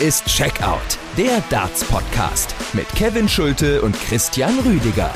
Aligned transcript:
Ist 0.00 0.26
Checkout, 0.26 0.96
der 1.16 1.42
Darts-Podcast 1.50 2.54
mit 2.72 2.88
Kevin 2.90 3.28
Schulte 3.28 3.82
und 3.82 4.00
Christian 4.00 4.56
Rüdiger. 4.60 5.12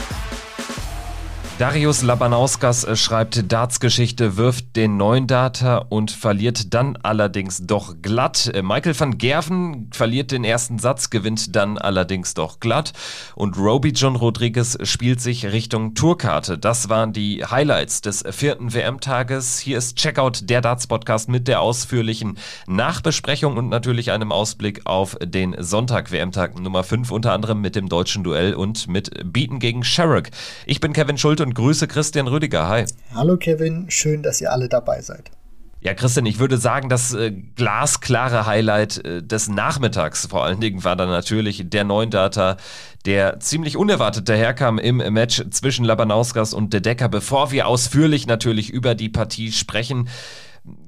Darius 1.60 2.02
Labanauskas 2.02 2.82
äh, 2.82 2.96
schreibt 2.96 3.52
Darts-Geschichte, 3.52 4.36
wirft 4.36 4.61
den 4.76 4.96
neuen 4.96 5.26
Data 5.26 5.78
und 5.88 6.10
verliert 6.10 6.72
dann 6.74 6.96
allerdings 7.02 7.66
doch 7.66 7.96
glatt. 8.00 8.50
Äh, 8.54 8.62
Michael 8.62 8.98
van 8.98 9.18
Gerven 9.18 9.90
verliert 9.92 10.30
den 10.30 10.44
ersten 10.44 10.78
Satz, 10.78 11.10
gewinnt 11.10 11.54
dann 11.54 11.78
allerdings 11.78 12.34
doch 12.34 12.60
glatt. 12.60 12.92
Und 13.34 13.56
Roby 13.58 13.90
John 13.90 14.16
Rodriguez 14.16 14.78
spielt 14.82 15.20
sich 15.20 15.46
Richtung 15.46 15.94
Tourkarte. 15.94 16.58
Das 16.58 16.88
waren 16.88 17.12
die 17.12 17.44
Highlights 17.44 18.00
des 18.00 18.24
vierten 18.30 18.72
WM-Tages. 18.72 19.58
Hier 19.58 19.78
ist 19.78 19.96
Checkout, 19.96 20.48
der 20.48 20.60
Darts-Podcast 20.60 21.28
mit 21.28 21.48
der 21.48 21.60
ausführlichen 21.60 22.38
Nachbesprechung 22.66 23.56
und 23.56 23.68
natürlich 23.68 24.10
einem 24.10 24.32
Ausblick 24.32 24.82
auf 24.84 25.16
den 25.22 25.54
Sonntag, 25.58 26.10
WM-Tag 26.10 26.58
Nummer 26.58 26.82
5, 26.82 27.10
unter 27.10 27.32
anderem 27.32 27.60
mit 27.60 27.76
dem 27.76 27.88
deutschen 27.88 28.24
Duell 28.24 28.54
und 28.54 28.88
mit 28.88 29.10
Beaten 29.32 29.58
gegen 29.58 29.84
Sherrock. 29.84 30.28
Ich 30.66 30.80
bin 30.80 30.92
Kevin 30.92 31.18
Schulte 31.18 31.42
und 31.42 31.54
grüße 31.54 31.88
Christian 31.88 32.28
Rüdiger. 32.28 32.68
Hi. 32.68 32.84
Hallo 33.14 33.36
Kevin, 33.36 33.86
schön, 33.88 34.22
dass 34.22 34.40
ihr 34.40 34.52
alle 34.52 34.61
dabei 34.68 35.00
seid. 35.00 35.30
Ja, 35.84 35.94
Christian, 35.94 36.26
ich 36.26 36.38
würde 36.38 36.58
sagen, 36.58 36.88
das 36.88 37.12
äh, 37.12 37.32
glasklare 37.32 38.46
Highlight 38.46 39.04
äh, 39.04 39.20
des 39.20 39.48
Nachmittags 39.48 40.26
vor 40.26 40.44
allen 40.44 40.60
Dingen 40.60 40.84
war 40.84 40.94
dann 40.94 41.08
natürlich 41.08 41.68
der 41.68 41.82
Neundata, 41.82 42.56
der 43.04 43.40
ziemlich 43.40 43.76
unerwartet 43.76 44.28
daherkam 44.28 44.78
im 44.78 44.98
Match 44.98 45.42
zwischen 45.50 45.84
Labanauskas 45.84 46.54
und 46.54 46.72
De 46.72 46.80
Decker. 46.80 47.08
Bevor 47.08 47.50
wir 47.50 47.66
ausführlich 47.66 48.28
natürlich 48.28 48.70
über 48.70 48.94
die 48.94 49.08
Partie 49.08 49.50
sprechen, 49.50 50.08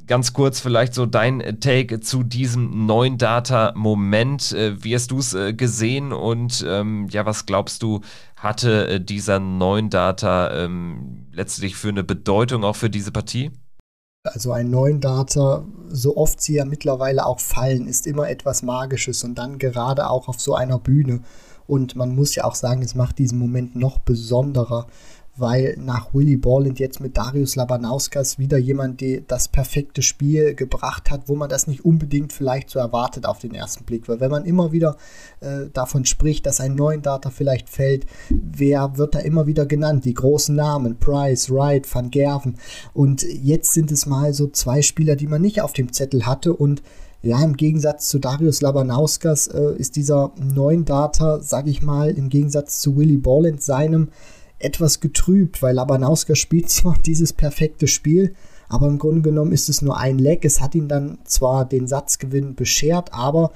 ganz 0.06 0.32
kurz 0.32 0.60
vielleicht 0.60 0.94
so 0.94 1.06
dein 1.06 1.58
Take 1.58 1.98
zu 1.98 2.22
diesem 2.22 2.86
neuen 2.86 3.18
Data-Moment. 3.18 4.52
Äh, 4.52 4.84
wie 4.84 4.94
hast 4.94 5.10
du 5.10 5.18
es 5.18 5.34
äh, 5.34 5.54
gesehen 5.54 6.12
und 6.12 6.64
ähm, 6.68 7.08
ja, 7.10 7.26
was 7.26 7.46
glaubst 7.46 7.82
du, 7.82 8.00
hatte 8.36 8.86
äh, 8.86 9.00
dieser 9.00 9.40
neuen 9.40 9.90
Data 9.90 10.52
ähm, 10.64 11.26
letztlich 11.32 11.74
für 11.74 11.88
eine 11.88 12.04
Bedeutung 12.04 12.62
auch 12.62 12.76
für 12.76 12.90
diese 12.90 13.10
Partie? 13.10 13.50
Also 14.26 14.52
ein 14.52 14.70
neuen 14.70 15.00
Data, 15.02 15.66
so 15.90 16.16
oft 16.16 16.40
sie 16.40 16.54
ja 16.54 16.64
mittlerweile 16.64 17.26
auch 17.26 17.40
fallen, 17.40 17.86
ist 17.86 18.06
immer 18.06 18.30
etwas 18.30 18.62
Magisches 18.62 19.22
und 19.22 19.34
dann 19.34 19.58
gerade 19.58 20.08
auch 20.08 20.28
auf 20.28 20.40
so 20.40 20.54
einer 20.54 20.78
Bühne. 20.78 21.20
Und 21.66 21.94
man 21.94 22.14
muss 22.14 22.34
ja 22.34 22.44
auch 22.44 22.54
sagen, 22.54 22.80
es 22.80 22.94
macht 22.94 23.18
diesen 23.18 23.38
Moment 23.38 23.76
noch 23.76 23.98
besonderer, 23.98 24.86
weil 25.36 25.76
nach 25.78 26.14
Willy 26.14 26.36
Borland 26.36 26.78
jetzt 26.78 27.00
mit 27.00 27.16
Darius 27.16 27.56
Labanauskas 27.56 28.38
wieder 28.38 28.56
jemand, 28.56 29.00
der 29.00 29.22
das 29.22 29.48
perfekte 29.48 30.02
Spiel 30.02 30.54
gebracht 30.54 31.10
hat, 31.10 31.28
wo 31.28 31.34
man 31.34 31.48
das 31.48 31.66
nicht 31.66 31.84
unbedingt 31.84 32.32
vielleicht 32.32 32.70
so 32.70 32.78
erwartet 32.78 33.26
auf 33.26 33.40
den 33.40 33.54
ersten 33.54 33.84
Blick. 33.84 34.08
Weil 34.08 34.20
wenn 34.20 34.30
man 34.30 34.44
immer 34.44 34.72
wieder 34.72 34.96
äh, 35.40 35.66
davon 35.72 36.04
spricht, 36.04 36.46
dass 36.46 36.60
ein 36.60 36.74
neuen 36.74 37.02
Data 37.02 37.30
vielleicht 37.30 37.68
fällt, 37.68 38.06
wer 38.30 38.96
wird 38.96 39.14
da 39.14 39.18
immer 39.18 39.46
wieder 39.46 39.66
genannt? 39.66 40.04
Die 40.04 40.14
großen 40.14 40.54
Namen, 40.54 40.98
Price, 40.98 41.50
Wright, 41.50 41.92
Van 41.92 42.10
Gerven. 42.10 42.56
Und 42.92 43.22
jetzt 43.22 43.72
sind 43.72 43.90
es 43.90 44.06
mal 44.06 44.32
so 44.32 44.48
zwei 44.48 44.82
Spieler, 44.82 45.16
die 45.16 45.26
man 45.26 45.42
nicht 45.42 45.60
auf 45.60 45.72
dem 45.72 45.92
Zettel 45.92 46.26
hatte 46.26 46.52
und 46.52 46.82
ja, 47.24 47.42
im 47.42 47.56
Gegensatz 47.56 48.08
zu 48.08 48.18
Darius 48.18 48.60
Labanauskas 48.60 49.46
äh, 49.46 49.74
ist 49.78 49.96
dieser 49.96 50.32
neuen 50.36 50.84
Data, 50.84 51.40
sag 51.40 51.66
ich 51.66 51.80
mal, 51.80 52.10
im 52.10 52.28
Gegensatz 52.28 52.80
zu 52.80 52.96
Willy 52.98 53.16
Borland 53.16 53.62
seinem 53.62 54.08
etwas 54.58 55.00
getrübt, 55.00 55.62
weil 55.62 55.74
Labanauska 55.74 56.34
spielt 56.34 56.70
zwar 56.70 56.96
dieses 57.04 57.32
perfekte 57.32 57.86
Spiel, 57.86 58.34
aber 58.68 58.86
im 58.88 58.98
Grunde 58.98 59.22
genommen 59.22 59.52
ist 59.52 59.68
es 59.68 59.82
nur 59.82 59.98
ein 59.98 60.18
Leck. 60.18 60.44
Es 60.44 60.60
hat 60.60 60.74
ihn 60.74 60.88
dann 60.88 61.18
zwar 61.24 61.64
den 61.64 61.86
Satzgewinn 61.86 62.54
beschert, 62.54 63.12
aber 63.12 63.52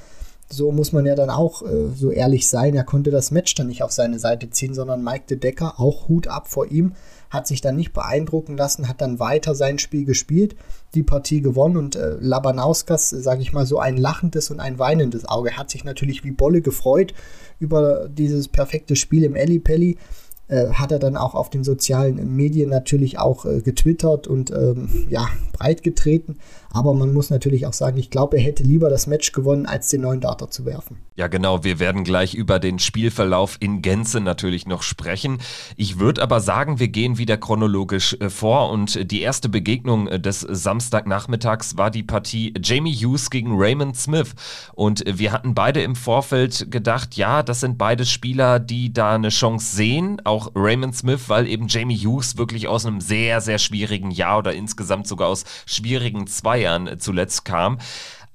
so 0.50 0.72
muss 0.72 0.92
man 0.92 1.04
ja 1.04 1.14
dann 1.14 1.30
auch 1.30 1.62
äh, 1.62 1.88
so 1.94 2.10
ehrlich 2.10 2.48
sein, 2.48 2.74
er 2.74 2.84
konnte 2.84 3.10
das 3.10 3.30
Match 3.30 3.54
dann 3.54 3.66
nicht 3.66 3.82
auf 3.82 3.92
seine 3.92 4.18
Seite 4.18 4.48
ziehen, 4.50 4.74
sondern 4.74 5.04
Mike 5.04 5.24
de 5.28 5.36
Decker, 5.36 5.78
auch 5.78 6.08
Hut 6.08 6.26
ab 6.28 6.48
vor 6.48 6.70
ihm, 6.70 6.94
hat 7.30 7.46
sich 7.46 7.60
dann 7.60 7.76
nicht 7.76 7.92
beeindrucken 7.92 8.56
lassen, 8.56 8.88
hat 8.88 9.02
dann 9.02 9.18
weiter 9.18 9.54
sein 9.54 9.78
Spiel 9.78 10.06
gespielt, 10.06 10.56
die 10.94 11.02
Partie 11.02 11.42
gewonnen 11.42 11.76
und 11.76 11.96
äh, 11.96 12.16
Labanauskas, 12.20 13.10
sage 13.10 13.42
ich 13.42 13.52
mal, 13.52 13.66
so 13.66 13.78
ein 13.78 13.98
lachendes 13.98 14.50
und 14.50 14.60
ein 14.60 14.78
weinendes 14.78 15.28
Auge. 15.28 15.58
Hat 15.58 15.70
sich 15.70 15.84
natürlich 15.84 16.24
wie 16.24 16.30
Bolle 16.30 16.62
gefreut 16.62 17.12
über 17.58 18.08
dieses 18.08 18.48
perfekte 18.48 18.96
Spiel 18.96 19.24
im 19.24 19.36
Ellipelli. 19.36 19.98
Äh, 20.48 20.70
hat 20.72 20.92
er 20.92 20.98
dann 20.98 21.16
auch 21.16 21.34
auf 21.34 21.50
den 21.50 21.62
sozialen 21.62 22.34
Medien 22.34 22.70
natürlich 22.70 23.18
auch 23.18 23.44
äh, 23.44 23.60
getwittert 23.60 24.26
und 24.26 24.50
ähm, 24.50 25.06
ja, 25.10 25.28
breit 25.52 25.82
getreten. 25.82 26.38
Aber 26.70 26.94
man 26.94 27.12
muss 27.12 27.30
natürlich 27.30 27.66
auch 27.66 27.72
sagen, 27.72 27.98
ich 27.98 28.10
glaube, 28.10 28.36
er 28.36 28.42
hätte 28.42 28.62
lieber 28.62 28.90
das 28.90 29.06
Match 29.06 29.32
gewonnen, 29.32 29.66
als 29.66 29.88
den 29.88 30.02
neuen 30.02 30.20
Data 30.20 30.50
zu 30.50 30.64
werfen. 30.64 30.98
Ja, 31.16 31.26
genau. 31.26 31.64
Wir 31.64 31.80
werden 31.80 32.04
gleich 32.04 32.34
über 32.34 32.60
den 32.60 32.78
Spielverlauf 32.78 33.56
in 33.58 33.82
Gänze 33.82 34.20
natürlich 34.20 34.66
noch 34.66 34.82
sprechen. 34.82 35.38
Ich 35.76 35.98
würde 35.98 36.22
aber 36.22 36.40
sagen, 36.40 36.78
wir 36.78 36.88
gehen 36.88 37.18
wieder 37.18 37.36
chronologisch 37.36 38.16
äh, 38.20 38.30
vor 38.30 38.70
und 38.70 39.10
die 39.10 39.22
erste 39.22 39.48
Begegnung 39.48 40.06
äh, 40.06 40.20
des 40.20 40.40
Samstagnachmittags 40.40 41.76
war 41.76 41.90
die 41.90 42.04
Partie 42.04 42.54
Jamie 42.62 42.94
Hughes 42.94 43.30
gegen 43.30 43.58
Raymond 43.58 43.96
Smith. 43.96 44.34
Und 44.74 45.02
wir 45.06 45.32
hatten 45.32 45.54
beide 45.54 45.82
im 45.82 45.96
Vorfeld 45.96 46.70
gedacht, 46.70 47.16
ja, 47.16 47.42
das 47.42 47.60
sind 47.60 47.78
beide 47.78 48.06
Spieler, 48.06 48.60
die 48.60 48.92
da 48.92 49.14
eine 49.14 49.30
Chance 49.30 49.74
sehen. 49.74 50.20
Auch 50.24 50.37
Raymond 50.54 50.96
Smith, 50.96 51.28
weil 51.28 51.46
eben 51.46 51.68
Jamie 51.68 51.96
Hughes 51.96 52.36
wirklich 52.36 52.68
aus 52.68 52.86
einem 52.86 53.00
sehr, 53.00 53.40
sehr 53.40 53.58
schwierigen 53.58 54.10
Jahr 54.10 54.38
oder 54.38 54.54
insgesamt 54.54 55.06
sogar 55.06 55.28
aus 55.28 55.44
schwierigen 55.66 56.26
zwei 56.26 56.60
Jahren 56.60 56.98
zuletzt 56.98 57.44
kam. 57.44 57.78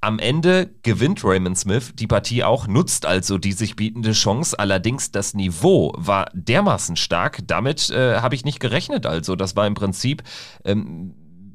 Am 0.03 0.19
Ende 0.19 0.69
gewinnt 0.84 1.24
Raymond 1.24 1.58
Smith 1.58 1.94
die 1.96 2.08
Partie 2.08 2.44
auch, 2.44 2.68
nutzt 2.68 3.06
also 3.06 3.38
die 3.38 3.53
sich 3.53 3.78
bietende 3.78 4.12
Chance. 4.12 4.59
Allerdings 4.59 5.12
das 5.12 5.34
Niveau 5.34 5.94
war 5.96 6.30
dermaßen 6.34 6.97
stark, 6.97 7.40
damit 7.47 7.90
äh, 7.90 8.19
habe 8.19 8.36
ich 8.36 8.44
nicht 8.44 8.59
gerechnet. 8.59 9.06
Also 9.06 9.38
das 9.38 9.56
war 9.56 9.66
im 9.66 9.75
Prinzip 9.75 10.22
ähm, 10.66 11.13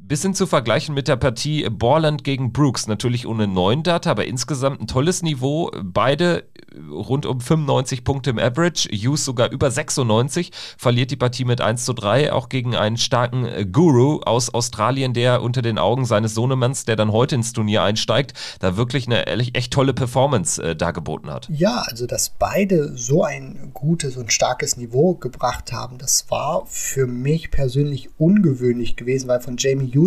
bisschen 0.08 0.34
zu 0.34 0.46
vergleichen 0.46 0.94
mit 0.94 1.06
der 1.06 1.16
Partie 1.16 1.68
Borland 1.70 2.24
gegen 2.24 2.52
Brooks. 2.52 2.86
Natürlich 2.86 3.26
ohne 3.26 3.46
neuen 3.46 3.82
Data, 3.82 4.10
aber 4.10 4.26
insgesamt 4.26 4.80
ein 4.80 4.86
tolles 4.86 5.22
Niveau. 5.22 5.70
Beide 5.82 6.44
rund 6.90 7.26
um 7.26 7.40
95 7.40 8.04
Punkte 8.04 8.30
im 8.30 8.38
Average. 8.38 8.88
Hughes 8.90 9.24
sogar 9.24 9.50
über 9.50 9.70
96. 9.70 10.50
Verliert 10.76 11.10
die 11.10 11.16
Partie 11.16 11.44
mit 11.44 11.60
1 11.60 11.84
zu 11.84 11.92
3. 11.92 12.32
Auch 12.32 12.48
gegen 12.48 12.74
einen 12.74 12.96
starken 12.96 13.44
äh, 13.44 13.66
Guru 13.66 14.20
aus 14.20 14.52
Australien, 14.52 15.12
der 15.12 15.42
unter 15.42 15.62
den 15.62 15.78
Augen 15.78 16.04
seines 16.04 16.34
Sohnemanns, 16.34 16.84
der 16.84 16.96
dann 16.96 17.12
heute 17.12 17.34
ins 17.34 17.52
Turnier 17.52 17.82
einsteigt, 17.82 18.32
da 18.60 18.76
wirklich 18.76 19.06
eine 19.06 19.26
echt 19.26 19.72
tolle 19.72 19.92
Performance 19.92 20.62
äh, 20.62 20.74
dargeboten 20.74 21.30
hat. 21.30 21.48
Ja, 21.50 21.84
also 21.86 22.06
dass 22.06 22.30
beide 22.30 22.96
so 22.96 23.24
ein 23.24 23.70
gutes 23.74 24.16
und 24.16 24.32
starkes 24.32 24.76
Niveau 24.76 25.14
gebracht 25.14 25.72
haben, 25.72 25.98
das 25.98 26.30
war 26.30 26.64
für 26.66 27.06
mich 27.06 27.50
persönlich 27.50 28.08
ungewöhnlich 28.16 28.96
gewesen, 28.96 29.28
weil 29.28 29.40
von 29.40 29.56
Jamie 29.58 29.92
Hughes 29.94 29.97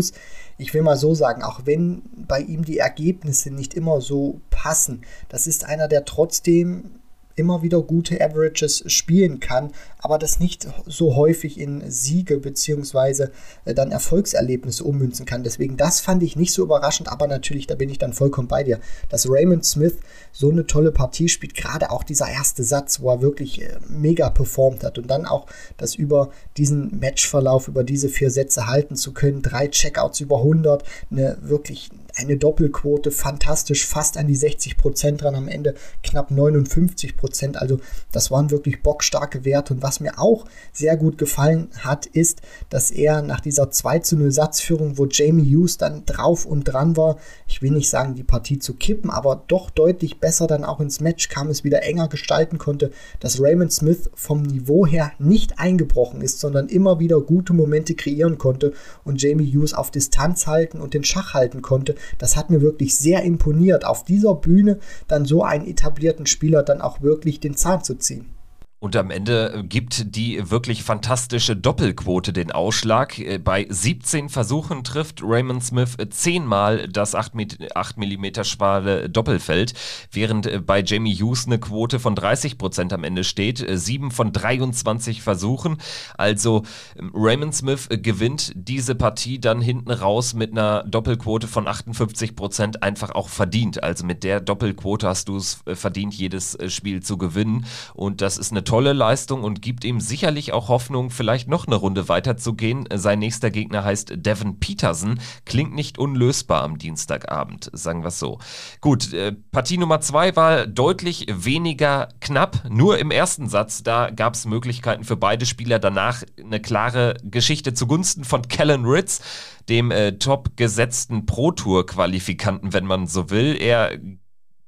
ich 0.57 0.73
will 0.73 0.83
mal 0.83 0.97
so 0.97 1.15
sagen, 1.15 1.43
auch 1.43 1.61
wenn 1.65 2.03
bei 2.15 2.39
ihm 2.39 2.63
die 2.63 2.77
Ergebnisse 2.77 3.51
nicht 3.51 3.73
immer 3.73 3.99
so 3.99 4.41
passen, 4.49 5.01
das 5.29 5.47
ist 5.47 5.65
einer, 5.65 5.87
der 5.87 6.05
trotzdem 6.05 7.00
immer 7.35 7.61
wieder 7.61 7.81
gute 7.81 8.19
Averages 8.21 8.83
spielen 8.87 9.39
kann, 9.39 9.71
aber 9.99 10.17
das 10.17 10.39
nicht 10.39 10.67
so 10.85 11.15
häufig 11.15 11.59
in 11.59 11.89
Siege 11.89 12.37
bzw. 12.37 13.27
Äh, 13.65 13.73
dann 13.73 13.91
Erfolgserlebnisse 13.91 14.83
ummünzen 14.83 15.25
kann. 15.25 15.43
Deswegen, 15.43 15.77
das 15.77 15.99
fand 15.99 16.23
ich 16.23 16.35
nicht 16.35 16.53
so 16.53 16.63
überraschend, 16.63 17.09
aber 17.09 17.27
natürlich, 17.27 17.67
da 17.67 17.75
bin 17.75 17.89
ich 17.89 17.97
dann 17.97 18.13
vollkommen 18.13 18.47
bei 18.47 18.63
dir, 18.63 18.79
dass 19.09 19.29
Raymond 19.29 19.65
Smith 19.65 19.95
so 20.31 20.49
eine 20.49 20.65
tolle 20.65 20.91
Partie 20.91 21.29
spielt, 21.29 21.55
gerade 21.55 21.91
auch 21.91 22.03
dieser 22.03 22.29
erste 22.29 22.63
Satz, 22.63 23.01
wo 23.01 23.09
er 23.09 23.21
wirklich 23.21 23.61
äh, 23.61 23.77
mega 23.89 24.29
performt 24.29 24.83
hat 24.83 24.97
und 24.97 25.07
dann 25.07 25.25
auch 25.25 25.47
das 25.77 25.95
über 25.95 26.31
diesen 26.57 26.99
Matchverlauf, 26.99 27.67
über 27.67 27.83
diese 27.83 28.09
vier 28.09 28.31
Sätze 28.31 28.67
halten 28.67 28.95
zu 28.95 29.13
können, 29.13 29.41
drei 29.41 29.67
Checkouts 29.67 30.19
über 30.19 30.37
100, 30.37 30.83
eine 31.09 31.37
wirklich 31.41 31.89
eine 32.15 32.37
Doppelquote, 32.37 33.11
fantastisch, 33.11 33.85
fast 33.85 34.17
an 34.17 34.27
die 34.27 34.35
60 34.35 34.77
Prozent 34.77 35.21
dran, 35.21 35.35
am 35.35 35.47
Ende 35.47 35.75
knapp 36.03 36.31
59 36.31 37.17
Prozent. 37.17 37.57
Also 37.57 37.79
das 38.11 38.31
waren 38.31 38.51
wirklich 38.51 38.83
bockstarke 38.83 39.45
Werte. 39.45 39.73
Und 39.73 39.83
was 39.83 39.99
mir 39.99 40.19
auch 40.19 40.45
sehr 40.73 40.97
gut 40.97 41.17
gefallen 41.17 41.69
hat, 41.79 42.05
ist, 42.05 42.41
dass 42.69 42.91
er 42.91 43.21
nach 43.21 43.41
dieser 43.41 43.71
2 43.71 43.99
zu 43.99 44.17
0 44.17 44.31
Satzführung, 44.31 44.97
wo 44.97 45.05
Jamie 45.05 45.55
Hughes 45.55 45.77
dann 45.77 46.05
drauf 46.05 46.45
und 46.45 46.65
dran 46.65 46.97
war, 46.97 47.17
ich 47.47 47.61
will 47.61 47.71
nicht 47.71 47.89
sagen, 47.89 48.15
die 48.15 48.23
Partie 48.23 48.59
zu 48.59 48.73
kippen, 48.73 49.09
aber 49.09 49.43
doch 49.47 49.69
deutlich 49.69 50.19
besser 50.19 50.47
dann 50.47 50.63
auch 50.63 50.79
ins 50.79 50.99
Match 50.99 51.29
kam, 51.29 51.49
es 51.49 51.63
wieder 51.63 51.83
enger 51.83 52.07
gestalten 52.07 52.57
konnte, 52.57 52.91
dass 53.19 53.41
Raymond 53.41 53.71
Smith 53.71 54.09
vom 54.15 54.41
Niveau 54.41 54.85
her 54.85 55.11
nicht 55.19 55.59
eingebrochen 55.59 56.21
ist, 56.21 56.39
sondern 56.39 56.67
immer 56.67 56.99
wieder 56.99 57.21
gute 57.21 57.53
Momente 57.53 57.95
kreieren 57.95 58.37
konnte 58.37 58.73
und 59.03 59.21
Jamie 59.21 59.51
Hughes 59.51 59.73
auf 59.73 59.91
Distanz 59.91 60.47
halten 60.47 60.79
und 60.79 60.93
den 60.93 61.03
Schach 61.03 61.33
halten 61.33 61.61
konnte. 61.61 61.95
Das 62.17 62.37
hat 62.37 62.49
mir 62.49 62.61
wirklich 62.61 62.97
sehr 62.97 63.23
imponiert, 63.23 63.85
auf 63.85 64.03
dieser 64.03 64.35
Bühne 64.35 64.79
dann 65.07 65.25
so 65.25 65.43
einen 65.43 65.67
etablierten 65.67 66.25
Spieler 66.25 66.63
dann 66.63 66.81
auch 66.81 67.01
wirklich 67.01 67.39
den 67.39 67.55
Zahn 67.55 67.83
zu 67.83 67.95
ziehen. 67.95 68.35
Und 68.83 68.95
am 68.95 69.11
Ende 69.11 69.63
gibt 69.69 70.15
die 70.15 70.49
wirklich 70.49 70.81
fantastische 70.81 71.55
Doppelquote 71.55 72.33
den 72.33 72.51
Ausschlag. 72.51 73.19
Äh, 73.19 73.37
bei 73.37 73.67
17 73.69 74.27
Versuchen 74.27 74.83
trifft 74.83 75.21
Raymond 75.21 75.63
Smith 75.63 75.97
zehnmal 76.09 76.87
das 76.87 77.13
8 77.13 77.35
mm 77.35 78.25
schmale 78.41 79.07
Doppelfeld, 79.07 79.75
während 80.11 80.47
äh, 80.47 80.59
bei 80.59 80.81
Jamie 80.81 81.13
Hughes 81.13 81.45
eine 81.45 81.59
Quote 81.59 81.99
von 81.99 82.15
30 82.15 82.57
Prozent 82.57 82.91
am 82.91 83.03
Ende 83.03 83.23
steht. 83.23 83.63
7 83.69 84.07
äh, 84.07 84.11
von 84.11 84.33
23 84.33 85.21
Versuchen. 85.21 85.77
Also 86.17 86.63
ähm, 86.97 87.11
Raymond 87.13 87.53
Smith 87.53 87.87
gewinnt 87.87 88.51
diese 88.55 88.95
Partie 88.95 89.39
dann 89.39 89.61
hinten 89.61 89.91
raus 89.91 90.33
mit 90.33 90.53
einer 90.53 90.85
Doppelquote 90.85 91.47
von 91.47 91.67
58 91.67 92.35
Prozent 92.35 92.81
einfach 92.81 93.11
auch 93.11 93.29
verdient. 93.29 93.83
Also 93.83 94.07
mit 94.07 94.23
der 94.23 94.41
Doppelquote 94.41 95.07
hast 95.07 95.27
du 95.27 95.37
es 95.37 95.59
verdient, 95.71 96.15
jedes 96.15 96.57
Spiel 96.73 97.03
zu 97.03 97.19
gewinnen. 97.19 97.67
Und 97.93 98.21
das 98.21 98.39
ist 98.39 98.49
eine 98.49 98.63
tolle 98.71 98.93
Leistung 98.93 99.43
und 99.43 99.61
gibt 99.61 99.83
ihm 99.83 99.99
sicherlich 99.99 100.53
auch 100.53 100.69
Hoffnung, 100.69 101.09
vielleicht 101.09 101.49
noch 101.49 101.67
eine 101.67 101.75
Runde 101.75 102.07
weiterzugehen. 102.07 102.87
Sein 102.93 103.19
nächster 103.19 103.51
Gegner 103.51 103.83
heißt 103.83 104.13
Devin 104.15 104.61
Peterson. 104.61 105.19
Klingt 105.43 105.75
nicht 105.75 105.97
unlösbar 105.97 106.63
am 106.63 106.77
Dienstagabend, 106.77 107.69
sagen 107.73 108.01
wir 108.01 108.07
es 108.07 108.19
so. 108.19 108.39
Gut, 108.79 109.11
äh, 109.11 109.33
Partie 109.51 109.77
Nummer 109.77 109.99
zwei 109.99 110.37
war 110.37 110.67
deutlich 110.67 111.25
weniger 111.29 112.07
knapp. 112.21 112.63
Nur 112.69 112.97
im 112.97 113.11
ersten 113.11 113.49
Satz, 113.49 113.83
da 113.83 114.09
gab 114.09 114.35
es 114.35 114.45
Möglichkeiten 114.45 115.03
für 115.03 115.17
beide 115.17 115.45
Spieler. 115.45 115.77
Danach 115.77 116.23
eine 116.41 116.61
klare 116.61 117.17
Geschichte 117.25 117.73
zugunsten 117.73 118.23
von 118.23 118.43
Kellen 118.47 118.85
Ritz 118.85 119.19
dem 119.67 119.91
äh, 119.91 120.13
top 120.13 120.55
gesetzten 120.55 121.25
Pro 121.25 121.51
Tour 121.51 121.85
Qualifikanten, 121.85 122.71
wenn 122.71 122.85
man 122.85 123.05
so 123.05 123.29
will. 123.29 123.57
Er 123.59 123.99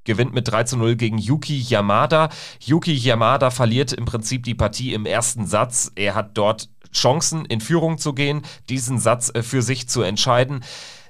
gewinnt 0.03 0.33
mit 0.33 0.47
3 0.47 0.63
zu 0.63 0.77
0 0.77 0.95
gegen 0.95 1.17
Yuki 1.17 1.57
Yamada. 1.59 2.29
Yuki 2.59 2.93
Yamada 2.93 3.49
verliert 3.49 3.93
im 3.93 4.05
Prinzip 4.05 4.43
die 4.43 4.55
Partie 4.55 4.93
im 4.93 5.05
ersten 5.05 5.45
Satz. 5.45 5.91
Er 5.95 6.15
hat 6.15 6.37
dort 6.37 6.69
Chancen, 6.93 7.45
in 7.45 7.61
Führung 7.61 7.97
zu 7.97 8.13
gehen, 8.13 8.43
diesen 8.69 8.99
Satz 8.99 9.31
äh, 9.33 9.43
für 9.43 9.61
sich 9.61 9.89
zu 9.89 10.01
entscheiden 10.01 10.63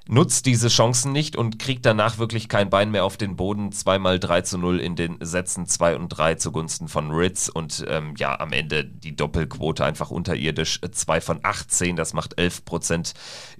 nutzt 0.08 0.46
diese 0.46 0.68
Chancen 0.68 1.12
nicht 1.12 1.36
und 1.36 1.60
kriegt 1.60 1.86
danach 1.86 2.18
wirklich 2.18 2.50
kein 2.50 2.70
Bein 2.70 2.92
mehr 2.92 3.06
auf 3.06 3.18
den 3.18 3.36
Boden. 3.36 3.72
Zweimal 3.72 4.20
3 4.20 4.42
zu 4.42 4.58
0 4.58 4.80
in 4.80 4.96
den 4.96 5.18
Sätzen 5.22 5.66
2 5.66 5.96
und 5.96 6.10
3 6.10 6.36
zugunsten 6.36 6.88
von 6.88 7.12
Ritz 7.12 7.48
und 7.48 7.86
ähm, 7.88 8.14
ja, 8.18 8.40
am 8.40 8.52
Ende 8.52 8.84
die 8.84 9.16
Doppelquote 9.16 9.86
einfach 9.86 10.12
unterirdisch. 10.12 10.82
2 10.82 11.22
von 11.22 11.40
18, 11.44 11.96
das 11.96 12.14
macht 12.14 12.38
11 12.38 12.66
Prozent 12.66 13.14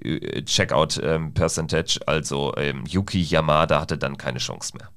äh, 0.04 0.44
Checkout 0.44 1.00
ähm. 1.02 1.34
Also 2.06 2.54
ähm, 2.58 2.84
Yuki 2.88 3.22
Yamada 3.22 3.80
hatte 3.80 3.98
dann 3.98 4.18
keine 4.18 4.40
Chance 4.40 4.74
mehr. 4.78 4.90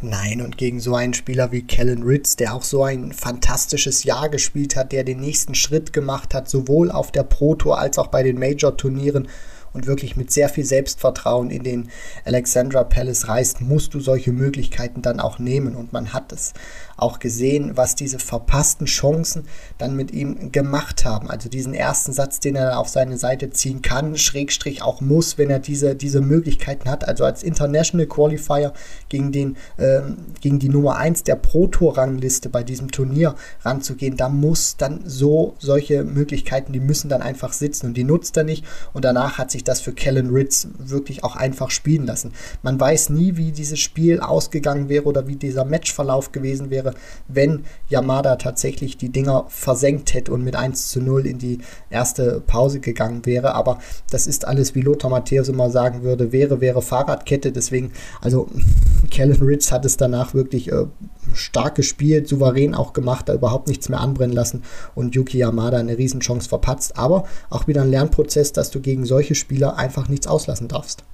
Nein, 0.00 0.42
und 0.42 0.58
gegen 0.58 0.80
so 0.80 0.96
einen 0.96 1.14
Spieler 1.14 1.52
wie 1.52 1.62
Kellen 1.62 2.02
Ritz, 2.02 2.36
der 2.36 2.54
auch 2.54 2.64
so 2.64 2.82
ein 2.82 3.12
fantastisches 3.12 4.02
Jahr 4.04 4.28
gespielt 4.28 4.74
hat, 4.74 4.92
der 4.92 5.04
den 5.04 5.20
nächsten 5.20 5.54
Schritt 5.54 5.92
gemacht 5.92 6.34
hat, 6.34 6.48
sowohl 6.48 6.90
auf 6.90 7.12
der 7.12 7.22
Pro 7.22 7.54
Tour 7.54 7.78
als 7.78 7.96
auch 7.98 8.08
bei 8.08 8.22
den 8.22 8.38
Major-Turnieren 8.38 9.28
und 9.72 9.86
wirklich 9.86 10.16
mit 10.16 10.30
sehr 10.30 10.48
viel 10.48 10.64
Selbstvertrauen 10.64 11.50
in 11.50 11.62
den 11.62 11.90
Alexandra 12.24 12.84
Palace 12.84 13.28
reist, 13.28 13.60
musst 13.60 13.92
du 13.94 14.00
solche 14.00 14.32
Möglichkeiten 14.32 15.02
dann 15.02 15.20
auch 15.20 15.38
nehmen. 15.38 15.74
Und 15.74 15.92
man 15.92 16.12
hat 16.12 16.32
es 16.32 16.54
auch 16.96 17.18
gesehen, 17.18 17.76
was 17.76 17.94
diese 17.94 18.18
verpassten 18.18 18.86
Chancen 18.86 19.44
dann 19.78 19.96
mit 19.96 20.12
ihm 20.12 20.52
gemacht 20.52 21.04
haben. 21.04 21.30
Also 21.30 21.48
diesen 21.48 21.74
ersten 21.74 22.12
Satz, 22.12 22.40
den 22.40 22.56
er 22.56 22.78
auf 22.78 22.88
seine 22.88 23.18
Seite 23.18 23.50
ziehen 23.50 23.82
kann, 23.82 24.16
Schrägstrich 24.16 24.82
auch 24.82 25.00
muss, 25.00 25.38
wenn 25.38 25.50
er 25.50 25.58
diese, 25.58 25.94
diese 25.94 26.20
Möglichkeiten 26.20 26.88
hat. 26.88 27.06
Also 27.06 27.24
als 27.24 27.42
International 27.42 28.06
Qualifier 28.06 28.72
gegen, 29.08 29.32
den, 29.32 29.56
ähm, 29.78 30.16
gegen 30.40 30.58
die 30.58 30.68
Nummer 30.68 30.96
1 30.96 31.24
der 31.24 31.36
Pro-Tour-Rangliste 31.36 32.48
bei 32.48 32.62
diesem 32.62 32.90
Turnier 32.90 33.34
ranzugehen, 33.62 34.16
da 34.16 34.28
muss 34.28 34.76
dann 34.76 35.00
so 35.04 35.54
solche 35.58 36.04
Möglichkeiten, 36.04 36.72
die 36.72 36.80
müssen 36.80 37.08
dann 37.08 37.22
einfach 37.22 37.52
sitzen 37.52 37.86
und 37.86 37.96
die 37.96 38.04
nutzt 38.04 38.36
er 38.36 38.44
nicht. 38.44 38.64
Und 38.92 39.04
danach 39.04 39.38
hat 39.38 39.50
sich 39.50 39.64
das 39.64 39.80
für 39.80 39.92
Kellen 39.92 40.30
Ritz 40.30 40.68
wirklich 40.78 41.24
auch 41.24 41.36
einfach 41.36 41.70
spielen 41.70 42.06
lassen. 42.06 42.32
Man 42.62 42.78
weiß 42.78 43.10
nie, 43.10 43.36
wie 43.36 43.52
dieses 43.52 43.80
Spiel 43.80 44.20
ausgegangen 44.20 44.88
wäre 44.88 45.04
oder 45.04 45.26
wie 45.26 45.36
dieser 45.36 45.64
Matchverlauf 45.64 46.32
gewesen 46.32 46.70
wäre 46.70 46.83
wäre, 46.84 46.94
wenn 47.28 47.64
Yamada 47.88 48.36
tatsächlich 48.36 48.96
die 48.96 49.10
Dinger 49.10 49.46
versenkt 49.48 50.14
hätte 50.14 50.32
und 50.32 50.44
mit 50.44 50.56
1 50.56 50.90
zu 50.90 51.00
0 51.00 51.26
in 51.26 51.38
die 51.38 51.58
erste 51.90 52.40
Pause 52.46 52.80
gegangen 52.80 53.26
wäre. 53.26 53.54
Aber 53.54 53.78
das 54.10 54.26
ist 54.26 54.46
alles, 54.46 54.74
wie 54.74 54.80
Lothar 54.80 55.10
Matthäus 55.10 55.48
immer 55.48 55.70
sagen 55.70 56.02
würde, 56.02 56.32
wäre, 56.32 56.60
wäre 56.60 56.82
Fahrradkette. 56.82 57.52
Deswegen, 57.52 57.92
also 58.20 58.48
Kellen 59.10 59.42
Ritz 59.42 59.72
hat 59.72 59.84
es 59.84 59.96
danach 59.96 60.34
wirklich 60.34 60.70
äh, 60.70 60.86
stark 61.32 61.74
gespielt, 61.74 62.28
souverän 62.28 62.74
auch 62.74 62.92
gemacht, 62.92 63.28
da 63.28 63.34
überhaupt 63.34 63.68
nichts 63.68 63.88
mehr 63.88 64.00
anbrennen 64.00 64.34
lassen 64.34 64.62
und 64.94 65.14
Yuki 65.14 65.38
Yamada 65.38 65.78
eine 65.78 65.98
Riesenchance 65.98 66.48
verpatzt. 66.48 66.96
Aber 66.98 67.24
auch 67.50 67.66
wieder 67.66 67.82
ein 67.82 67.90
Lernprozess, 67.90 68.52
dass 68.52 68.70
du 68.70 68.80
gegen 68.80 69.04
solche 69.06 69.34
Spieler 69.34 69.76
einfach 69.76 70.08
nichts 70.08 70.26
auslassen 70.26 70.68
darfst. 70.68 71.04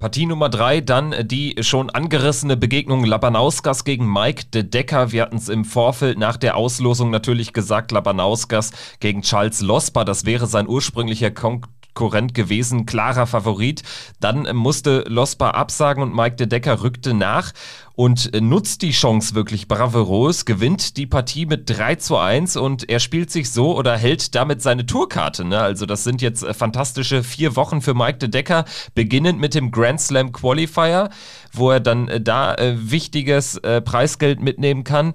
Partie 0.00 0.24
Nummer 0.24 0.48
drei, 0.48 0.80
dann 0.80 1.14
die 1.28 1.56
schon 1.60 1.90
angerissene 1.90 2.56
Begegnung 2.56 3.04
Labanauskas 3.04 3.84
gegen 3.84 4.10
Mike 4.10 4.46
de 4.46 4.62
Decker. 4.62 5.12
Wir 5.12 5.20
hatten 5.20 5.36
es 5.36 5.50
im 5.50 5.66
Vorfeld 5.66 6.18
nach 6.18 6.38
der 6.38 6.56
Auslosung 6.56 7.10
natürlich 7.10 7.52
gesagt, 7.52 7.92
Labanauskas 7.92 8.70
gegen 9.00 9.20
Charles 9.20 9.60
Losper, 9.60 10.06
das 10.06 10.24
wäre 10.24 10.46
sein 10.46 10.68
ursprünglicher 10.68 11.30
Konkurrent 11.30 11.79
gewesen, 11.94 12.86
klarer 12.86 13.26
Favorit. 13.26 13.82
Dann 14.20 14.56
musste 14.56 15.04
Losper 15.08 15.54
absagen 15.54 16.02
und 16.02 16.14
Mike 16.14 16.36
de 16.36 16.46
Decker 16.46 16.82
rückte 16.82 17.14
nach 17.14 17.52
und 18.00 18.40
nutzt 18.40 18.80
die 18.80 18.92
Chance 18.92 19.34
wirklich 19.34 19.68
bravourös, 19.68 20.46
gewinnt 20.46 20.96
die 20.96 21.06
Partie 21.06 21.44
mit 21.44 21.68
3 21.68 21.96
zu 21.96 22.16
1 22.16 22.56
und 22.56 22.88
er 22.88 22.98
spielt 22.98 23.30
sich 23.30 23.50
so 23.50 23.76
oder 23.76 23.96
hält 23.96 24.34
damit 24.34 24.62
seine 24.62 24.86
Tourkarte. 24.86 25.44
Ne? 25.44 25.60
Also 25.60 25.84
das 25.84 26.04
sind 26.04 26.22
jetzt 26.22 26.46
fantastische 26.54 27.22
vier 27.22 27.56
Wochen 27.56 27.82
für 27.82 27.92
Mike 27.92 28.18
de 28.18 28.30
Decker, 28.30 28.64
beginnend 28.94 29.38
mit 29.38 29.54
dem 29.54 29.70
Grand 29.70 30.00
Slam 30.00 30.32
Qualifier, 30.32 31.10
wo 31.52 31.70
er 31.70 31.80
dann 31.80 32.08
äh, 32.08 32.20
da 32.20 32.54
äh, 32.54 32.74
wichtiges 32.90 33.58
äh, 33.58 33.82
Preisgeld 33.82 34.40
mitnehmen 34.40 34.84
kann 34.84 35.12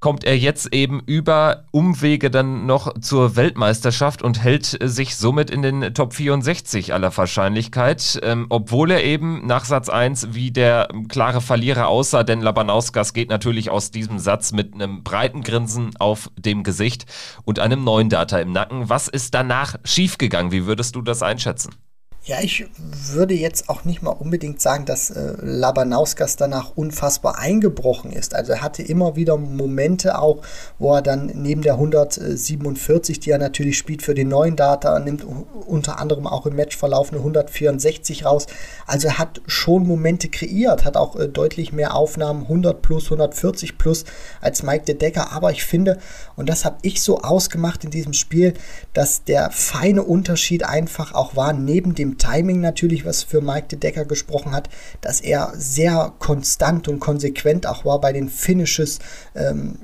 kommt 0.00 0.24
er 0.24 0.38
jetzt 0.38 0.72
eben 0.72 1.00
über 1.06 1.64
Umwege 1.70 2.30
dann 2.30 2.66
noch 2.66 2.98
zur 3.00 3.36
Weltmeisterschaft 3.36 4.22
und 4.22 4.42
hält 4.42 4.78
sich 4.82 5.16
somit 5.16 5.50
in 5.50 5.62
den 5.62 5.94
Top 5.94 6.14
64 6.14 6.94
aller 6.94 7.16
Wahrscheinlichkeit, 7.16 8.20
ähm, 8.22 8.46
obwohl 8.48 8.90
er 8.90 9.02
eben 9.02 9.46
nach 9.46 9.64
Satz 9.64 9.88
1 9.88 10.34
wie 10.34 10.50
der 10.50 10.88
klare 11.08 11.40
Verlierer 11.40 11.88
aussah, 11.88 12.22
denn 12.22 12.40
Labanauskas 12.40 13.12
geht 13.12 13.30
natürlich 13.30 13.70
aus 13.70 13.90
diesem 13.90 14.18
Satz 14.18 14.52
mit 14.52 14.74
einem 14.74 15.02
breiten 15.02 15.42
Grinsen 15.42 15.96
auf 15.98 16.30
dem 16.36 16.62
Gesicht 16.62 17.06
und 17.44 17.58
einem 17.58 17.82
neuen 17.82 18.08
Data 18.08 18.38
im 18.38 18.52
Nacken. 18.52 18.88
Was 18.88 19.08
ist 19.08 19.34
danach 19.34 19.76
schiefgegangen? 19.84 20.52
Wie 20.52 20.66
würdest 20.66 20.94
du 20.94 21.02
das 21.02 21.22
einschätzen? 21.22 21.74
Ja, 22.28 22.42
ich 22.42 22.66
würde 23.10 23.32
jetzt 23.32 23.70
auch 23.70 23.86
nicht 23.86 24.02
mal 24.02 24.10
unbedingt 24.10 24.60
sagen, 24.60 24.84
dass 24.84 25.08
äh, 25.08 25.32
Labanauskas 25.40 26.36
danach 26.36 26.72
unfassbar 26.76 27.38
eingebrochen 27.38 28.12
ist. 28.12 28.34
Also 28.34 28.52
er 28.52 28.60
hatte 28.60 28.82
immer 28.82 29.16
wieder 29.16 29.38
Momente 29.38 30.18
auch, 30.18 30.42
wo 30.78 30.94
er 30.94 31.00
dann 31.00 31.32
neben 31.34 31.62
der 31.62 31.74
147, 31.74 33.18
die 33.18 33.30
er 33.30 33.38
natürlich 33.38 33.78
spielt 33.78 34.02
für 34.02 34.12
den 34.12 34.28
neuen 34.28 34.56
Data, 34.56 34.98
nimmt 34.98 35.24
unter 35.24 35.98
anderem 35.98 36.26
auch 36.26 36.44
im 36.44 36.56
Matchverlauf 36.56 37.12
eine 37.12 37.20
164 37.20 38.26
raus. 38.26 38.46
Also 38.86 39.08
er 39.08 39.18
hat 39.18 39.40
schon 39.46 39.86
Momente 39.86 40.28
kreiert, 40.28 40.84
hat 40.84 40.98
auch 40.98 41.16
äh, 41.16 41.28
deutlich 41.28 41.72
mehr 41.72 41.94
Aufnahmen, 41.94 42.42
100 42.42 42.82
plus, 42.82 43.04
140 43.04 43.78
plus 43.78 44.04
als 44.42 44.62
Mike 44.62 44.84
de 44.84 44.96
Decker. 44.96 45.32
Aber 45.32 45.50
ich 45.50 45.64
finde, 45.64 45.96
und 46.36 46.50
das 46.50 46.66
habe 46.66 46.76
ich 46.82 47.00
so 47.00 47.22
ausgemacht 47.22 47.84
in 47.84 47.90
diesem 47.90 48.12
Spiel, 48.12 48.52
dass 48.92 49.24
der 49.24 49.50
feine 49.50 50.02
Unterschied 50.02 50.66
einfach 50.66 51.14
auch 51.14 51.34
war, 51.34 51.54
neben 51.54 51.94
dem 51.94 52.17
Timing 52.18 52.60
natürlich, 52.60 53.04
was 53.04 53.22
für 53.22 53.40
Mike 53.40 53.68
de 53.68 53.78
Decker 53.78 54.04
gesprochen 54.04 54.52
hat, 54.52 54.68
dass 55.00 55.20
er 55.20 55.52
sehr 55.56 56.12
konstant 56.18 56.88
und 56.88 57.00
konsequent 57.00 57.66
auch 57.66 57.84
war 57.84 58.00
bei 58.00 58.12
den 58.12 58.28
Finishes 58.28 58.98
ähm, 59.34 59.78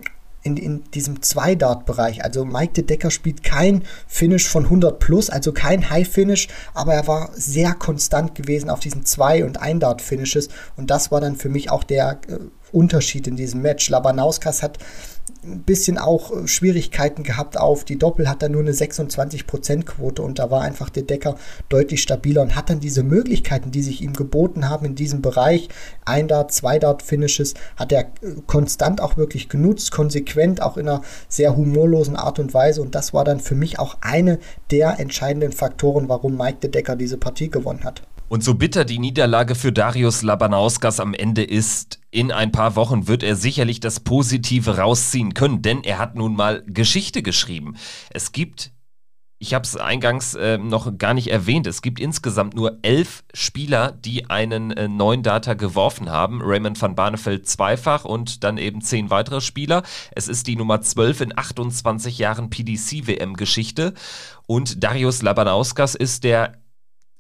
in, 0.45 0.57
in 0.57 0.85
diesem 0.91 1.23
Zwei-Dart-Bereich. 1.23 2.23
Also 2.23 2.45
Mike 2.45 2.75
de 2.75 2.85
Decker 2.85 3.11
spielt 3.11 3.43
kein 3.43 3.83
Finish 4.07 4.47
von 4.47 4.65
100 4.65 4.99
plus, 4.99 5.31
also 5.31 5.53
kein 5.53 5.89
High-Finish, 5.91 6.49
aber 6.75 6.95
er 6.95 7.07
war 7.09 7.31
sehr 7.35 7.73
konstant 7.73 8.35
gewesen 8.35 8.69
auf 8.69 8.81
diesen 8.81 9.07
Zwei- 9.07 9.45
und 9.45 9.61
Ein-Dart-Finishes 9.61 10.49
und 10.77 10.91
das 10.91 11.11
war 11.11 11.21
dann 11.21 11.37
für 11.37 11.49
mich 11.49 11.71
auch 11.71 11.83
der 11.83 12.21
äh, 12.29 12.39
Unterschied 12.75 13.27
in 13.27 13.37
diesem 13.37 13.63
Match. 13.63 13.89
Labanauskas 13.89 14.63
hat 14.63 14.79
ein 15.45 15.63
bisschen 15.63 15.99
auch 15.99 16.33
äh, 16.33 16.47
Schwierigkeiten 16.47 17.23
gehabt 17.23 17.59
auf. 17.59 17.85
Die 17.85 17.99
Doppel 17.99 18.29
hat 18.29 18.43
dann 18.43 18.53
nur 18.53 18.63
eine 18.63 18.73
26% 18.73 19.85
Quote 19.85 20.23
und 20.23 20.39
da 20.39 20.51
war 20.51 20.63
einfach 20.63 20.91
der 20.91 21.03
Decker 21.03 21.37
deutlich 21.69 22.03
stabiler 22.03 22.43
und 22.43 22.57
hat 22.57 22.71
dann 22.71 22.81
diese 22.81 23.03
Möglichkeiten, 23.03 23.71
die 23.71 23.83
sich 23.83 24.03
ihm 24.03 24.15
geboten 24.15 24.69
haben 24.69 24.87
in 24.87 24.95
diesem 24.95 25.23
Bereich, 25.23 25.69
ein 26.05 26.29
Dart, 26.29 26.53
zwei 26.53 26.79
Dart 26.79 27.03
Finishes, 27.03 27.55
hat 27.77 27.93
er 27.93 28.01
äh, 28.01 28.37
konstant 28.47 29.01
auch 29.01 29.17
wirklich 29.17 29.49
genutzt, 29.49 29.93
konsequent, 29.93 30.63
auch 30.63 30.77
in 30.77 30.89
einer 30.89 31.03
sehr 31.29 31.57
humorlosen 31.57 32.17
Art 32.17 32.39
und 32.39 32.55
Weise 32.55 32.83
und 32.83 32.95
das 32.95 33.15
war 33.15 33.25
dann 33.25 33.41
für 33.41 33.55
mich 33.55 33.79
auch 33.79 33.99
eine 34.01 34.39
der 34.71 34.99
entscheidenden 34.99 35.53
Faktoren, 35.53 36.09
warum 36.09 36.37
Mike 36.37 36.59
de 36.63 36.71
Decker 36.71 36.97
diese 36.97 37.19
Partie 37.19 37.51
gewonnen 37.51 37.85
hat. 37.85 38.03
Und 38.29 38.43
so 38.43 38.55
bitter 38.55 38.85
die 38.85 38.99
Niederlage 38.99 39.55
für 39.55 39.73
Darius 39.73 40.23
Labanauskas 40.23 40.99
am 40.99 41.15
Ende 41.15 41.43
ist, 41.45 42.01
in 42.11 42.33
ein 42.33 42.53
paar 42.53 42.75
Wochen 42.77 43.07
wird 43.07 43.23
er 43.23 43.37
sicherlich 43.37 43.81
das 43.81 44.01
Positive 44.01 44.79
rausziehen 44.79 45.35
können, 45.35 45.63
denn 45.63 45.85
er 45.85 45.99
hat 45.99 46.15
nun 46.15 46.35
mal 46.35 46.63
Geschichte 46.67 47.23
geschrieben. 47.23 47.77
Es 48.11 48.33
gibt 48.33 48.73
ich 49.45 49.53
habe 49.53 49.65
es 49.65 49.77
eingangs 49.77 50.35
äh, 50.35 50.57
noch 50.57 50.97
gar 50.97 51.13
nicht 51.13 51.31
erwähnt. 51.31 51.67
Es 51.67 51.83
gibt 51.83 52.01
insgesamt 52.01 52.55
nur 52.55 52.79
elf 52.81 53.25
Spieler, 53.35 53.93
die 53.93 54.31
einen 54.31 54.71
äh, 54.71 54.89
neuen 54.89 55.23
Data 55.23 55.53
geworfen 55.53 56.11
haben. 56.11 56.41
Raymond 56.43 56.81
van 56.81 56.95
Barneveld 56.95 57.47
zweifach 57.47 58.07
und 58.07 58.43
dann 58.43 58.57
eben 58.57 58.81
zehn 58.81 59.11
weitere 59.11 59.43
Spieler. 59.43 59.83
Es 60.13 60.29
ist 60.29 60.47
die 60.47 60.57
Nummer 60.57 60.81
12 60.81 61.21
in 61.21 61.39
28 61.39 62.17
Jahren 62.17 62.49
PDC-WM-Geschichte. 62.49 63.93
Und 64.47 64.83
Darius 64.83 65.21
Labanauskas 65.21 65.95
ist 65.95 66.25
der 66.25 66.64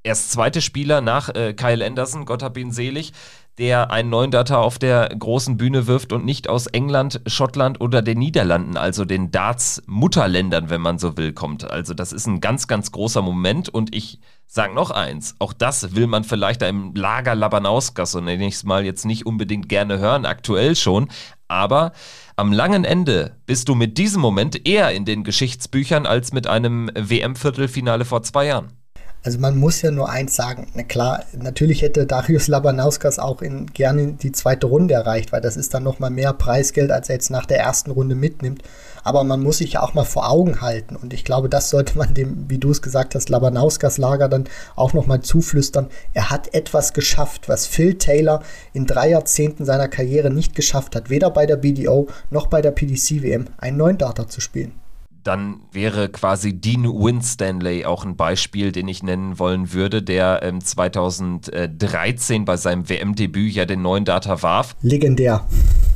erst 0.04 0.30
zweite 0.30 0.60
Spieler 0.60 1.00
nach 1.00 1.34
äh, 1.34 1.54
Kyle 1.54 1.84
Anderson, 1.84 2.26
Gott 2.26 2.42
hab 2.42 2.56
ihn 2.56 2.70
selig, 2.70 3.12
der 3.58 3.90
einen 3.90 4.10
neuen 4.10 4.30
Data 4.30 4.58
auf 4.58 4.78
der 4.78 5.08
großen 5.08 5.56
Bühne 5.56 5.86
wirft 5.86 6.12
und 6.12 6.24
nicht 6.24 6.48
aus 6.48 6.66
England, 6.66 7.20
Schottland 7.26 7.80
oder 7.80 8.02
den 8.02 8.18
Niederlanden, 8.18 8.76
also 8.76 9.04
den 9.04 9.30
Darts-Mutterländern, 9.30 10.70
wenn 10.70 10.80
man 10.80 10.98
so 10.98 11.16
will, 11.16 11.32
kommt. 11.32 11.68
Also 11.68 11.94
das 11.94 12.12
ist 12.12 12.26
ein 12.26 12.40
ganz, 12.40 12.66
ganz 12.66 12.92
großer 12.92 13.22
Moment 13.22 13.68
und 13.68 13.94
ich 13.94 14.20
sage 14.46 14.74
noch 14.74 14.90
eins, 14.90 15.36
auch 15.38 15.52
das 15.52 15.94
will 15.94 16.06
man 16.06 16.24
vielleicht 16.24 16.62
im 16.62 16.94
Lager 16.94 17.34
Labanauskas, 17.34 18.12
so 18.12 18.20
nenne 18.20 18.46
ich 18.46 18.54
es 18.54 18.64
mal, 18.64 18.84
jetzt 18.84 19.04
nicht 19.04 19.24
unbedingt 19.24 19.68
gerne 19.68 19.98
hören, 19.98 20.26
aktuell 20.26 20.76
schon, 20.76 21.08
aber 21.48 21.92
am 22.36 22.52
langen 22.52 22.84
Ende 22.84 23.36
bist 23.46 23.68
du 23.68 23.74
mit 23.74 23.98
diesem 23.98 24.20
Moment 24.20 24.66
eher 24.66 24.90
in 24.90 25.04
den 25.04 25.22
Geschichtsbüchern 25.22 26.06
als 26.06 26.32
mit 26.32 26.46
einem 26.48 26.90
WM-Viertelfinale 26.94 28.04
vor 28.04 28.22
zwei 28.22 28.46
Jahren. 28.46 28.83
Also 29.26 29.38
man 29.38 29.56
muss 29.56 29.80
ja 29.80 29.90
nur 29.90 30.10
eins 30.10 30.36
sagen, 30.36 30.66
na 30.74 30.82
klar, 30.82 31.24
natürlich 31.32 31.80
hätte 31.80 32.04
Darius 32.04 32.46
Labanauskas 32.46 33.18
auch 33.18 33.40
in, 33.40 33.68
gerne 33.68 34.12
die 34.12 34.32
zweite 34.32 34.66
Runde 34.66 34.92
erreicht, 34.92 35.32
weil 35.32 35.40
das 35.40 35.56
ist 35.56 35.72
dann 35.72 35.82
nochmal 35.82 36.10
mehr 36.10 36.34
Preisgeld, 36.34 36.90
als 36.90 37.08
er 37.08 37.14
jetzt 37.14 37.30
nach 37.30 37.46
der 37.46 37.58
ersten 37.58 37.90
Runde 37.90 38.16
mitnimmt. 38.16 38.62
Aber 39.02 39.24
man 39.24 39.42
muss 39.42 39.58
sich 39.58 39.72
ja 39.72 39.82
auch 39.82 39.94
mal 39.94 40.04
vor 40.04 40.28
Augen 40.28 40.60
halten 40.60 40.94
und 40.94 41.14
ich 41.14 41.24
glaube, 41.24 41.48
das 41.48 41.70
sollte 41.70 41.96
man 41.96 42.12
dem, 42.12 42.50
wie 42.50 42.58
du 42.58 42.70
es 42.70 42.82
gesagt 42.82 43.14
hast, 43.14 43.30
Labanauskas 43.30 43.96
Lager 43.96 44.28
dann 44.28 44.44
auch 44.76 44.92
nochmal 44.92 45.22
zuflüstern. 45.22 45.88
Er 46.12 46.28
hat 46.28 46.52
etwas 46.52 46.92
geschafft, 46.92 47.48
was 47.48 47.66
Phil 47.66 47.96
Taylor 47.96 48.42
in 48.74 48.84
drei 48.84 49.08
Jahrzehnten 49.08 49.64
seiner 49.64 49.88
Karriere 49.88 50.30
nicht 50.30 50.54
geschafft 50.54 50.94
hat, 50.94 51.08
weder 51.08 51.30
bei 51.30 51.46
der 51.46 51.56
BDO 51.56 52.08
noch 52.28 52.48
bei 52.48 52.60
der 52.60 52.72
PDC 52.72 53.22
WM, 53.22 53.46
einen 53.56 53.78
neuen 53.78 53.96
Data 53.96 54.28
zu 54.28 54.42
spielen 54.42 54.83
dann 55.24 55.62
wäre 55.72 56.08
quasi 56.10 56.60
Dean 56.60 56.84
Winstanley 56.84 57.84
auch 57.84 58.04
ein 58.04 58.16
Beispiel, 58.16 58.72
den 58.72 58.86
ich 58.88 59.02
nennen 59.02 59.38
wollen 59.38 59.72
würde, 59.72 60.02
der 60.02 60.42
ähm, 60.42 60.60
2013 60.60 62.44
bei 62.44 62.56
seinem 62.56 62.88
WM-Debüt 62.88 63.54
ja 63.54 63.64
den 63.64 63.82
neuen 63.82 64.04
Data 64.04 64.42
warf. 64.42 64.76
Legendär. 64.82 65.46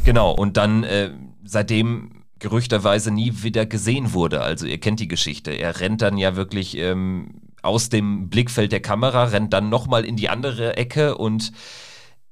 Genau, 0.05 0.33
und 0.33 0.57
dann 0.57 0.83
äh, 0.85 1.11
seitdem 1.45 2.25
gerüchterweise 2.39 3.11
nie 3.11 3.43
wieder 3.43 3.67
gesehen 3.67 4.13
wurde. 4.13 4.41
Also 4.41 4.67
ihr 4.67 4.79
kennt 4.79 5.01
die 5.01 5.09
Geschichte. 5.09 5.51
Er 5.51 5.81
rennt 5.81 6.03
dann 6.03 6.17
ja 6.17 6.37
wirklich 6.37 6.77
ähm, 6.77 7.43
aus 7.63 7.89
dem 7.89 8.31
Blickfeld 8.31 8.73
der 8.73 8.81
Kamera, 8.81 9.25
rennt 9.25 9.53
dann 9.53 9.69
nochmal 9.69 10.05
in 10.05 10.17
die 10.17 10.29
andere 10.29 10.77
Ecke 10.77 11.17
und 11.19 11.53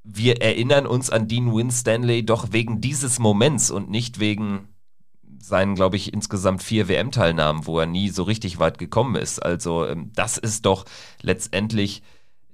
wir 0.04 0.40
erinnern 0.40 0.86
uns 0.86 1.10
an 1.10 1.26
Dean 1.26 1.52
Winstanley 1.52 2.24
doch 2.24 2.52
wegen 2.52 2.80
dieses 2.80 3.18
Moments 3.18 3.70
und 3.70 3.90
nicht 3.90 4.20
wegen 4.20 4.68
seinen, 5.46 5.74
glaube 5.74 5.96
ich, 5.96 6.12
insgesamt 6.12 6.62
vier 6.62 6.88
WM-Teilnahmen, 6.88 7.66
wo 7.66 7.78
er 7.78 7.86
nie 7.86 8.10
so 8.10 8.24
richtig 8.24 8.58
weit 8.58 8.78
gekommen 8.78 9.16
ist. 9.16 9.38
Also 9.38 9.86
ähm, 9.86 10.10
das 10.14 10.38
ist 10.38 10.66
doch 10.66 10.84
letztendlich 11.22 12.02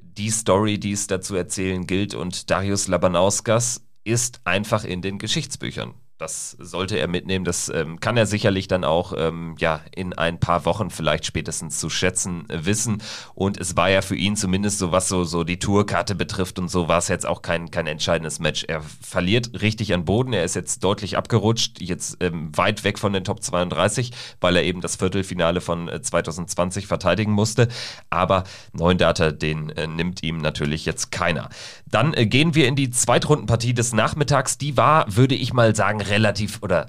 die 0.00 0.30
Story, 0.30 0.78
die 0.78 0.92
es 0.92 1.06
dazu 1.06 1.34
erzählen 1.34 1.87
gilt. 1.87 2.14
Und 2.14 2.50
Darius 2.50 2.88
Labanauskas 2.88 3.82
ist 4.04 4.40
einfach 4.44 4.84
in 4.84 5.00
den 5.00 5.18
Geschichtsbüchern 5.18 5.94
das 6.23 6.57
sollte 6.61 6.99
er 6.99 7.09
mitnehmen. 7.09 7.45
Das 7.45 7.69
ähm, 7.69 7.99
kann 7.99 8.17
er 8.17 8.26
sicherlich 8.26 8.69
dann 8.69 8.85
auch 8.85 9.12
ähm, 9.17 9.57
ja, 9.59 9.81
in 9.95 10.12
ein 10.12 10.38
paar 10.38 10.64
Wochen 10.64 10.88
vielleicht 10.91 11.26
spätestens 11.26 11.79
zu 11.79 11.91
schätzen 11.91 12.49
äh, 12.49 12.64
wissen. 12.64 13.02
Und 13.35 13.59
es 13.59 13.76
war 13.76 13.91
ja 13.91 14.02
für 14.02 14.14
ihn 14.14 14.37
zumindest 14.37 14.79
so, 14.79 14.93
was 14.93 15.09
so, 15.09 15.25
so 15.25 15.43
die 15.43 15.59
Tourkarte 15.59 16.14
betrifft 16.14 16.61
und 16.61 16.69
so, 16.69 16.87
war 16.87 16.99
es 16.99 17.09
jetzt 17.09 17.26
auch 17.26 17.43
kein, 17.43 17.73
kein 17.73 17.88
entscheidendes 17.88 18.38
Match. 18.38 18.64
Er 18.69 18.83
verliert 19.00 19.61
richtig 19.62 19.93
an 19.95 20.05
Boden. 20.05 20.33
Er 20.33 20.45
ist 20.45 20.55
jetzt 20.55 20.85
deutlich 20.85 21.17
abgerutscht, 21.17 21.81
jetzt 21.81 22.19
ähm, 22.21 22.57
weit 22.57 22.85
weg 22.85 23.00
von 23.00 23.12
den 23.12 23.25
Top 23.25 23.43
32, 23.43 24.12
weil 24.41 24.55
er 24.55 24.62
eben 24.62 24.81
das 24.81 24.97
Viertelfinale 24.97 25.61
von 25.61 25.88
äh, 25.88 26.00
2020 26.00 26.87
verteidigen 26.87 27.33
musste. 27.33 27.67
Aber 28.11 28.45
neun 28.73 28.97
Data, 28.97 29.33
den 29.33 29.71
äh, 29.71 29.88
nimmt 29.88 30.23
ihm 30.23 30.38
natürlich 30.38 30.87
jetzt 30.87 31.11
keiner. 31.11 31.49
Dann 31.91 32.14
äh, 32.14 32.26
gehen 32.26 32.55
wir 32.55 32.69
in 32.69 32.76
die 32.76 32.91
Zweitrundenpartie 32.91 33.75
des 33.75 33.93
Nachmittags. 33.93 34.57
Die 34.57 34.76
war, 34.76 35.05
würde 35.17 35.35
ich 35.35 35.52
mal 35.52 35.75
sagen, 35.75 36.00
relativ 36.12 36.61
oder 36.62 36.87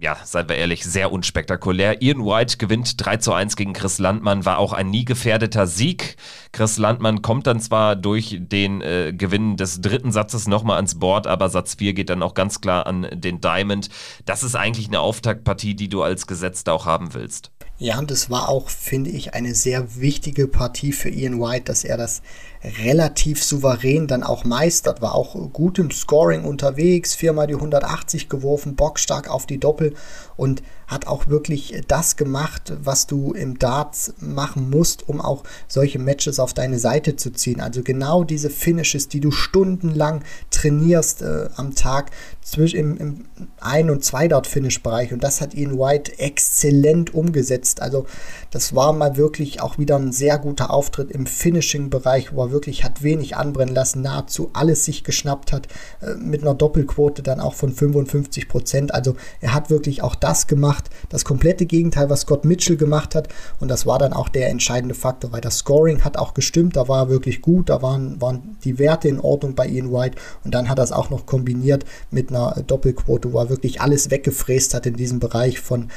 ja, 0.00 0.16
seien 0.24 0.48
wir 0.48 0.56
ehrlich, 0.56 0.84
sehr 0.84 1.10
unspektakulär. 1.10 2.00
Ian 2.02 2.24
White 2.24 2.58
gewinnt 2.58 3.04
3 3.04 3.16
zu 3.16 3.32
1 3.32 3.56
gegen 3.56 3.72
Chris 3.72 3.98
Landmann, 3.98 4.44
war 4.44 4.58
auch 4.58 4.72
ein 4.72 4.90
nie 4.90 5.04
gefährdeter 5.04 5.66
Sieg. 5.66 6.16
Chris 6.52 6.78
Landmann 6.78 7.20
kommt 7.20 7.46
dann 7.46 7.60
zwar 7.60 7.96
durch 7.96 8.38
den 8.38 8.80
äh, 8.80 9.12
Gewinn 9.12 9.56
des 9.56 9.80
dritten 9.80 10.12
Satzes 10.12 10.46
nochmal 10.46 10.76
ans 10.76 11.00
Board, 11.00 11.26
aber 11.26 11.48
Satz 11.48 11.74
4 11.78 11.94
geht 11.94 12.10
dann 12.10 12.22
auch 12.22 12.34
ganz 12.34 12.60
klar 12.60 12.86
an 12.86 13.08
den 13.12 13.40
Diamond. 13.40 13.88
Das 14.24 14.44
ist 14.44 14.54
eigentlich 14.54 14.86
eine 14.86 15.00
Auftaktpartie, 15.00 15.74
die 15.74 15.88
du 15.88 16.02
als 16.02 16.26
Gesetzter 16.26 16.74
auch 16.74 16.86
haben 16.86 17.14
willst. 17.14 17.50
Ja, 17.80 17.98
und 17.98 18.10
es 18.10 18.28
war 18.28 18.48
auch, 18.48 18.70
finde 18.70 19.10
ich, 19.10 19.34
eine 19.34 19.54
sehr 19.54 20.00
wichtige 20.00 20.48
Partie 20.48 20.92
für 20.92 21.10
Ian 21.10 21.40
White, 21.40 21.64
dass 21.66 21.84
er 21.84 21.96
das 21.96 22.22
relativ 22.62 23.42
souverän 23.42 24.06
dann 24.06 24.22
auch 24.22 24.44
meistert, 24.44 25.00
war 25.00 25.14
auch 25.14 25.34
gut 25.52 25.78
im 25.78 25.90
Scoring 25.90 26.44
unterwegs, 26.44 27.14
viermal 27.14 27.46
die 27.46 27.54
180 27.54 28.28
geworfen, 28.28 28.74
bockstark 28.74 29.28
auf 29.28 29.46
die 29.46 29.58
Doppel 29.58 29.94
und 30.36 30.62
hat 30.88 31.06
auch 31.06 31.28
wirklich 31.28 31.82
das 31.86 32.16
gemacht, 32.16 32.72
was 32.82 33.06
du 33.06 33.32
im 33.32 33.58
Darts 33.58 34.14
machen 34.20 34.70
musst, 34.70 35.06
um 35.06 35.20
auch 35.20 35.44
solche 35.68 35.98
Matches 35.98 36.40
auf 36.40 36.54
deine 36.54 36.78
Seite 36.78 37.14
zu 37.14 37.30
ziehen. 37.30 37.60
Also 37.60 37.82
genau 37.82 38.24
diese 38.24 38.48
Finishes, 38.48 39.08
die 39.08 39.20
du 39.20 39.30
stundenlang 39.30 40.22
trainierst 40.50 41.22
äh, 41.22 41.50
am 41.56 41.74
Tag 41.74 42.10
zwischen 42.42 42.78
im, 42.78 42.96
im 42.96 43.24
Ein- 43.60 43.90
und 43.90 44.02
Zwei-Dart-Finish-Bereich 44.02 45.12
und 45.12 45.22
das 45.22 45.42
hat 45.42 45.54
Ian 45.54 45.78
White 45.78 46.18
exzellent 46.18 47.12
umgesetzt. 47.12 47.82
Also 47.82 48.06
das 48.50 48.74
war 48.74 48.94
mal 48.94 49.18
wirklich 49.18 49.60
auch 49.60 49.76
wieder 49.78 49.96
ein 49.96 50.12
sehr 50.12 50.38
guter 50.38 50.70
Auftritt 50.70 51.10
im 51.10 51.26
Finishing-Bereich, 51.26 52.34
wo 52.34 52.47
er 52.48 52.52
wirklich 52.52 52.84
hat 52.84 53.02
wenig 53.02 53.36
anbrennen 53.36 53.74
lassen, 53.74 54.02
nahezu 54.02 54.50
alles 54.52 54.84
sich 54.84 55.04
geschnappt 55.04 55.52
hat, 55.52 55.68
äh, 56.00 56.14
mit 56.14 56.42
einer 56.42 56.54
Doppelquote 56.54 57.22
dann 57.22 57.40
auch 57.40 57.54
von 57.54 57.72
55 57.72 58.48
Prozent. 58.48 58.94
Also 58.94 59.16
er 59.40 59.54
hat 59.54 59.70
wirklich 59.70 60.02
auch 60.02 60.14
das 60.14 60.46
gemacht, 60.46 60.90
das 61.08 61.24
komplette 61.24 61.66
Gegenteil, 61.66 62.10
was 62.10 62.22
Scott 62.22 62.44
Mitchell 62.44 62.76
gemacht 62.76 63.14
hat. 63.14 63.28
Und 63.60 63.68
das 63.68 63.86
war 63.86 63.98
dann 63.98 64.12
auch 64.12 64.28
der 64.28 64.48
entscheidende 64.48 64.94
Faktor, 64.94 65.32
weil 65.32 65.40
das 65.40 65.58
Scoring 65.58 66.04
hat 66.04 66.16
auch 66.16 66.34
gestimmt, 66.34 66.76
da 66.76 66.88
war 66.88 67.04
er 67.04 67.08
wirklich 67.08 67.42
gut, 67.42 67.68
da 67.68 67.82
waren, 67.82 68.20
waren 68.20 68.56
die 68.64 68.78
Werte 68.78 69.08
in 69.08 69.20
Ordnung 69.20 69.54
bei 69.54 69.66
Ian 69.66 69.92
White. 69.92 70.18
Und 70.44 70.54
dann 70.54 70.68
hat 70.68 70.78
er 70.78 70.84
es 70.84 70.92
auch 70.92 71.10
noch 71.10 71.26
kombiniert 71.26 71.84
mit 72.10 72.30
einer 72.30 72.62
Doppelquote, 72.66 73.32
wo 73.32 73.38
er 73.38 73.50
wirklich 73.50 73.80
alles 73.80 74.10
weggefräst 74.10 74.74
hat 74.74 74.86
in 74.86 74.94
diesem 74.94 75.20
Bereich 75.20 75.60
von 75.60 75.88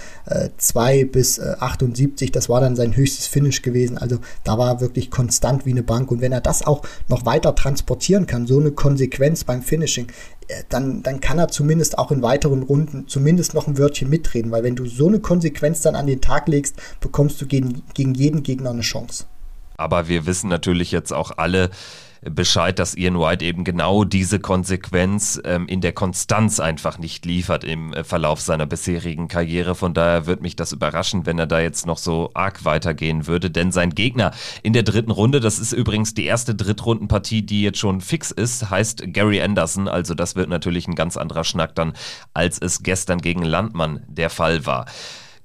2 0.58 0.98
äh, 0.98 1.04
bis 1.06 1.38
äh, 1.38 1.56
78. 1.60 2.32
Das 2.32 2.50
war 2.50 2.62
dann 2.62 2.76
sein 2.76 2.96
höchstes 2.96 3.28
Finish 3.28 3.62
gewesen. 3.62 3.98
Also 3.98 4.18
da 4.44 4.58
war 4.58 4.70
er 4.70 4.82
wirklich 4.82 5.12
konstant 5.12 5.66
wie 5.66 5.72
eine 5.72 5.84
Bank. 5.84 6.12
Und 6.12 6.22
wenn 6.22 6.32
er 6.32 6.41
das 6.42 6.66
auch 6.66 6.82
noch 7.08 7.26
weiter 7.26 7.56
transportieren 7.56 8.28
kann, 8.28 8.48
so 8.48 8.60
eine 8.60 8.72
Konsequenz 8.72 9.44
beim 9.44 9.62
Finishing, 9.62 10.08
äh, 10.48 10.64
dann, 10.70 11.04
dann 11.04 11.22
kann 11.22 11.40
er 11.40 11.48
zumindest 11.48 11.98
auch 11.98 12.12
in 12.12 12.22
weiteren 12.22 12.64
Runden 12.64 13.08
zumindest 13.08 13.54
noch 13.54 13.68
ein 13.68 13.78
Wörtchen 13.78 14.10
mitreden, 14.10 14.52
weil 14.52 14.64
wenn 14.64 14.76
du 14.76 14.86
so 14.86 15.08
eine 15.08 15.20
Konsequenz 15.20 15.82
dann 15.82 15.96
an 15.96 16.08
den 16.08 16.22
Tag 16.22 16.48
legst, 16.48 16.76
bekommst 17.00 17.42
du 17.42 17.46
gegen, 17.46 17.84
gegen 17.94 18.14
jeden 18.14 18.44
Gegner 18.44 18.72
eine 18.72 18.82
Chance. 18.82 19.26
Aber 19.78 20.08
wir 20.08 20.26
wissen 20.26 20.50
natürlich 20.50 20.92
jetzt 20.92 21.12
auch 21.12 21.32
alle, 21.38 21.72
Bescheid, 22.22 22.78
dass 22.78 22.96
Ian 22.96 23.20
White 23.20 23.44
eben 23.44 23.64
genau 23.64 24.04
diese 24.04 24.40
Konsequenz 24.40 25.42
ähm, 25.44 25.68
in 25.68 25.82
der 25.82 25.92
Konstanz 25.92 26.60
einfach 26.60 27.00
nicht 27.00 27.26
liefert 27.26 27.64
im 27.64 27.94
äh, 27.94 28.04
Verlauf 28.04 28.42
seiner 28.42 28.68
bisherigen 28.68 29.28
Karriere. 29.28 29.74
Von 29.74 29.96
daher 29.96 30.28
würde 30.28 30.44
mich 30.44 30.56
das 30.56 30.72
überraschen, 30.72 31.26
wenn 31.26 31.40
er 31.40 31.48
da 31.48 31.60
jetzt 31.60 31.88
noch 31.88 31.98
so 31.98 32.30
arg 32.36 32.64
weitergehen 32.64 33.26
würde. 33.26 33.50
Denn 33.50 33.72
sein 33.72 33.90
Gegner 33.90 34.32
in 34.62 34.74
der 34.74 34.84
dritten 34.84 35.10
Runde, 35.10 35.40
das 35.40 35.58
ist 35.58 35.72
übrigens 35.72 36.14
die 36.14 36.26
erste 36.26 36.54
Drittrundenpartie, 36.54 37.42
die 37.42 37.64
jetzt 37.64 37.80
schon 37.80 38.02
fix 38.02 38.30
ist, 38.30 38.70
heißt 38.70 39.14
Gary 39.14 39.42
Anderson. 39.42 39.88
Also 39.88 40.14
das 40.14 40.36
wird 40.36 40.50
natürlich 40.50 40.88
ein 40.88 40.96
ganz 40.96 41.18
anderer 41.18 41.44
Schnack 41.44 41.74
dann, 41.74 41.94
als 42.36 42.60
es 42.60 42.84
gestern 42.84 43.18
gegen 43.18 43.44
Landmann 43.44 44.04
der 44.08 44.30
Fall 44.30 44.68
war. 44.68 44.86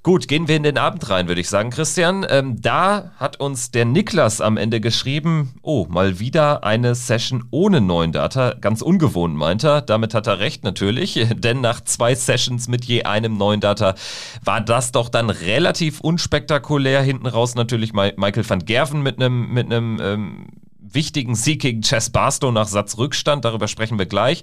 Gut, 0.06 0.28
gehen 0.28 0.46
wir 0.46 0.54
in 0.54 0.62
den 0.62 0.78
Abend 0.78 1.10
rein, 1.10 1.26
würde 1.26 1.40
ich 1.40 1.48
sagen, 1.48 1.70
Christian. 1.70 2.24
Ähm, 2.30 2.60
da 2.62 3.10
hat 3.16 3.40
uns 3.40 3.72
der 3.72 3.84
Niklas 3.84 4.40
am 4.40 4.56
Ende 4.56 4.80
geschrieben, 4.80 5.54
oh, 5.62 5.86
mal 5.88 6.20
wieder 6.20 6.62
eine 6.62 6.94
Session 6.94 7.48
ohne 7.50 7.80
neuen 7.80 8.12
Data. 8.12 8.54
Ganz 8.54 8.82
ungewohnt, 8.82 9.34
meint 9.34 9.64
er. 9.64 9.82
Damit 9.82 10.14
hat 10.14 10.28
er 10.28 10.38
recht, 10.38 10.62
natürlich. 10.62 11.26
Denn 11.34 11.60
nach 11.60 11.80
zwei 11.80 12.14
Sessions 12.14 12.68
mit 12.68 12.84
je 12.84 13.02
einem 13.02 13.36
neuen 13.36 13.58
Data 13.58 13.96
war 14.44 14.60
das 14.60 14.92
doch 14.92 15.08
dann 15.08 15.28
relativ 15.28 15.98
unspektakulär. 15.98 17.02
Hinten 17.02 17.26
raus 17.26 17.56
natürlich 17.56 17.92
Michael 17.92 18.48
van 18.48 18.64
Gerven 18.64 19.02
mit 19.02 19.20
einem 19.20 19.52
mit 19.52 19.66
einem 19.66 19.98
ähm, 20.00 20.46
wichtigen 20.96 21.36
Sieg 21.36 21.62
gegen 21.62 21.82
Chess 21.82 22.10
Barstow 22.10 22.50
nach 22.50 22.66
Satzrückstand, 22.66 23.44
darüber 23.44 23.68
sprechen 23.68 24.00
wir 24.00 24.06
gleich. 24.06 24.42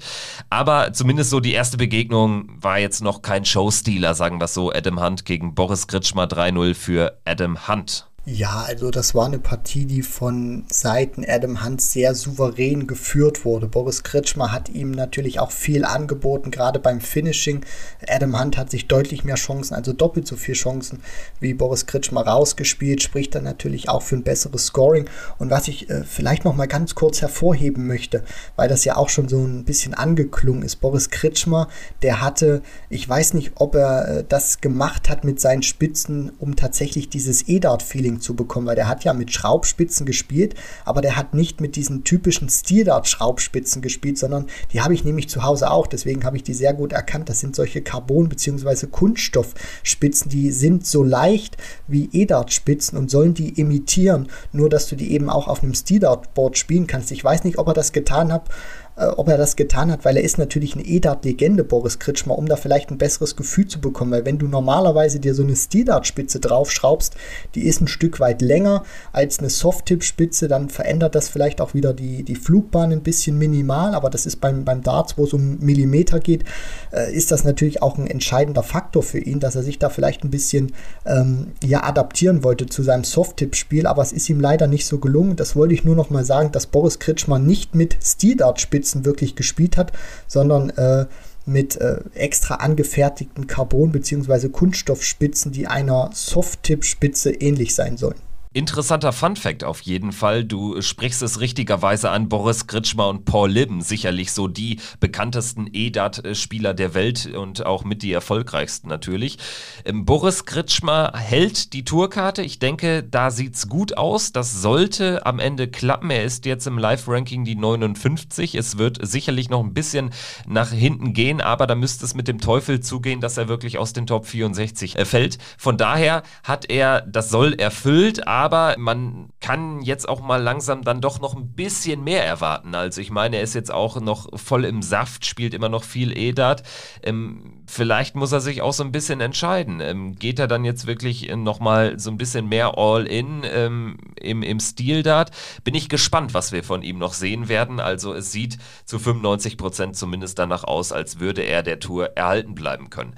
Aber 0.49 0.93
zumindest 0.93 1.31
so 1.31 1.41
die 1.41 1.51
erste 1.51 1.75
Begegnung 1.75 2.47
war 2.61 2.79
jetzt 2.79 3.01
noch 3.01 3.21
kein 3.21 3.43
Showstealer, 3.43 4.13
sagen 4.13 4.39
wir 4.39 4.47
so. 4.47 4.71
Adam 4.71 5.03
Hunt 5.03 5.25
gegen 5.25 5.53
Boris 5.55 5.87
Kritschmer 5.87 6.23
3-0 6.23 6.75
für 6.75 7.19
Adam 7.25 7.67
Hunt. 7.67 8.07
Ja, 8.25 8.63
also 8.65 8.89
das 8.89 9.13
war 9.13 9.25
eine 9.25 9.37
Partie, 9.37 9.83
die 9.85 10.01
von 10.01 10.63
Seiten 10.71 11.25
Adam 11.27 11.61
Hunt 11.61 11.81
sehr 11.81 12.15
souverän 12.15 12.87
geführt 12.87 13.43
wurde. 13.43 13.67
Boris 13.67 14.01
Kretschmer 14.01 14.53
hat 14.53 14.69
ihm 14.69 14.91
natürlich 14.91 15.41
auch 15.41 15.51
viel 15.51 15.83
angeboten, 15.83 16.49
gerade 16.49 16.79
beim 16.79 17.01
Finishing. 17.01 17.65
Adam 18.07 18.39
Hunt 18.39 18.55
hat 18.57 18.71
sich 18.71 18.87
deutlich 18.87 19.25
mehr 19.25 19.35
Chancen, 19.35 19.73
also 19.73 19.91
doppelt 19.91 20.25
so 20.25 20.37
viele 20.37 20.55
Chancen 20.55 21.01
wie 21.41 21.53
Boris 21.53 21.85
Kretschmer 21.85 22.25
rausgespielt, 22.25 23.03
spricht 23.03 23.35
dann 23.35 23.43
natürlich 23.43 23.89
auch 23.89 24.01
für 24.01 24.15
ein 24.15 24.23
besseres 24.23 24.67
Scoring. 24.67 25.09
Und 25.37 25.49
was 25.49 25.67
ich 25.67 25.89
äh, 25.89 26.05
vielleicht 26.05 26.45
noch 26.45 26.55
mal 26.55 26.69
ganz 26.69 26.95
kurz 26.95 27.21
hervorheben 27.21 27.87
möchte, 27.87 28.23
weil 28.55 28.69
das 28.69 28.85
ja 28.85 28.95
auch 28.95 29.09
schon 29.09 29.27
so 29.27 29.43
ein 29.43 29.65
bisschen 29.65 29.93
angeklungen 29.93 30.63
ist. 30.63 30.77
Boris 30.77 31.09
Kretschmer, 31.09 31.67
der 32.03 32.21
hatte, 32.21 32.61
ich 32.89 33.07
weiß 33.07 33.33
nicht, 33.33 33.51
ob 33.55 33.75
er 33.75 34.07
äh, 34.19 34.23
das 34.23 34.61
gemacht 34.61 35.09
hat 35.09 35.25
mit 35.25 35.41
seinen 35.41 35.63
Spitzen, 35.63 36.31
um 36.39 36.55
tatsächlich 36.55 37.09
dieses 37.09 37.49
EDART-Feeling 37.49 38.12
Feeling 38.13 38.21
zu 38.21 38.35
bekommen, 38.35 38.67
weil 38.67 38.75
der 38.75 38.87
hat 38.87 39.03
ja 39.03 39.13
mit 39.13 39.31
Schraubspitzen 39.31 40.05
gespielt, 40.05 40.55
aber 40.85 41.01
der 41.01 41.15
hat 41.15 41.33
nicht 41.33 41.61
mit 41.61 41.75
diesen 41.75 42.03
typischen 42.03 42.49
Steel-Dart-Schraubspitzen 42.49 43.81
gespielt, 43.81 44.17
sondern 44.17 44.47
die 44.71 44.81
habe 44.81 44.93
ich 44.93 45.03
nämlich 45.03 45.29
zu 45.29 45.43
Hause 45.43 45.71
auch, 45.71 45.87
deswegen 45.87 46.23
habe 46.23 46.37
ich 46.37 46.43
die 46.43 46.53
sehr 46.53 46.73
gut 46.73 46.93
erkannt. 46.93 47.29
Das 47.29 47.39
sind 47.39 47.55
solche 47.55 47.81
Carbon- 47.81 48.29
bzw. 48.29 48.87
Kunststoffspitzen, 48.87 50.29
die 50.29 50.51
sind 50.51 50.85
so 50.85 51.03
leicht 51.03 51.57
wie 51.87 52.09
E-Dart-Spitzen 52.11 52.97
und 52.97 53.09
sollen 53.09 53.33
die 53.33 53.59
imitieren, 53.59 54.27
nur 54.51 54.69
dass 54.69 54.87
du 54.87 54.95
die 54.95 55.11
eben 55.11 55.29
auch 55.29 55.47
auf 55.47 55.63
einem 55.63 55.73
Steel-Dart-Board 55.73 56.57
spielen 56.57 56.87
kannst. 56.87 57.11
Ich 57.11 57.23
weiß 57.23 57.43
nicht, 57.43 57.57
ob 57.57 57.67
er 57.67 57.73
das 57.73 57.91
getan 57.91 58.31
hat, 58.31 58.49
äh, 58.95 59.05
ob 59.05 59.27
er 59.27 59.37
das 59.37 59.55
getan 59.55 59.91
hat, 59.91 60.05
weil 60.05 60.17
er 60.17 60.23
ist 60.23 60.37
natürlich 60.37 60.75
eine 60.75 60.85
EDAT-Legende, 60.85 61.63
Boris 61.63 61.97
Kritschmer, 61.97 62.37
um 62.37 62.45
da 62.47 62.55
vielleicht 62.55 62.91
ein 62.91 62.97
besseres 62.97 63.35
Gefühl 63.35 63.67
zu 63.67 63.81
bekommen. 63.81 64.11
Weil 64.11 64.25
wenn 64.25 64.37
du 64.37 64.47
normalerweise 64.47 65.19
dir 65.19 65.33
so 65.33 65.43
eine 65.43 65.55
Steel-Dart-Spitze 65.55 66.39
draufschraubst, 66.39 67.15
die 67.55 67.65
ist 67.65 67.81
ein 67.81 67.87
Stück 67.87 68.19
weit 68.19 68.41
länger 68.41 68.83
als 69.11 69.39
eine 69.39 69.49
Soft-Tip-Spitze, 69.49 70.47
dann 70.47 70.69
verändert 70.69 71.15
das 71.15 71.27
vielleicht 71.27 71.59
auch 71.59 71.73
wieder 71.73 71.93
die, 71.93 72.23
die 72.23 72.35
Flugbahn 72.35 72.91
ein 72.91 73.01
bisschen 73.01 73.37
minimal, 73.37 73.95
aber 73.95 74.09
das 74.11 74.25
ist 74.27 74.37
beim, 74.37 74.63
beim 74.63 74.83
Darts, 74.83 75.17
wo 75.17 75.23
es 75.23 75.33
um 75.33 75.57
Millimeter 75.59 76.19
geht, 76.19 76.43
äh, 76.91 77.11
ist 77.13 77.31
das 77.31 77.43
natürlich 77.43 77.81
auch 77.81 77.97
ein 77.97 78.05
entscheidender 78.07 78.63
Faktor 78.63 79.01
für 79.01 79.19
ihn, 79.19 79.39
dass 79.39 79.55
er 79.55 79.63
sich 79.63 79.79
da 79.79 79.89
vielleicht 79.89 80.23
ein 80.23 80.29
bisschen 80.29 80.73
ähm, 81.05 81.53
ja, 81.63 81.83
adaptieren 81.83 82.43
wollte 82.43 82.67
zu 82.67 82.83
seinem 82.83 83.03
Soft-Tip-Spiel, 83.03 83.87
aber 83.87 84.03
es 84.03 84.11
ist 84.11 84.29
ihm 84.29 84.39
leider 84.39 84.67
nicht 84.67 84.85
so 84.85 84.99
gelungen. 84.99 85.35
Das 85.35 85.55
wollte 85.55 85.73
ich 85.73 85.83
nur 85.83 85.95
noch 85.95 86.11
mal 86.11 86.25
sagen, 86.25 86.51
dass 86.51 86.67
Boris 86.67 86.99
Kritschmer 86.99 87.39
nicht 87.39 87.73
mit 87.73 87.97
Steel-Dart-Spitzen 88.01 88.82
Spitzen 88.83 89.05
wirklich 89.05 89.35
gespielt 89.35 89.77
hat, 89.77 89.93
sondern 90.27 90.69
äh, 90.71 91.05
mit 91.45 91.77
äh, 91.77 92.01
extra 92.13 92.55
angefertigten 92.55 93.47
Carbon- 93.47 93.91
bzw. 93.91 94.49
Kunststoffspitzen, 94.49 95.51
die 95.51 95.67
einer 95.67 96.09
Soft-Tip-Spitze 96.13 97.31
ähnlich 97.31 97.75
sein 97.75 97.97
sollen. 97.97 98.19
Interessanter 98.55 99.13
Fun-Fact 99.13 99.63
auf 99.63 99.81
jeden 99.81 100.11
Fall. 100.11 100.43
Du 100.43 100.79
sprichst 100.79 101.23
es 101.23 101.39
richtigerweise 101.39 102.11
an. 102.11 102.29
Boris 102.29 102.67
Gritschmer 102.67 103.07
und 103.07 103.25
Paul 103.25 103.49
Libben, 103.49 103.81
sicherlich 103.81 104.31
so 104.31 104.47
die 104.47 104.79
bekanntesten 104.99 105.67
EDAT-Spieler 105.73 106.75
der 106.75 106.93
Welt 106.93 107.33
und 107.33 107.65
auch 107.65 107.83
mit 107.83 108.03
die 108.03 108.13
erfolgreichsten 108.13 108.89
natürlich. 108.89 109.39
Ähm, 109.85 110.05
Boris 110.05 110.45
Gritschmer 110.45 111.13
hält 111.15 111.73
die 111.73 111.83
Tourkarte. 111.83 112.43
Ich 112.43 112.59
denke, 112.59 113.01
da 113.01 113.31
sieht's 113.31 113.69
gut 113.69 113.97
aus. 113.97 114.33
Das 114.33 114.61
sollte 114.61 115.25
am 115.25 115.39
Ende 115.39 115.67
klappen. 115.67 116.11
Er 116.11 116.23
ist 116.23 116.45
jetzt 116.45 116.67
im 116.67 116.77
Live-Ranking 116.77 117.45
die 117.45 117.55
59. 117.55 118.53
Es 118.53 118.77
wird 118.77 118.99
sicherlich 119.01 119.49
noch 119.49 119.63
ein 119.63 119.73
bisschen 119.73 120.11
nach 120.45 120.69
hinten 120.69 121.13
gehen, 121.13 121.41
aber 121.41 121.65
da 121.65 121.73
müsste 121.73 122.05
es 122.05 122.13
mit 122.13 122.27
dem 122.27 122.39
Teufel 122.39 122.81
zugehen, 122.81 123.19
dass 123.19 123.35
er 123.37 123.47
wirklich 123.47 123.79
aus 123.79 123.93
den 123.93 124.05
Top 124.05 124.27
64 124.27 124.95
fällt. 125.05 125.39
Von 125.57 125.77
daher 125.77 126.21
hat 126.43 126.69
er 126.69 127.01
das 127.01 127.31
Soll 127.31 127.53
erfüllt, 127.53 128.27
aber 128.27 128.42
aber 128.43 128.75
man 128.77 129.29
kann 129.39 129.81
jetzt 129.83 130.09
auch 130.09 130.19
mal 130.19 130.41
langsam 130.41 130.81
dann 130.81 130.99
doch 130.99 131.21
noch 131.21 131.33
ein 131.33 131.53
bisschen 131.53 132.03
mehr 132.03 132.25
erwarten. 132.25 132.75
Also 132.75 132.99
ich 132.99 133.09
meine, 133.09 133.37
er 133.37 133.41
ist 133.41 133.53
jetzt 133.53 133.71
auch 133.71 134.01
noch 134.01 134.37
voll 134.37 134.65
im 134.65 134.81
Saft, 134.81 135.25
spielt 135.25 135.53
immer 135.53 135.69
noch 135.69 135.85
viel 135.85 136.11
EDAT. 136.11 136.61
Ähm, 137.03 137.63
vielleicht 137.67 138.17
muss 138.17 138.33
er 138.33 138.41
sich 138.41 138.61
auch 138.61 138.73
so 138.73 138.83
ein 138.83 138.91
bisschen 138.91 139.21
entscheiden. 139.21 139.79
Ähm, 139.79 140.15
geht 140.15 140.39
er 140.39 140.49
dann 140.49 140.65
jetzt 140.65 140.87
wirklich 140.87 141.33
nochmal 141.33 141.97
so 141.97 142.11
ein 142.11 142.17
bisschen 142.17 142.49
mehr 142.49 142.77
All-In 142.77 143.43
ähm, 143.45 143.97
im, 144.19 144.43
im 144.43 144.59
Stil-Dart? 144.59 145.31
Bin 145.63 145.73
ich 145.73 145.87
gespannt, 145.87 146.33
was 146.33 146.51
wir 146.51 146.65
von 146.65 146.81
ihm 146.81 146.97
noch 146.97 147.13
sehen 147.13 147.47
werden. 147.47 147.79
Also 147.79 148.13
es 148.13 148.33
sieht 148.33 148.57
zu 148.83 148.99
95 148.99 149.57
Prozent 149.57 149.95
zumindest 149.95 150.37
danach 150.37 150.65
aus, 150.65 150.91
als 150.91 151.21
würde 151.21 151.43
er 151.43 151.63
der 151.63 151.79
Tour 151.79 152.17
erhalten 152.17 152.55
bleiben 152.55 152.89
können. 152.89 153.15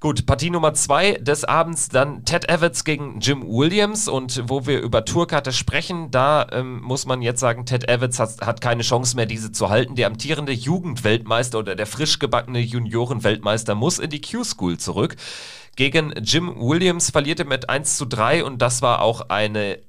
Gut, 0.00 0.26
Partie 0.26 0.50
Nummer 0.50 0.74
zwei 0.74 1.14
des 1.14 1.42
Abends 1.42 1.88
dann 1.88 2.24
Ted 2.24 2.48
Evans 2.48 2.84
gegen 2.84 3.18
Jim 3.18 3.42
Williams 3.44 4.06
und 4.06 4.44
wo 4.48 4.64
wir 4.64 4.80
über 4.80 5.04
Tourkarte 5.04 5.50
sprechen, 5.50 6.12
da 6.12 6.46
ähm, 6.52 6.80
muss 6.82 7.04
man 7.04 7.20
jetzt 7.20 7.40
sagen, 7.40 7.66
Ted 7.66 7.88
Evans 7.88 8.20
hat, 8.20 8.40
hat, 8.40 8.60
keine 8.60 8.82
Chance 8.84 9.16
mehr, 9.16 9.26
diese 9.26 9.50
zu 9.50 9.70
halten. 9.70 9.96
Der 9.96 10.06
amtierende 10.06 10.52
Jugendweltmeister 10.52 11.58
oder 11.58 11.74
der 11.74 11.86
frisch 11.86 12.20
gebackene 12.20 12.60
Juniorenweltmeister 12.60 13.74
muss 13.74 13.98
in 13.98 14.10
die 14.10 14.20
Q-School 14.20 14.78
zurück. 14.78 15.16
Gegen 15.74 16.12
Jim 16.22 16.54
Williams 16.60 17.10
verlierte 17.10 17.44
mit 17.44 17.68
1 17.68 17.96
zu 17.96 18.06
3 18.06 18.44
und 18.44 18.62
das 18.62 18.82
war 18.82 19.02
auch 19.02 19.30
eine 19.30 19.80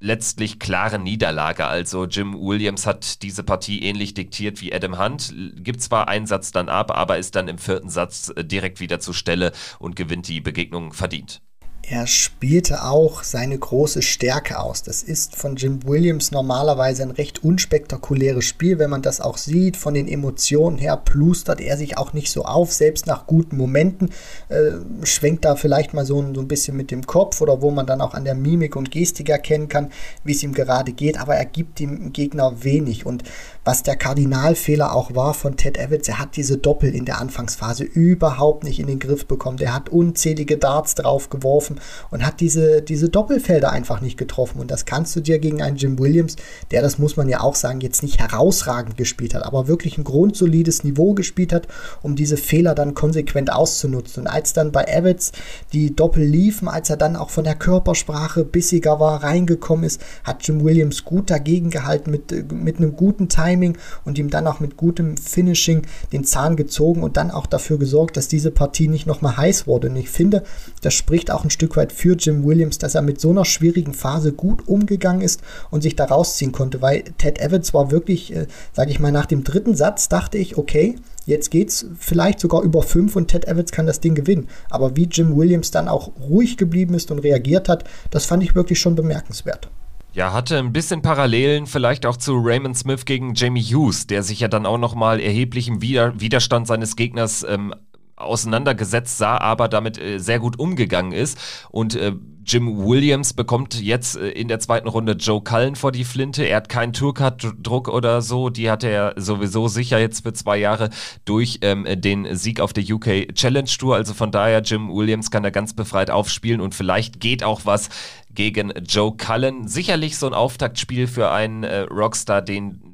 letztlich 0.00 0.58
klare 0.58 0.98
Niederlage. 0.98 1.66
Also 1.66 2.06
Jim 2.06 2.34
Williams 2.34 2.86
hat 2.86 3.22
diese 3.22 3.44
Partie 3.44 3.82
ähnlich 3.82 4.14
diktiert 4.14 4.60
wie 4.60 4.74
Adam 4.74 4.98
Hunt, 4.98 5.34
gibt 5.56 5.82
zwar 5.82 6.08
einen 6.08 6.26
Satz 6.26 6.50
dann 6.50 6.68
ab, 6.68 6.90
aber 6.90 7.18
ist 7.18 7.36
dann 7.36 7.48
im 7.48 7.58
vierten 7.58 7.90
Satz 7.90 8.32
äh, 8.34 8.44
direkt 8.44 8.80
wieder 8.80 8.98
zur 9.00 9.14
Stelle 9.14 9.52
und 9.78 9.94
gewinnt 9.94 10.26
die 10.28 10.40
Begegnung 10.40 10.92
verdient 10.92 11.42
er 11.90 12.06
spielte 12.06 12.84
auch 12.84 13.24
seine 13.24 13.58
große 13.58 14.00
Stärke 14.00 14.60
aus. 14.60 14.84
Das 14.84 15.02
ist 15.02 15.34
von 15.34 15.56
Jim 15.56 15.84
Williams 15.84 16.30
normalerweise 16.30 17.02
ein 17.02 17.10
recht 17.10 17.42
unspektakuläres 17.42 18.44
Spiel, 18.44 18.78
wenn 18.78 18.90
man 18.90 19.02
das 19.02 19.20
auch 19.20 19.36
sieht. 19.36 19.76
Von 19.76 19.94
den 19.94 20.06
Emotionen 20.06 20.78
her 20.78 20.96
plustert 20.96 21.60
er 21.60 21.76
sich 21.76 21.98
auch 21.98 22.12
nicht 22.12 22.30
so 22.30 22.44
auf, 22.44 22.72
selbst 22.72 23.08
nach 23.08 23.26
guten 23.26 23.56
Momenten 23.56 24.10
äh, 24.50 24.70
schwenkt 25.02 25.44
da 25.44 25.56
vielleicht 25.56 25.92
mal 25.92 26.06
so 26.06 26.22
ein, 26.22 26.32
so 26.32 26.40
ein 26.40 26.46
bisschen 26.46 26.76
mit 26.76 26.92
dem 26.92 27.04
Kopf 27.06 27.40
oder 27.40 27.60
wo 27.60 27.72
man 27.72 27.86
dann 27.86 28.00
auch 28.00 28.14
an 28.14 28.24
der 28.24 28.36
Mimik 28.36 28.76
und 28.76 28.92
Gestik 28.92 29.28
erkennen 29.28 29.68
kann, 29.68 29.90
wie 30.22 30.32
es 30.32 30.44
ihm 30.44 30.52
gerade 30.52 30.92
geht, 30.92 31.18
aber 31.18 31.34
er 31.34 31.44
gibt 31.44 31.80
dem 31.80 32.12
Gegner 32.12 32.62
wenig. 32.62 33.04
Und 33.04 33.24
was 33.64 33.82
der 33.82 33.96
Kardinalfehler 33.96 34.94
auch 34.94 35.14
war 35.14 35.34
von 35.34 35.56
Ted 35.56 35.76
Evans, 35.76 36.08
er 36.08 36.18
hat 36.18 36.36
diese 36.36 36.56
Doppel 36.56 36.94
in 36.94 37.04
der 37.04 37.20
Anfangsphase 37.20 37.84
überhaupt 37.84 38.64
nicht 38.64 38.80
in 38.80 38.86
den 38.86 38.98
Griff 38.98 39.26
bekommen. 39.26 39.58
Der 39.58 39.74
hat 39.74 39.90
unzählige 39.90 40.56
Darts 40.56 40.94
drauf 40.94 41.28
geworfen 41.28 41.78
und 42.10 42.24
hat 42.24 42.40
diese, 42.40 42.80
diese 42.80 43.10
Doppelfelder 43.10 43.70
einfach 43.70 44.00
nicht 44.00 44.16
getroffen. 44.16 44.60
Und 44.60 44.70
das 44.70 44.86
kannst 44.86 45.14
du 45.14 45.20
dir 45.20 45.38
gegen 45.38 45.60
einen 45.60 45.76
Jim 45.76 45.98
Williams, 45.98 46.36
der, 46.70 46.80
das 46.80 46.98
muss 46.98 47.16
man 47.16 47.28
ja 47.28 47.40
auch 47.40 47.54
sagen, 47.54 47.80
jetzt 47.80 48.02
nicht 48.02 48.18
herausragend 48.18 48.96
gespielt 48.96 49.34
hat, 49.34 49.44
aber 49.44 49.68
wirklich 49.68 49.98
ein 49.98 50.04
grundsolides 50.04 50.82
Niveau 50.84 51.12
gespielt 51.12 51.52
hat, 51.52 51.68
um 52.02 52.16
diese 52.16 52.38
Fehler 52.38 52.74
dann 52.74 52.94
konsequent 52.94 53.52
auszunutzen. 53.52 54.22
Und 54.22 54.26
als 54.26 54.54
dann 54.54 54.72
bei 54.72 54.84
Evans 54.84 55.32
die 55.74 55.94
Doppel 55.94 56.24
liefen, 56.24 56.66
als 56.66 56.88
er 56.88 56.96
dann 56.96 57.16
auch 57.16 57.30
von 57.30 57.44
der 57.44 57.56
Körpersprache 57.56 58.44
bissiger 58.44 59.00
war, 59.00 59.22
reingekommen 59.22 59.84
ist, 59.84 60.00
hat 60.24 60.46
Jim 60.46 60.64
Williams 60.64 61.04
gut 61.04 61.30
dagegen 61.30 61.70
gehalten 61.70 62.10
mit, 62.10 62.52
mit 62.52 62.78
einem 62.78 62.96
guten 62.96 63.28
Timing 63.28 63.49
Timing 63.50 63.76
und 64.04 64.18
ihm 64.18 64.30
dann 64.30 64.46
auch 64.46 64.60
mit 64.60 64.76
gutem 64.76 65.16
Finishing 65.16 65.82
den 66.12 66.24
Zahn 66.24 66.56
gezogen 66.56 67.02
und 67.02 67.16
dann 67.16 67.30
auch 67.30 67.46
dafür 67.46 67.78
gesorgt, 67.78 68.16
dass 68.16 68.28
diese 68.28 68.50
Partie 68.50 68.88
nicht 68.88 69.06
nochmal 69.06 69.36
heiß 69.36 69.66
wurde. 69.66 69.88
Und 69.88 69.96
ich 69.96 70.10
finde, 70.10 70.44
das 70.82 70.94
spricht 70.94 71.30
auch 71.30 71.44
ein 71.44 71.50
Stück 71.50 71.76
weit 71.76 71.92
für 71.92 72.16
Jim 72.16 72.44
Williams, 72.44 72.78
dass 72.78 72.94
er 72.94 73.02
mit 73.02 73.20
so 73.20 73.30
einer 73.30 73.44
schwierigen 73.44 73.94
Phase 73.94 74.32
gut 74.32 74.68
umgegangen 74.68 75.22
ist 75.22 75.40
und 75.70 75.82
sich 75.82 75.96
da 75.96 76.04
rausziehen 76.06 76.52
konnte, 76.52 76.80
weil 76.82 77.02
Ted 77.18 77.40
Evans 77.40 77.74
war 77.74 77.90
wirklich, 77.90 78.34
äh, 78.34 78.46
sage 78.72 78.90
ich 78.90 79.00
mal, 79.00 79.12
nach 79.12 79.26
dem 79.26 79.44
dritten 79.44 79.74
Satz 79.74 80.08
dachte 80.08 80.38
ich, 80.38 80.56
okay, 80.56 80.96
Jetzt 81.26 81.50
geht 81.50 81.68
es 81.68 81.86
vielleicht 81.98 82.40
sogar 82.40 82.62
über 82.62 82.82
fünf 82.82 83.14
und 83.14 83.28
Ted 83.28 83.46
Evans 83.46 83.70
kann 83.70 83.86
das 83.86 84.00
Ding 84.00 84.14
gewinnen. 84.14 84.48
Aber 84.68 84.96
wie 84.96 85.04
Jim 85.04 85.36
Williams 85.36 85.70
dann 85.70 85.86
auch 85.86 86.10
ruhig 86.18 86.56
geblieben 86.56 86.94
ist 86.94 87.10
und 87.12 87.20
reagiert 87.20 87.68
hat, 87.68 87.84
das 88.10 88.24
fand 88.24 88.42
ich 88.42 88.56
wirklich 88.56 88.80
schon 88.80 88.96
bemerkenswert. 88.96 89.68
Ja, 90.12 90.32
hatte 90.32 90.58
ein 90.58 90.72
bisschen 90.72 91.02
Parallelen 91.02 91.66
vielleicht 91.66 92.04
auch 92.04 92.16
zu 92.16 92.36
Raymond 92.36 92.76
Smith 92.76 93.04
gegen 93.04 93.34
Jamie 93.34 93.62
Hughes, 93.62 94.08
der 94.08 94.24
sich 94.24 94.40
ja 94.40 94.48
dann 94.48 94.66
auch 94.66 94.78
nochmal 94.78 95.20
erheblichem 95.20 95.82
Wider 95.82 96.18
Widerstand 96.20 96.66
seines 96.66 96.96
Gegners 96.96 97.44
ähm, 97.48 97.72
auseinandergesetzt 98.16 99.18
sah, 99.18 99.38
aber 99.38 99.68
damit 99.68 99.98
äh, 99.98 100.18
sehr 100.18 100.40
gut 100.40 100.58
umgegangen 100.58 101.12
ist. 101.12 101.38
Und 101.70 101.94
äh, 101.94 102.12
Jim 102.44 102.86
Williams 102.86 103.32
bekommt 103.32 103.80
jetzt 103.80 104.16
äh, 104.16 104.30
in 104.30 104.48
der 104.48 104.60
zweiten 104.60 104.88
Runde 104.88 105.12
Joe 105.12 105.42
Cullen 105.42 105.76
vor 105.76 105.92
die 105.92 106.04
Flinte. 106.04 106.44
Er 106.44 106.56
hat 106.56 106.68
keinen 106.68 106.92
Tourcard-Druck 106.92 107.88
oder 107.88 108.22
so. 108.22 108.50
Die 108.50 108.70
hat 108.70 108.84
er 108.84 109.14
sowieso 109.16 109.68
sicher 109.68 109.98
jetzt 109.98 110.22
für 110.22 110.32
zwei 110.32 110.56
Jahre 110.56 110.90
durch 111.24 111.58
ähm, 111.62 111.86
den 111.88 112.34
Sieg 112.36 112.60
auf 112.60 112.72
der 112.72 112.84
UK 112.84 113.34
Challenge 113.34 113.70
Tour. 113.78 113.96
Also 113.96 114.14
von 114.14 114.30
daher, 114.30 114.62
Jim 114.62 114.88
Williams 114.88 115.30
kann 115.30 115.42
da 115.42 115.50
ganz 115.50 115.74
befreit 115.74 116.10
aufspielen 116.10 116.60
und 116.60 116.74
vielleicht 116.74 117.20
geht 117.20 117.44
auch 117.44 117.62
was 117.64 117.88
gegen 118.32 118.72
Joe 118.86 119.16
Cullen. 119.16 119.68
Sicherlich 119.68 120.16
so 120.16 120.26
ein 120.26 120.34
Auftaktspiel 120.34 121.06
für 121.06 121.30
einen 121.30 121.64
äh, 121.64 121.80
Rockstar, 121.80 122.42
den 122.42 122.90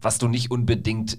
was 0.00 0.18
du 0.18 0.28
nicht 0.28 0.50
unbedingt 0.50 1.18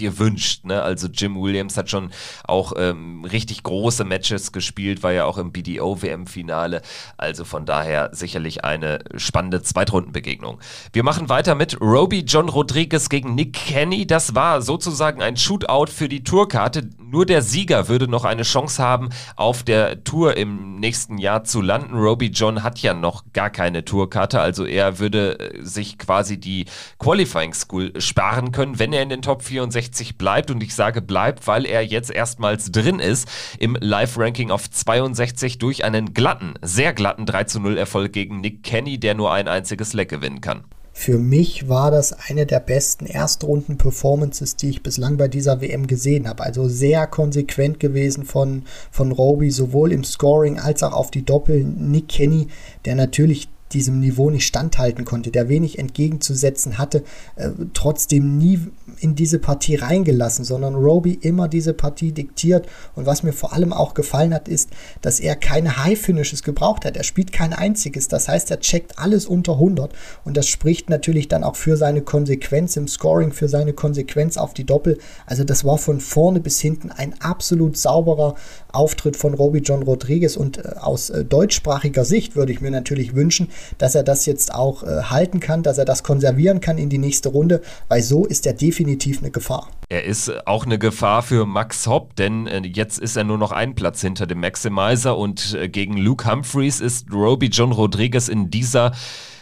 dir 0.00 0.18
wünscht. 0.18 0.64
Ne? 0.64 0.82
Also 0.82 1.08
Jim 1.08 1.40
Williams 1.40 1.76
hat 1.76 1.90
schon 1.90 2.10
auch 2.44 2.72
ähm, 2.76 3.24
richtig 3.24 3.62
große 3.62 4.04
Matches 4.04 4.52
gespielt, 4.52 5.02
war 5.02 5.12
ja 5.12 5.24
auch 5.24 5.38
im 5.38 5.52
BDO-WM-Finale. 5.52 6.82
Also 7.16 7.44
von 7.44 7.66
daher 7.66 8.10
sicherlich 8.12 8.64
eine 8.64 9.00
spannende 9.16 9.62
Zweitrundenbegegnung. 9.62 10.58
Wir 10.92 11.02
machen 11.02 11.28
weiter 11.28 11.54
mit 11.54 11.80
Roby 11.80 12.20
John 12.20 12.48
Rodriguez 12.48 13.08
gegen 13.08 13.34
Nick 13.34 13.54
Kenny. 13.54 14.06
Das 14.06 14.34
war 14.34 14.62
sozusagen 14.62 15.22
ein 15.22 15.36
Shootout 15.36 15.86
für 15.92 16.08
die 16.08 16.22
Tourkarte. 16.24 16.88
Nur 17.10 17.26
der 17.26 17.42
Sieger 17.42 17.88
würde 17.88 18.08
noch 18.08 18.24
eine 18.24 18.42
Chance 18.42 18.82
haben, 18.82 19.10
auf 19.36 19.62
der 19.62 20.04
Tour 20.04 20.36
im 20.36 20.80
nächsten 20.80 21.18
Jahr 21.18 21.44
zu 21.44 21.60
landen. 21.60 21.96
Roby 21.96 22.26
John 22.26 22.62
hat 22.62 22.78
ja 22.80 22.94
noch 22.94 23.24
gar 23.32 23.50
keine 23.50 23.84
Tourkarte, 23.84 24.40
also 24.40 24.64
er 24.64 24.98
würde 24.98 25.38
äh, 25.38 25.62
sich 25.62 25.98
quasi 25.98 26.38
die 26.38 26.66
Qualifying 26.98 27.54
School 27.54 27.92
sparen 28.00 28.52
können, 28.52 28.78
wenn 28.78 28.92
er 28.92 29.02
in 29.02 29.08
den 29.08 29.22
Top 29.22 29.42
64 29.42 29.68
62 29.68 30.18
bleibt 30.18 30.50
und 30.50 30.62
ich 30.62 30.74
sage 30.74 31.02
bleibt, 31.02 31.46
weil 31.46 31.66
er 31.66 31.84
jetzt 31.84 32.10
erstmals 32.10 32.70
drin 32.70 32.98
ist 32.98 33.28
im 33.58 33.76
Live-Ranking 33.78 34.50
auf 34.50 34.70
62 34.70 35.58
durch 35.58 35.84
einen 35.84 36.14
glatten, 36.14 36.54
sehr 36.62 36.92
glatten 36.92 37.26
3 37.26 37.44
zu 37.44 37.60
0 37.60 37.76
Erfolg 37.76 38.12
gegen 38.12 38.40
Nick 38.40 38.62
Kenny, 38.62 38.98
der 38.98 39.14
nur 39.14 39.32
ein 39.32 39.48
einziges 39.48 39.92
Leck 39.92 40.08
gewinnen 40.08 40.40
kann. 40.40 40.64
Für 41.00 41.16
mich 41.16 41.68
war 41.68 41.92
das 41.92 42.12
eine 42.12 42.44
der 42.44 42.58
besten 42.58 43.06
Erstrunden-Performances, 43.06 44.56
die 44.56 44.70
ich 44.70 44.82
bislang 44.82 45.16
bei 45.16 45.28
dieser 45.28 45.60
WM 45.60 45.86
gesehen 45.86 46.28
habe. 46.28 46.42
Also 46.42 46.68
sehr 46.68 47.06
konsequent 47.06 47.78
gewesen 47.78 48.24
von, 48.24 48.64
von 48.90 49.12
Roby, 49.12 49.52
sowohl 49.52 49.92
im 49.92 50.02
Scoring 50.02 50.58
als 50.58 50.82
auch 50.82 50.92
auf 50.92 51.12
die 51.12 51.24
Doppel. 51.24 51.62
Nick 51.62 52.08
Kenny, 52.08 52.48
der 52.84 52.96
natürlich 52.96 53.48
diesem 53.72 54.00
Niveau 54.00 54.30
nicht 54.30 54.46
standhalten 54.46 55.04
konnte, 55.04 55.30
der 55.30 55.48
wenig 55.48 55.78
entgegenzusetzen 55.78 56.78
hatte, 56.78 57.04
äh, 57.36 57.50
trotzdem 57.74 58.38
nie 58.38 58.60
in 59.00 59.14
diese 59.14 59.38
Partie 59.38 59.76
reingelassen, 59.76 60.44
sondern 60.44 60.74
Roby 60.74 61.12
immer 61.14 61.48
diese 61.48 61.74
Partie 61.74 62.12
diktiert. 62.12 62.66
Und 62.94 63.06
was 63.06 63.22
mir 63.22 63.32
vor 63.32 63.52
allem 63.52 63.72
auch 63.72 63.94
gefallen 63.94 64.34
hat, 64.34 64.48
ist, 64.48 64.70
dass 65.02 65.20
er 65.20 65.36
keine 65.36 65.84
High-Finishes 65.84 66.42
gebraucht 66.42 66.84
hat. 66.84 66.96
Er 66.96 67.04
spielt 67.04 67.32
kein 67.32 67.52
einziges. 67.52 68.08
Das 68.08 68.28
heißt, 68.28 68.50
er 68.50 68.60
checkt 68.60 68.98
alles 68.98 69.26
unter 69.26 69.54
100. 69.54 69.92
Und 70.24 70.36
das 70.36 70.48
spricht 70.48 70.90
natürlich 70.90 71.28
dann 71.28 71.44
auch 71.44 71.56
für 71.56 71.76
seine 71.76 72.02
Konsequenz 72.02 72.76
im 72.76 72.88
Scoring, 72.88 73.32
für 73.32 73.48
seine 73.48 73.72
Konsequenz 73.72 74.36
auf 74.36 74.54
die 74.54 74.64
Doppel. 74.64 74.98
Also 75.26 75.44
das 75.44 75.64
war 75.64 75.78
von 75.78 76.00
vorne 76.00 76.40
bis 76.40 76.60
hinten 76.60 76.90
ein 76.90 77.14
absolut 77.20 77.76
sauberer 77.76 78.34
Auftritt 78.72 79.16
von 79.16 79.34
Roby 79.34 79.58
John 79.58 79.82
Rodriguez. 79.82 80.36
Und 80.36 80.58
äh, 80.58 80.74
aus 80.80 81.10
äh, 81.10 81.24
deutschsprachiger 81.24 82.04
Sicht 82.04 82.36
würde 82.36 82.52
ich 82.52 82.60
mir 82.60 82.70
natürlich 82.70 83.14
wünschen, 83.14 83.48
dass 83.78 83.94
er 83.94 84.02
das 84.02 84.26
jetzt 84.26 84.54
auch 84.54 84.82
äh, 84.82 85.02
halten 85.04 85.40
kann, 85.40 85.62
dass 85.62 85.78
er 85.78 85.84
das 85.84 86.02
konservieren 86.02 86.60
kann 86.60 86.78
in 86.78 86.88
die 86.88 86.98
nächste 86.98 87.28
Runde, 87.28 87.62
weil 87.88 88.02
so 88.02 88.24
ist 88.26 88.46
er 88.46 88.52
definitiv 88.52 89.18
eine 89.20 89.30
Gefahr. 89.30 89.68
Er 89.88 90.04
ist 90.04 90.46
auch 90.46 90.66
eine 90.66 90.78
Gefahr 90.78 91.22
für 91.22 91.46
Max 91.46 91.86
Hopp, 91.86 92.16
denn 92.16 92.46
äh, 92.46 92.60
jetzt 92.66 92.98
ist 92.98 93.16
er 93.16 93.24
nur 93.24 93.38
noch 93.38 93.52
einen 93.52 93.74
Platz 93.74 94.00
hinter 94.00 94.26
dem 94.26 94.40
Maximizer 94.40 95.16
und 95.16 95.54
äh, 95.54 95.68
gegen 95.68 95.96
Luke 95.96 96.30
Humphreys 96.30 96.80
ist 96.80 97.10
Roby 97.12 97.46
John 97.46 97.72
Rodriguez 97.72 98.28
in 98.28 98.50
dieser 98.50 98.92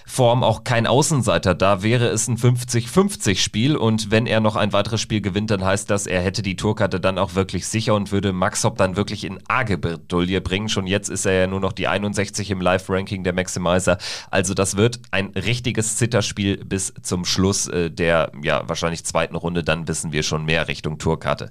Form 0.07 0.45
auch 0.45 0.65
kein 0.65 0.87
Außenseiter. 0.87 1.55
Da 1.55 1.83
wäre 1.83 2.07
es 2.07 2.29
ein 2.29 2.39
50-50-Spiel 2.39 3.77
und 3.77 4.11
wenn 4.11 4.27
er 4.27 4.41
noch 4.41 4.55
ein 4.55 4.73
weiteres 4.73 5.01
Spiel 5.01 5.21
gewinnt, 5.21 5.51
dann 5.51 5.65
heißt 5.65 5.91
das, 5.91 6.07
er 6.07 6.23
hätte 6.23 6.43
die 6.43 6.57
Tourkarte 6.57 7.01
dann 7.01 7.19
auch 7.19 7.35
wirklich 7.35 7.67
sicher 7.67 7.95
und 7.95 8.13
würde 8.13 8.33
Max 8.33 8.63
Hopp 8.65 8.79
dann 8.79 8.97
wirklich 8.97 9.25
in 9.25 9.41
arge 9.49 9.77
bringen. 9.77 10.69
Schon 10.69 10.87
jetzt 10.87 11.09
ist 11.09 11.27
er 11.27 11.33
ja 11.33 11.47
nur 11.49 11.61
noch 11.61 11.73
die 11.73 11.89
61 11.89 12.51
im 12.53 12.61
Live-Ranking 12.61 13.25
der 13.25 13.33
Maximizer. 13.33 13.99
Also 14.31 14.55
das 14.55 14.77
wird 14.77 15.01
ein 15.11 15.33
richtiges 15.35 15.97
Zitterspiel 15.97 16.65
bis 16.65 16.95
zum 17.03 17.25
Schluss 17.25 17.67
äh, 17.67 17.91
der 17.91 18.31
ja 18.43 18.63
wahrscheinlich 18.69 19.05
zweiten 19.05 19.35
Runde. 19.35 19.65
Dann 19.65 19.89
wissen 19.89 20.13
wir 20.13 20.23
schon 20.23 20.45
mehr 20.45 20.69
Richtung 20.69 20.99
Tourkarte. 20.99 21.51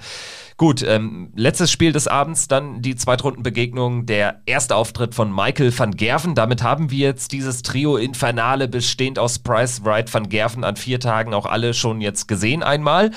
Gut, 0.58 0.84
ähm, 0.84 1.34
letztes 1.36 1.70
Spiel 1.70 1.92
des 1.92 2.08
Abends, 2.08 2.48
dann 2.48 2.82
die 2.82 2.96
Zweitrundenbegegnung, 2.96 4.06
der 4.06 4.42
erste 4.46 4.78
Auftritt 4.78 5.14
von 5.14 5.34
Michael 5.34 5.78
van 5.78 5.92
Gerven. 5.92 6.34
Damit 6.34 6.64
haben 6.64 6.92
wir 6.92 7.08
jetzt 7.08 7.34
dieses 7.34 7.62
Trio 7.62 7.98
Infernale 7.98 8.70
bestehend 8.70 9.20
aus 9.20 9.40
Price, 9.40 9.84
Wright, 9.84 10.14
van 10.14 10.30
Gerven 10.30 10.64
an 10.64 10.78
vier 10.78 11.02
Tagen 11.02 11.34
auch 11.34 11.46
alle 11.46 11.74
schon 11.74 12.00
jetzt 12.00 12.28
gesehen 12.30 12.64
einmal. 12.64 13.12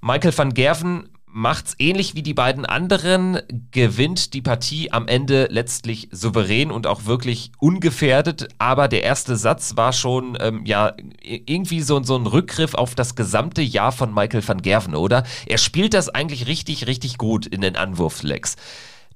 Michael 0.00 0.36
van 0.36 0.54
Gerven 0.54 1.10
macht's 1.32 1.74
ähnlich 1.78 2.14
wie 2.14 2.22
die 2.22 2.34
beiden 2.34 2.64
anderen, 2.64 3.38
gewinnt 3.70 4.34
die 4.34 4.42
Partie 4.42 4.92
am 4.92 5.08
Ende 5.08 5.48
letztlich 5.50 6.08
souverän 6.10 6.70
und 6.70 6.86
auch 6.86 7.06
wirklich 7.06 7.52
ungefährdet. 7.58 8.48
Aber 8.58 8.88
der 8.88 9.02
erste 9.02 9.36
Satz 9.36 9.76
war 9.76 9.92
schon 9.92 10.36
ähm, 10.40 10.64
ja 10.66 10.94
irgendwie 11.22 11.80
so, 11.82 12.02
so 12.02 12.16
ein 12.16 12.26
Rückgriff 12.26 12.74
auf 12.74 12.94
das 12.94 13.14
gesamte 13.14 13.62
Jahr 13.62 13.92
von 13.92 14.12
Michael 14.12 14.46
van 14.46 14.62
Gerven, 14.62 14.94
oder? 14.94 15.24
Er 15.46 15.58
spielt 15.58 15.94
das 15.94 16.08
eigentlich 16.08 16.46
richtig, 16.46 16.86
richtig 16.86 17.18
gut 17.18 17.46
in 17.46 17.60
den 17.60 17.76
Anwurflegs. 17.76 18.56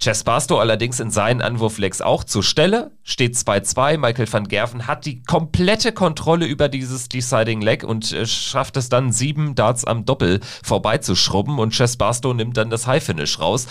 Chess 0.00 0.24
Barstow 0.24 0.58
allerdings 0.58 1.00
in 1.00 1.10
seinen 1.10 1.40
Anwurflegs 1.40 2.00
auch 2.00 2.24
zur 2.24 2.42
Stelle, 2.42 2.90
steht 3.04 3.36
2-2. 3.36 3.96
Michael 3.96 4.30
van 4.30 4.48
Gerven 4.48 4.86
hat 4.86 5.06
die 5.06 5.22
komplette 5.22 5.92
Kontrolle 5.92 6.46
über 6.46 6.68
dieses 6.68 7.08
Deciding 7.08 7.60
Leg 7.60 7.84
und 7.84 8.12
äh, 8.12 8.26
schafft 8.26 8.76
es 8.76 8.88
dann, 8.88 9.12
sieben 9.12 9.54
Darts 9.54 9.84
am 9.84 10.04
Doppel 10.04 10.40
vorbeizuschrubben 10.62 11.58
und 11.58 11.72
Chess 11.72 11.96
Barstow 11.96 12.34
nimmt 12.34 12.56
dann 12.56 12.70
das 12.70 12.86
High 12.86 13.02
Finish 13.02 13.38
raus. 13.38 13.66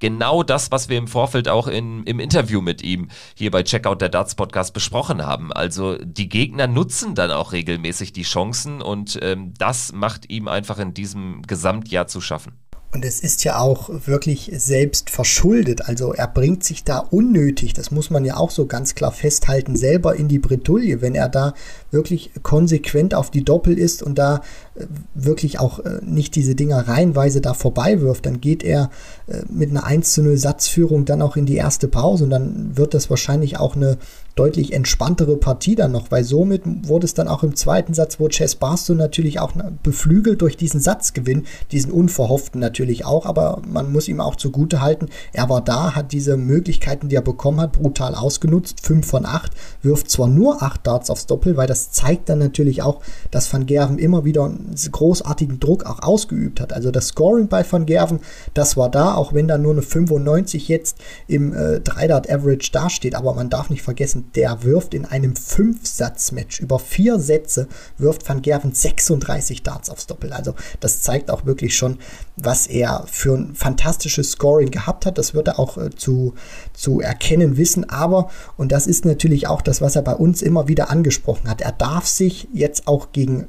Genau 0.00 0.44
das, 0.44 0.70
was 0.70 0.88
wir 0.88 0.96
im 0.96 1.08
Vorfeld 1.08 1.48
auch 1.48 1.66
in, 1.66 2.04
im 2.04 2.20
Interview 2.20 2.60
mit 2.60 2.82
ihm 2.82 3.08
hier 3.36 3.50
bei 3.50 3.64
Checkout 3.64 4.00
der 4.00 4.08
Darts 4.08 4.36
Podcast 4.36 4.72
besprochen 4.72 5.26
haben. 5.26 5.52
Also 5.52 5.98
die 5.98 6.28
Gegner 6.28 6.68
nutzen 6.68 7.16
dann 7.16 7.32
auch 7.32 7.52
regelmäßig 7.52 8.12
die 8.12 8.22
Chancen 8.22 8.80
und 8.80 9.18
ähm, 9.22 9.54
das 9.58 9.92
macht 9.92 10.30
ihm 10.30 10.46
einfach 10.46 10.78
in 10.78 10.94
diesem 10.94 11.42
Gesamtjahr 11.42 12.06
zu 12.06 12.20
schaffen. 12.20 12.60
Und 12.90 13.04
es 13.04 13.20
ist 13.20 13.44
ja 13.44 13.58
auch 13.58 13.90
wirklich 14.06 14.50
selbst 14.56 15.10
verschuldet. 15.10 15.86
Also 15.86 16.14
er 16.14 16.26
bringt 16.26 16.64
sich 16.64 16.84
da 16.84 17.00
unnötig, 17.00 17.74
das 17.74 17.90
muss 17.90 18.08
man 18.08 18.24
ja 18.24 18.38
auch 18.38 18.50
so 18.50 18.64
ganz 18.64 18.94
klar 18.94 19.12
festhalten, 19.12 19.76
selber 19.76 20.16
in 20.16 20.26
die 20.26 20.38
Bredouille, 20.38 21.02
wenn 21.02 21.14
er 21.14 21.28
da 21.28 21.52
wirklich 21.90 22.30
konsequent 22.42 23.14
auf 23.14 23.30
die 23.30 23.44
Doppel 23.44 23.78
ist 23.78 24.02
und 24.02 24.16
da 24.16 24.40
äh, 24.74 24.86
wirklich 25.14 25.60
auch 25.60 25.80
äh, 25.80 26.00
nicht 26.02 26.34
diese 26.34 26.54
Dinger 26.54 26.88
reihenweise 26.88 27.42
da 27.42 27.52
vorbei 27.52 28.00
wirft, 28.00 28.24
dann 28.24 28.40
geht 28.40 28.64
er 28.64 28.88
äh, 29.26 29.42
mit 29.50 29.68
einer 29.68 29.84
1 29.84 30.14
zu 30.14 30.22
0 30.22 30.38
Satzführung 30.38 31.04
dann 31.04 31.20
auch 31.20 31.36
in 31.36 31.44
die 31.44 31.56
erste 31.56 31.88
Pause 31.88 32.24
und 32.24 32.30
dann 32.30 32.74
wird 32.74 32.94
das 32.94 33.10
wahrscheinlich 33.10 33.58
auch 33.58 33.76
eine 33.76 33.98
deutlich 34.38 34.72
entspanntere 34.72 35.36
Partie 35.36 35.74
dann 35.74 35.92
noch, 35.92 36.10
weil 36.10 36.22
somit 36.22 36.62
wurde 36.86 37.06
es 37.06 37.14
dann 37.14 37.28
auch 37.28 37.42
im 37.42 37.56
zweiten 37.56 37.92
Satz, 37.92 38.20
wo 38.20 38.28
Chess 38.28 38.54
Barstow 38.54 38.94
natürlich 38.94 39.40
auch 39.40 39.52
beflügelt 39.82 40.40
durch 40.42 40.56
diesen 40.56 40.80
Satzgewinn, 40.80 41.44
diesen 41.72 41.90
unverhofften 41.90 42.60
natürlich 42.60 43.04
auch, 43.04 43.26
aber 43.26 43.60
man 43.66 43.90
muss 43.92 44.06
ihm 44.06 44.20
auch 44.20 44.36
zugute 44.36 44.80
halten, 44.80 45.08
er 45.32 45.48
war 45.48 45.62
da, 45.62 45.94
hat 45.96 46.12
diese 46.12 46.36
Möglichkeiten, 46.36 47.08
die 47.08 47.16
er 47.16 47.22
bekommen 47.22 47.60
hat, 47.60 47.72
brutal 47.72 48.14
ausgenutzt, 48.14 48.86
5 48.86 49.06
von 49.06 49.26
8, 49.26 49.52
wirft 49.82 50.10
zwar 50.10 50.28
nur 50.28 50.62
8 50.62 50.86
Darts 50.86 51.10
aufs 51.10 51.26
Doppel, 51.26 51.56
weil 51.56 51.66
das 51.66 51.90
zeigt 51.90 52.28
dann 52.28 52.38
natürlich 52.38 52.82
auch, 52.82 53.00
dass 53.30 53.52
Van 53.52 53.66
Gerven 53.66 53.98
immer 53.98 54.24
wieder 54.24 54.44
einen 54.44 54.74
großartigen 54.90 55.58
Druck 55.58 55.84
auch 55.84 56.00
ausgeübt 56.02 56.60
hat. 56.60 56.72
Also 56.72 56.90
das 56.90 57.08
Scoring 57.08 57.48
bei 57.48 57.64
Van 57.68 57.86
Gerven, 57.86 58.20
das 58.54 58.76
war 58.76 58.90
da, 58.90 59.14
auch 59.14 59.32
wenn 59.32 59.48
da 59.48 59.58
nur 59.58 59.72
eine 59.72 59.82
95 59.82 60.68
jetzt 60.68 60.98
im 61.26 61.52
äh, 61.52 61.80
3-Dart 61.80 62.30
Average 62.30 62.70
dasteht, 62.72 63.16
aber 63.16 63.34
man 63.34 63.50
darf 63.50 63.70
nicht 63.70 63.82
vergessen, 63.82 64.26
der 64.34 64.62
wirft 64.62 64.94
in 64.94 65.04
einem 65.04 65.36
Fünf-Satz-Match 65.36 66.60
über 66.60 66.78
vier 66.78 67.18
Sätze, 67.18 67.68
wirft 67.96 68.28
Van 68.28 68.42
Gerven 68.42 68.72
36 68.72 69.62
Darts 69.62 69.90
aufs 69.90 70.06
Doppel. 70.06 70.32
Also 70.32 70.54
das 70.80 71.02
zeigt 71.02 71.30
auch 71.30 71.46
wirklich 71.46 71.76
schon, 71.76 71.98
was 72.36 72.66
er 72.66 73.04
für 73.06 73.34
ein 73.34 73.54
fantastisches 73.54 74.32
Scoring 74.32 74.70
gehabt 74.70 75.06
hat. 75.06 75.18
Das 75.18 75.34
wird 75.34 75.48
er 75.48 75.58
auch 75.58 75.76
äh, 75.76 75.90
zu, 75.90 76.34
zu 76.72 77.00
erkennen 77.00 77.56
wissen. 77.56 77.88
Aber, 77.88 78.30
und 78.56 78.72
das 78.72 78.86
ist 78.86 79.04
natürlich 79.04 79.46
auch 79.46 79.62
das, 79.62 79.80
was 79.80 79.96
er 79.96 80.02
bei 80.02 80.14
uns 80.14 80.42
immer 80.42 80.68
wieder 80.68 80.90
angesprochen 80.90 81.48
hat, 81.48 81.60
er 81.60 81.72
darf 81.72 82.06
sich 82.06 82.48
jetzt 82.52 82.86
auch 82.86 83.12
gegen 83.12 83.46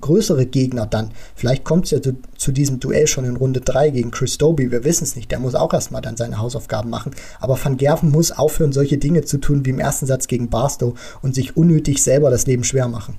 größere 0.00 0.46
Gegner 0.46 0.86
dann, 0.86 1.10
vielleicht 1.34 1.64
kommt 1.64 1.86
es 1.86 1.90
ja 1.90 2.02
zu, 2.02 2.16
zu, 2.36 2.52
diesem 2.52 2.80
Duell 2.80 3.06
schon 3.06 3.24
in 3.24 3.36
Runde 3.36 3.60
3 3.60 3.90
gegen 3.90 4.10
Chris 4.10 4.38
Doby, 4.38 4.70
wir 4.70 4.84
wissen 4.84 5.04
es 5.04 5.16
nicht, 5.16 5.30
der 5.30 5.38
muss 5.38 5.54
auch 5.54 5.72
erstmal 5.72 6.02
dann 6.02 6.16
seine 6.16 6.38
Hausaufgaben 6.38 6.90
machen. 6.90 7.12
Aber 7.40 7.58
Van 7.62 7.76
Gerven 7.76 8.10
muss 8.10 8.32
aufhören, 8.32 8.72
solche 8.72 8.98
Dinge 8.98 9.24
zu 9.24 9.38
tun 9.38 9.64
wie 9.64 9.70
im 9.70 9.78
ersten 9.78 10.06
Satz 10.08 10.26
gegen 10.26 10.50
Barstow 10.50 10.98
und 11.22 11.34
sich 11.36 11.56
unnötig 11.56 12.02
selber 12.02 12.30
das 12.30 12.46
Leben 12.46 12.64
schwer 12.64 12.88
machen. 12.88 13.16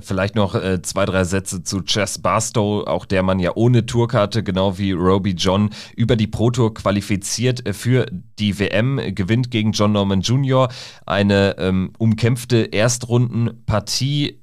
Vielleicht 0.00 0.36
noch 0.36 0.54
äh, 0.54 0.80
zwei, 0.80 1.04
drei 1.04 1.24
Sätze 1.24 1.62
zu 1.64 1.82
Chess 1.82 2.18
Barstow, 2.18 2.86
auch 2.86 3.04
der 3.04 3.22
man 3.22 3.38
ja 3.38 3.52
ohne 3.54 3.84
Tourkarte, 3.84 4.42
genau 4.42 4.78
wie 4.78 4.92
Roby 4.92 5.32
John, 5.32 5.68
über 5.94 6.16
die 6.16 6.26
Pro 6.26 6.50
Tour 6.50 6.72
qualifiziert 6.72 7.66
äh, 7.66 7.74
für 7.74 8.06
die 8.38 8.58
WM, 8.58 8.98
gewinnt 9.14 9.50
gegen 9.50 9.72
John 9.72 9.92
Norman 9.92 10.22
Jr. 10.22 10.70
eine 11.04 11.56
ähm, 11.58 11.92
umkämpfte 11.98 12.72
Erstrundenpartie 12.72 14.40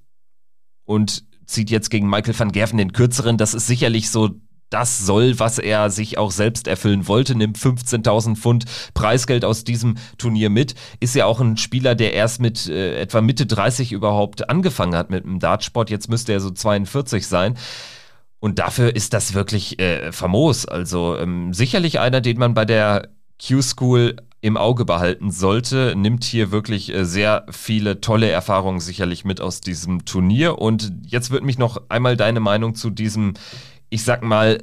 und 0.86 1.24
zieht 1.48 1.72
jetzt 1.72 1.90
gegen 1.90 2.08
Michael 2.08 2.38
van 2.38 2.52
Gerven 2.52 2.78
den 2.78 2.94
kürzeren. 2.94 3.38
Das 3.38 3.56
ist 3.56 3.66
sicherlich 3.66 4.12
so 4.12 4.30
das 4.70 5.00
soll, 5.00 5.40
was 5.40 5.58
er 5.58 5.90
sich 5.90 6.18
auch 6.18 6.32
selbst 6.32 6.68
erfüllen 6.68 7.08
wollte, 7.08 7.36
nimmt 7.36 7.58
15.000 7.58 8.36
Pfund 8.36 8.66
Preisgeld 8.94 9.46
aus 9.46 9.64
diesem 9.64 9.96
Turnier 10.18 10.50
mit. 10.50 10.76
Ist 11.00 11.16
ja 11.16 11.26
auch 11.26 11.40
ein 11.40 11.58
Spieler, 11.58 11.96
der 11.96 12.14
erst 12.14 12.40
mit 12.40 12.68
äh, 12.68 13.00
etwa 13.02 13.22
Mitte 13.22 13.46
30 13.46 13.92
überhaupt 13.92 14.50
angefangen 14.50 14.96
hat 14.96 15.10
mit 15.10 15.24
dem 15.24 15.40
Dartsport. 15.40 15.90
Jetzt 15.90 16.10
müsste 16.10 16.34
er 16.34 16.40
so 16.40 16.52
42 16.52 17.28
sein. 17.28 17.58
Und 18.40 18.60
dafür 18.60 18.96
ist 18.96 19.14
das 19.14 19.34
wirklich 19.34 19.80
äh, 19.80 20.12
famos. 20.12 20.66
Also 20.66 21.18
ähm, 21.18 21.54
sicherlich 21.54 22.00
einer, 22.00 22.22
den 22.22 22.38
man 22.38 22.54
bei 22.54 22.66
der 22.66 23.10
Q-School 23.46 24.16
im 24.42 24.56
Auge 24.56 24.86
behalten 24.86 25.32
sollte, 25.32 25.94
nimmt 25.98 26.24
hier 26.24 26.52
wirklich 26.52 26.94
äh, 26.94 27.04
sehr 27.04 27.46
viele 27.50 28.00
tolle 28.00 28.30
Erfahrungen 28.30 28.80
sicherlich 28.80 29.26
mit 29.26 29.42
aus 29.42 29.60
diesem 29.60 30.06
Turnier. 30.06 30.60
Und 30.60 30.94
jetzt 31.06 31.32
würde 31.32 31.46
mich 31.46 31.58
noch 31.58 31.82
einmal 31.90 32.16
deine 32.16 32.40
Meinung 32.40 32.76
zu 32.76 32.90
diesem 32.90 33.34
ich 33.90 34.04
sag 34.04 34.24
mal, 34.24 34.60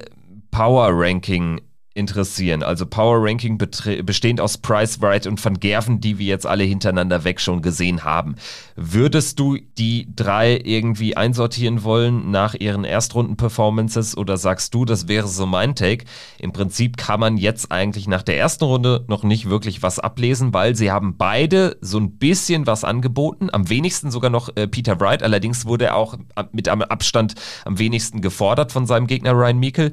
Power 0.51 0.89
Ranking 0.91 1.61
interessieren. 1.97 2.63
Also 2.63 2.85
Power 2.85 3.17
Ranking 3.19 3.57
bestehend 3.57 4.39
aus 4.39 4.57
Price, 4.57 5.01
Wright 5.01 5.25
und 5.25 5.43
Van 5.43 5.59
Gerven, 5.59 5.99
die 5.99 6.19
wir 6.19 6.27
jetzt 6.27 6.45
alle 6.45 6.63
hintereinander 6.63 7.23
weg 7.23 7.41
schon 7.41 7.61
gesehen 7.61 8.03
haben. 8.03 8.35
Würdest 8.75 9.39
du 9.39 9.57
die 9.77 10.07
drei 10.15 10.61
irgendwie 10.63 11.17
einsortieren 11.17 11.83
wollen 11.83 12.29
nach 12.29 12.53
ihren 12.53 12.83
Erstrunden-Performances 12.83 14.15
oder 14.15 14.37
sagst 14.37 14.73
du, 14.73 14.85
das 14.85 15.07
wäre 15.07 15.27
so 15.27 15.47
mein 15.47 15.75
Take? 15.75 16.05
Im 16.37 16.53
Prinzip 16.53 16.97
kann 16.97 17.19
man 17.19 17.37
jetzt 17.37 17.71
eigentlich 17.71 18.07
nach 18.07 18.21
der 18.21 18.37
ersten 18.37 18.65
Runde 18.65 19.03
noch 19.07 19.23
nicht 19.23 19.49
wirklich 19.49 19.81
was 19.81 19.97
ablesen, 19.97 20.53
weil 20.53 20.75
sie 20.75 20.91
haben 20.91 21.17
beide 21.17 21.77
so 21.81 21.99
ein 21.99 22.11
bisschen 22.11 22.67
was 22.67 22.83
angeboten. 22.83 23.49
Am 23.51 23.69
wenigsten 23.69 24.11
sogar 24.11 24.29
noch 24.29 24.55
äh, 24.55 24.67
Peter 24.67 24.99
Wright. 24.99 25.23
Allerdings 25.23 25.65
wurde 25.65 25.85
er 25.85 25.95
auch 25.95 26.15
mit 26.51 26.69
einem 26.69 26.83
Abstand 26.83 27.33
am 27.65 27.79
wenigsten 27.79 28.21
gefordert 28.21 28.71
von 28.71 28.85
seinem 28.85 29.07
Gegner 29.07 29.31
Ryan 29.31 29.59
Meikle 29.59 29.91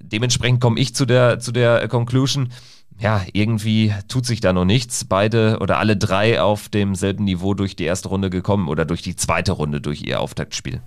dementsprechend 0.00 0.60
komme 0.60 0.80
ich 0.80 0.94
zu 0.94 1.06
der, 1.06 1.40
zu 1.40 1.52
der 1.52 1.88
Conclusion, 1.88 2.50
ja, 2.98 3.22
irgendwie 3.32 3.92
tut 4.08 4.24
sich 4.24 4.40
da 4.40 4.52
noch 4.52 4.64
nichts. 4.64 5.04
Beide 5.04 5.58
oder 5.60 5.78
alle 5.78 5.96
drei 5.96 6.40
auf 6.40 6.68
demselben 6.68 7.24
Niveau 7.24 7.54
durch 7.54 7.76
die 7.76 7.84
erste 7.84 8.08
Runde 8.08 8.30
gekommen 8.30 8.68
oder 8.68 8.84
durch 8.84 9.02
die 9.02 9.16
zweite 9.16 9.52
Runde 9.52 9.80
durch 9.80 10.02
ihr 10.02 10.20
Auftaktspiel. 10.20 10.80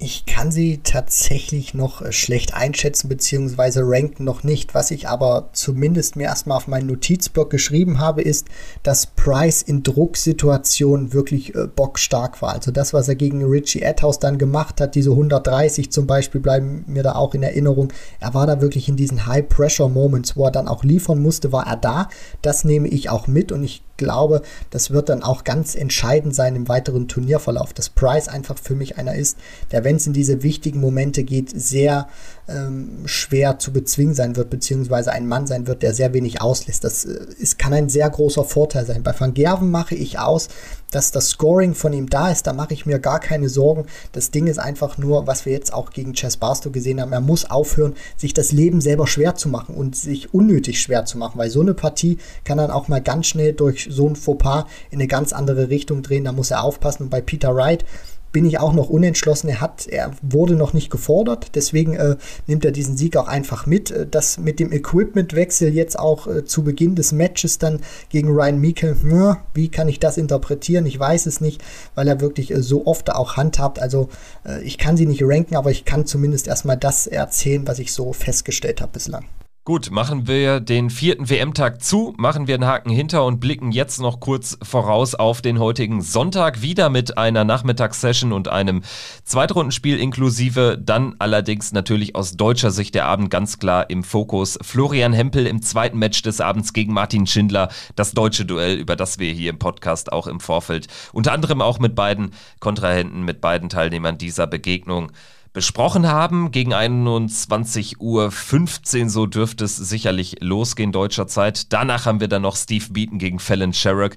Ich 0.00 0.26
kann 0.26 0.50
sie 0.50 0.80
tatsächlich 0.82 1.72
noch 1.72 2.02
äh, 2.02 2.10
schlecht 2.10 2.52
einschätzen 2.52 3.08
bzw. 3.08 3.80
ranken 3.84 4.24
noch 4.24 4.42
nicht. 4.42 4.74
Was 4.74 4.90
ich 4.90 5.08
aber 5.08 5.50
zumindest 5.52 6.16
mir 6.16 6.24
erstmal 6.24 6.56
auf 6.56 6.66
meinen 6.66 6.88
Notizblock 6.88 7.48
geschrieben 7.48 8.00
habe, 8.00 8.20
ist, 8.20 8.48
dass 8.82 9.06
Price 9.06 9.62
in 9.62 9.84
Drucksituationen 9.84 11.12
wirklich 11.12 11.54
äh, 11.54 11.68
bockstark 11.68 12.42
war. 12.42 12.54
Also 12.54 12.72
das, 12.72 12.92
was 12.92 13.08
er 13.08 13.14
gegen 13.14 13.44
Richie 13.44 13.86
Adhouse 13.86 14.18
dann 14.18 14.36
gemacht 14.36 14.80
hat, 14.80 14.96
diese 14.96 15.10
130 15.10 15.92
zum 15.92 16.08
Beispiel, 16.08 16.40
bleiben 16.40 16.84
mir 16.88 17.04
da 17.04 17.14
auch 17.14 17.32
in 17.34 17.44
Erinnerung. 17.44 17.92
Er 18.18 18.34
war 18.34 18.48
da 18.48 18.60
wirklich 18.60 18.88
in 18.88 18.96
diesen 18.96 19.26
High-Pressure-Moments, 19.26 20.36
wo 20.36 20.44
er 20.44 20.50
dann 20.50 20.66
auch 20.66 20.82
liefern 20.82 21.22
musste, 21.22 21.52
war 21.52 21.68
er 21.68 21.76
da. 21.76 22.08
Das 22.42 22.64
nehme 22.64 22.88
ich 22.88 23.10
auch 23.10 23.28
mit 23.28 23.52
und 23.52 23.62
ich 23.62 23.82
glaube, 23.96 24.42
das 24.70 24.90
wird 24.90 25.08
dann 25.08 25.22
auch 25.22 25.44
ganz 25.44 25.74
entscheidend 25.74 26.34
sein 26.34 26.56
im 26.56 26.68
weiteren 26.68 27.08
Turnierverlauf, 27.08 27.72
dass 27.72 27.88
Price 27.88 28.28
einfach 28.28 28.58
für 28.58 28.74
mich 28.74 28.98
einer 28.98 29.14
ist, 29.14 29.38
der, 29.70 29.84
wenn 29.84 29.96
es 29.96 30.06
in 30.06 30.12
diese 30.12 30.42
wichtigen 30.42 30.80
Momente 30.80 31.24
geht, 31.24 31.50
sehr 31.50 32.08
ähm, 32.48 33.02
schwer 33.06 33.58
zu 33.58 33.72
bezwingen 33.72 34.14
sein 34.14 34.36
wird, 34.36 34.50
beziehungsweise 34.50 35.12
ein 35.12 35.26
Mann 35.26 35.46
sein 35.46 35.66
wird, 35.66 35.82
der 35.82 35.94
sehr 35.94 36.12
wenig 36.12 36.42
auslässt. 36.42 36.84
Das 36.84 37.04
äh, 37.04 37.18
ist, 37.38 37.58
kann 37.58 37.72
ein 37.72 37.88
sehr 37.88 38.08
großer 38.10 38.44
Vorteil 38.44 38.84
sein. 38.84 39.02
Bei 39.02 39.18
Van 39.18 39.34
Gerven 39.34 39.70
mache 39.70 39.94
ich 39.94 40.18
aus, 40.18 40.48
dass 40.90 41.10
das 41.10 41.30
Scoring 41.30 41.74
von 41.74 41.92
ihm 41.92 42.08
da 42.08 42.30
ist, 42.30 42.46
da 42.46 42.52
mache 42.52 42.74
ich 42.74 42.86
mir 42.86 42.98
gar 42.98 43.18
keine 43.18 43.48
Sorgen. 43.48 43.86
Das 44.12 44.30
Ding 44.30 44.46
ist 44.46 44.58
einfach 44.58 44.98
nur, 44.98 45.26
was 45.26 45.46
wir 45.46 45.52
jetzt 45.52 45.72
auch 45.72 45.90
gegen 45.90 46.12
Chess 46.12 46.36
Barstow 46.36 46.70
gesehen 46.70 47.00
haben, 47.00 47.12
er 47.12 47.20
muss 47.20 47.50
aufhören, 47.50 47.94
sich 48.16 48.34
das 48.34 48.52
Leben 48.52 48.80
selber 48.80 49.06
schwer 49.06 49.34
zu 49.34 49.48
machen 49.48 49.74
und 49.74 49.96
sich 49.96 50.32
unnötig 50.34 50.80
schwer 50.80 51.04
zu 51.04 51.18
machen, 51.18 51.38
weil 51.38 51.50
so 51.50 51.60
eine 51.60 51.74
Partie 51.74 52.18
kann 52.44 52.58
dann 52.58 52.70
auch 52.70 52.88
mal 52.88 53.00
ganz 53.00 53.26
schnell 53.26 53.54
durch 53.54 53.88
so 53.90 54.08
ein 54.08 54.16
Fauxpas 54.16 54.66
in 54.90 55.00
eine 55.00 55.08
ganz 55.08 55.32
andere 55.32 55.68
Richtung 55.68 56.02
drehen, 56.02 56.24
da 56.24 56.32
muss 56.32 56.50
er 56.50 56.62
aufpassen. 56.62 57.04
Und 57.04 57.10
bei 57.10 57.20
Peter 57.20 57.54
Wright, 57.54 57.84
bin 58.34 58.44
ich 58.44 58.58
auch 58.58 58.74
noch 58.74 58.90
unentschlossen. 58.90 59.48
Er 59.48 59.60
hat, 59.62 59.86
er 59.86 60.10
wurde 60.20 60.56
noch 60.56 60.74
nicht 60.74 60.90
gefordert, 60.90 61.52
deswegen 61.54 61.94
äh, 61.94 62.16
nimmt 62.48 62.64
er 62.64 62.72
diesen 62.72 62.96
Sieg 62.96 63.16
auch 63.16 63.28
einfach 63.28 63.64
mit. 63.64 63.92
Äh, 63.92 64.06
das 64.10 64.38
mit 64.38 64.60
dem 64.60 64.72
Equipmentwechsel 64.72 65.72
jetzt 65.72 65.98
auch 65.98 66.26
äh, 66.26 66.44
zu 66.44 66.64
Beginn 66.64 66.96
des 66.96 67.12
Matches 67.12 67.58
dann 67.58 67.80
gegen 68.08 68.28
Ryan 68.28 68.60
Meikle, 68.60 68.96
hm, 69.00 69.36
wie 69.54 69.68
kann 69.68 69.88
ich 69.88 70.00
das 70.00 70.18
interpretieren? 70.18 70.84
Ich 70.84 70.98
weiß 70.98 71.26
es 71.26 71.40
nicht, 71.40 71.62
weil 71.94 72.08
er 72.08 72.20
wirklich 72.20 72.50
äh, 72.50 72.60
so 72.60 72.86
oft 72.86 73.10
auch 73.10 73.36
handhabt. 73.36 73.80
Also 73.80 74.08
äh, 74.44 74.62
ich 74.64 74.78
kann 74.78 74.96
sie 74.96 75.06
nicht 75.06 75.22
ranken, 75.24 75.54
aber 75.54 75.70
ich 75.70 75.84
kann 75.84 76.04
zumindest 76.04 76.48
erstmal 76.48 76.76
das 76.76 77.06
erzählen, 77.06 77.66
was 77.68 77.78
ich 77.78 77.92
so 77.92 78.12
festgestellt 78.12 78.80
habe 78.80 78.92
bislang. 78.92 79.24
Gut, 79.66 79.90
machen 79.90 80.26
wir 80.26 80.60
den 80.60 80.90
vierten 80.90 81.30
WM-Tag 81.30 81.82
zu, 81.82 82.12
machen 82.18 82.46
wir 82.46 82.54
einen 82.54 82.66
Haken 82.66 82.90
hinter 82.90 83.24
und 83.24 83.40
blicken 83.40 83.72
jetzt 83.72 83.98
noch 83.98 84.20
kurz 84.20 84.58
voraus 84.62 85.14
auf 85.14 85.40
den 85.40 85.58
heutigen 85.58 86.02
Sonntag. 86.02 86.60
Wieder 86.60 86.90
mit 86.90 87.16
einer 87.16 87.44
Nachmittagssession 87.44 88.34
und 88.34 88.48
einem 88.48 88.82
Zweitrundenspiel 89.24 89.98
inklusive. 89.98 90.76
Dann 90.78 91.14
allerdings 91.18 91.72
natürlich 91.72 92.14
aus 92.14 92.36
deutscher 92.36 92.72
Sicht 92.72 92.94
der 92.94 93.06
Abend 93.06 93.30
ganz 93.30 93.58
klar 93.58 93.88
im 93.88 94.04
Fokus. 94.04 94.58
Florian 94.60 95.14
Hempel 95.14 95.46
im 95.46 95.62
zweiten 95.62 95.98
Match 95.98 96.20
des 96.20 96.42
Abends 96.42 96.74
gegen 96.74 96.92
Martin 96.92 97.26
Schindler. 97.26 97.70
Das 97.96 98.12
deutsche 98.12 98.44
Duell, 98.44 98.76
über 98.76 98.96
das 98.96 99.18
wir 99.18 99.32
hier 99.32 99.48
im 99.48 99.58
Podcast 99.58 100.12
auch 100.12 100.26
im 100.26 100.40
Vorfeld 100.40 100.88
unter 101.14 101.32
anderem 101.32 101.62
auch 101.62 101.78
mit 101.78 101.94
beiden 101.94 102.32
Kontrahenten, 102.60 103.22
mit 103.22 103.40
beiden 103.40 103.70
Teilnehmern 103.70 104.18
dieser 104.18 104.46
Begegnung 104.46 105.10
besprochen 105.54 106.06
haben. 106.06 106.50
Gegen 106.50 106.74
21.15 106.74 107.96
Uhr 107.98 109.08
so 109.08 109.24
dürfte 109.24 109.64
es 109.64 109.76
sicherlich 109.76 110.36
losgehen 110.40 110.92
deutscher 110.92 111.26
Zeit. 111.26 111.72
Danach 111.72 112.04
haben 112.04 112.20
wir 112.20 112.28
dann 112.28 112.42
noch 112.42 112.56
Steve 112.56 112.84
Beaton 112.90 113.18
gegen 113.18 113.38
Fallon 113.38 113.72
Sherrock. 113.72 114.16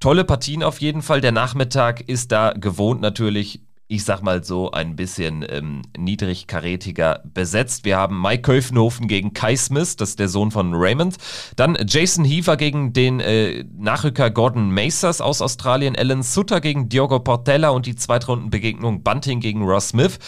Tolle 0.00 0.24
Partien 0.24 0.64
auf 0.64 0.80
jeden 0.80 1.02
Fall. 1.02 1.20
Der 1.20 1.30
Nachmittag 1.30 2.00
ist 2.00 2.32
da 2.32 2.52
gewohnt 2.52 3.00
natürlich 3.00 3.60
ich 3.92 4.04
sag 4.04 4.22
mal 4.22 4.42
so, 4.42 4.70
ein 4.70 4.96
bisschen 4.96 5.44
ähm, 5.46 5.82
niedrigkarätiger 5.96 7.20
besetzt. 7.34 7.84
Wir 7.84 7.98
haben 7.98 8.22
Mike 8.22 8.40
Köfenhofen 8.42 9.06
gegen 9.06 9.34
Kai 9.34 9.54
Smith, 9.54 9.96
das 9.96 10.10
ist 10.10 10.18
der 10.18 10.28
Sohn 10.28 10.50
von 10.50 10.72
Raymond. 10.74 11.18
Dann 11.56 11.76
Jason 11.86 12.24
Heaver 12.24 12.56
gegen 12.56 12.94
den 12.94 13.20
äh, 13.20 13.64
Nachrücker 13.76 14.30
Gordon 14.30 14.72
Macers 14.72 15.20
aus 15.20 15.42
Australien. 15.42 15.94
Alan 15.94 16.22
Sutter 16.22 16.62
gegen 16.62 16.88
Diogo 16.88 17.20
Portella 17.20 17.68
und 17.68 17.84
die 17.84 17.94
Zweitrundenbegegnung 17.94 19.02
Bunting 19.02 19.40
gegen 19.40 19.62
Ross 19.62 19.90
Smith. 19.90 20.18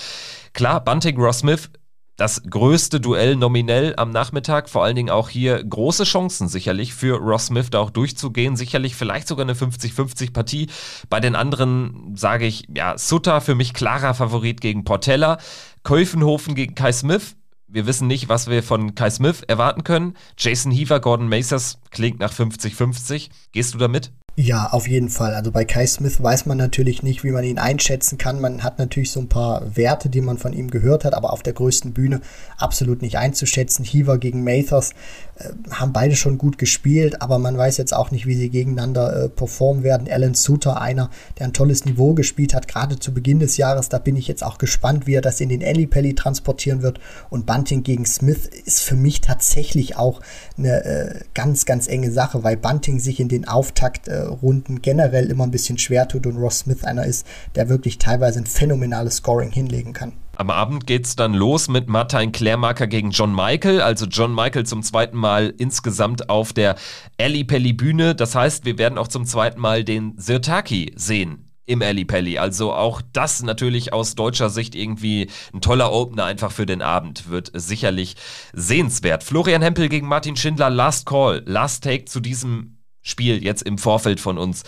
Klar, 0.52 0.84
Bunting, 0.84 1.16
Ross 1.16 1.38
Smith 1.38 1.70
das 2.16 2.42
größte 2.48 3.00
Duell 3.00 3.36
nominell 3.36 3.94
am 3.96 4.10
Nachmittag. 4.10 4.68
Vor 4.68 4.84
allen 4.84 4.96
Dingen 4.96 5.10
auch 5.10 5.28
hier 5.28 5.62
große 5.62 6.04
Chancen 6.04 6.48
sicherlich 6.48 6.94
für 6.94 7.18
Ross 7.18 7.46
Smith 7.46 7.70
da 7.70 7.80
auch 7.80 7.90
durchzugehen. 7.90 8.56
Sicherlich 8.56 8.94
vielleicht 8.94 9.26
sogar 9.26 9.44
eine 9.44 9.54
50-50 9.54 10.32
Partie. 10.32 10.68
Bei 11.10 11.20
den 11.20 11.34
anderen 11.34 12.14
sage 12.16 12.46
ich, 12.46 12.66
ja, 12.74 12.96
Sutter 12.96 13.40
für 13.40 13.54
mich 13.54 13.74
klarer 13.74 14.14
Favorit 14.14 14.60
gegen 14.60 14.84
Portella. 14.84 15.38
Käufenhofen 15.82 16.54
gegen 16.54 16.74
Kai 16.74 16.92
Smith. 16.92 17.36
Wir 17.66 17.86
wissen 17.86 18.06
nicht, 18.06 18.28
was 18.28 18.48
wir 18.48 18.62
von 18.62 18.94
Kai 18.94 19.10
Smith 19.10 19.42
erwarten 19.48 19.82
können. 19.82 20.14
Jason 20.38 20.70
Heaver, 20.70 21.00
Gordon 21.00 21.28
Macers 21.28 21.80
klingt 21.90 22.20
nach 22.20 22.32
50-50. 22.32 23.30
Gehst 23.50 23.74
du 23.74 23.78
da 23.78 23.88
mit? 23.88 24.12
Ja, 24.36 24.70
auf 24.72 24.88
jeden 24.88 25.10
Fall. 25.10 25.32
Also 25.32 25.52
bei 25.52 25.64
Kai 25.64 25.86
Smith 25.86 26.20
weiß 26.20 26.46
man 26.46 26.58
natürlich 26.58 27.04
nicht, 27.04 27.22
wie 27.22 27.30
man 27.30 27.44
ihn 27.44 27.58
einschätzen 27.58 28.18
kann. 28.18 28.40
Man 28.40 28.64
hat 28.64 28.80
natürlich 28.80 29.12
so 29.12 29.20
ein 29.20 29.28
paar 29.28 29.76
Werte, 29.76 30.08
die 30.08 30.20
man 30.20 30.38
von 30.38 30.52
ihm 30.52 30.72
gehört 30.72 31.04
hat, 31.04 31.14
aber 31.14 31.32
auf 31.32 31.44
der 31.44 31.52
größten 31.52 31.92
Bühne 31.92 32.20
absolut 32.58 33.00
nicht 33.00 33.16
einzuschätzen. 33.16 33.84
Heaver 33.84 34.18
gegen 34.18 34.42
Mathers 34.42 34.90
äh, 35.36 35.50
haben 35.70 35.92
beide 35.92 36.16
schon 36.16 36.36
gut 36.36 36.58
gespielt, 36.58 37.22
aber 37.22 37.38
man 37.38 37.56
weiß 37.56 37.76
jetzt 37.76 37.94
auch 37.94 38.10
nicht, 38.10 38.26
wie 38.26 38.34
sie 38.34 38.50
gegeneinander 38.50 39.24
äh, 39.24 39.28
performen 39.28 39.84
werden. 39.84 40.08
Alan 40.10 40.34
Suter, 40.34 40.80
einer, 40.80 41.10
der 41.38 41.46
ein 41.46 41.52
tolles 41.52 41.84
Niveau 41.84 42.14
gespielt 42.14 42.54
hat, 42.54 42.66
gerade 42.66 42.98
zu 42.98 43.14
Beginn 43.14 43.38
des 43.38 43.56
Jahres, 43.56 43.88
da 43.88 43.98
bin 43.98 44.16
ich 44.16 44.26
jetzt 44.26 44.42
auch 44.42 44.58
gespannt, 44.58 45.06
wie 45.06 45.14
er 45.14 45.22
das 45.22 45.40
in 45.40 45.48
den 45.48 45.60
Pelli 45.88 46.16
transportieren 46.16 46.82
wird. 46.82 46.98
Und 47.30 47.46
Bunting 47.46 47.84
gegen 47.84 48.04
Smith 48.04 48.46
ist 48.46 48.82
für 48.82 48.96
mich 48.96 49.20
tatsächlich 49.20 49.96
auch 49.96 50.20
eine 50.58 50.84
äh, 50.84 51.20
ganz, 51.34 51.66
ganz 51.66 51.86
enge 51.86 52.10
Sache, 52.10 52.42
weil 52.42 52.56
Bunting 52.56 52.98
sich 52.98 53.20
in 53.20 53.28
den 53.28 53.46
Auftakt 53.46 54.08
äh, 54.08 54.23
Runden 54.28 54.82
generell 54.82 55.30
immer 55.30 55.44
ein 55.44 55.50
bisschen 55.50 55.78
schwer 55.78 56.08
tut 56.08 56.26
und 56.26 56.36
Ross 56.36 56.60
Smith 56.60 56.84
einer 56.84 57.04
ist, 57.04 57.26
der 57.54 57.68
wirklich 57.68 57.98
teilweise 57.98 58.40
ein 58.40 58.46
phänomenales 58.46 59.16
Scoring 59.16 59.50
hinlegen 59.50 59.92
kann. 59.92 60.12
Am 60.36 60.50
Abend 60.50 60.86
geht 60.86 61.06
es 61.06 61.14
dann 61.14 61.32
los 61.32 61.68
mit 61.68 61.88
Martin 61.88 62.32
Klärmarker 62.32 62.88
gegen 62.88 63.10
John 63.10 63.34
Michael. 63.34 63.80
Also 63.80 64.06
John 64.06 64.34
Michael 64.34 64.66
zum 64.66 64.82
zweiten 64.82 65.16
Mal 65.16 65.54
insgesamt 65.58 66.28
auf 66.28 66.52
der 66.52 66.74
Ali 67.20 67.44
Pelli 67.44 67.72
Bühne. 67.72 68.16
Das 68.16 68.34
heißt, 68.34 68.64
wir 68.64 68.76
werden 68.78 68.98
auch 68.98 69.08
zum 69.08 69.26
zweiten 69.26 69.60
Mal 69.60 69.84
den 69.84 70.14
Sirtaki 70.16 70.92
sehen 70.96 71.44
im 71.66 71.82
Ali 71.82 72.04
Pelli. 72.04 72.38
Also 72.38 72.72
auch 72.72 73.00
das 73.12 73.42
natürlich 73.42 73.92
aus 73.92 74.14
deutscher 74.16 74.50
Sicht 74.50 74.74
irgendwie 74.74 75.30
ein 75.52 75.60
toller 75.60 75.92
Opener 75.92 76.24
einfach 76.24 76.52
für 76.52 76.66
den 76.66 76.82
Abend. 76.82 77.30
Wird 77.30 77.50
sicherlich 77.54 78.16
sehenswert. 78.52 79.22
Florian 79.22 79.62
Hempel 79.62 79.88
gegen 79.88 80.08
Martin 80.08 80.36
Schindler, 80.36 80.70
Last 80.70 81.06
Call, 81.06 81.42
Last 81.46 81.84
Take 81.84 82.06
zu 82.06 82.20
diesem 82.20 82.73
Spiel 83.04 83.44
jetzt 83.44 83.62
im 83.62 83.78
Vorfeld 83.78 84.18
von 84.18 84.38
uns. 84.38 84.64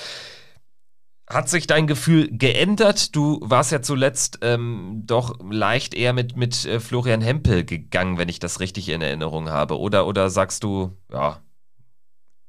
Hat 1.28 1.48
sich 1.48 1.66
dein 1.66 1.88
Gefühl 1.88 2.28
geändert? 2.30 3.16
Du 3.16 3.40
warst 3.42 3.72
ja 3.72 3.82
zuletzt 3.82 4.38
ähm, 4.42 5.02
doch 5.06 5.40
leicht 5.50 5.94
eher 5.94 6.12
mit, 6.12 6.36
mit 6.36 6.64
äh, 6.66 6.78
Florian 6.78 7.20
Hempel 7.20 7.64
gegangen, 7.64 8.16
wenn 8.16 8.28
ich 8.28 8.38
das 8.38 8.60
richtig 8.60 8.90
in 8.90 9.02
Erinnerung 9.02 9.48
habe. 9.48 9.80
Oder, 9.80 10.06
oder 10.06 10.30
sagst 10.30 10.62
du, 10.62 10.96
ja, 11.12 11.42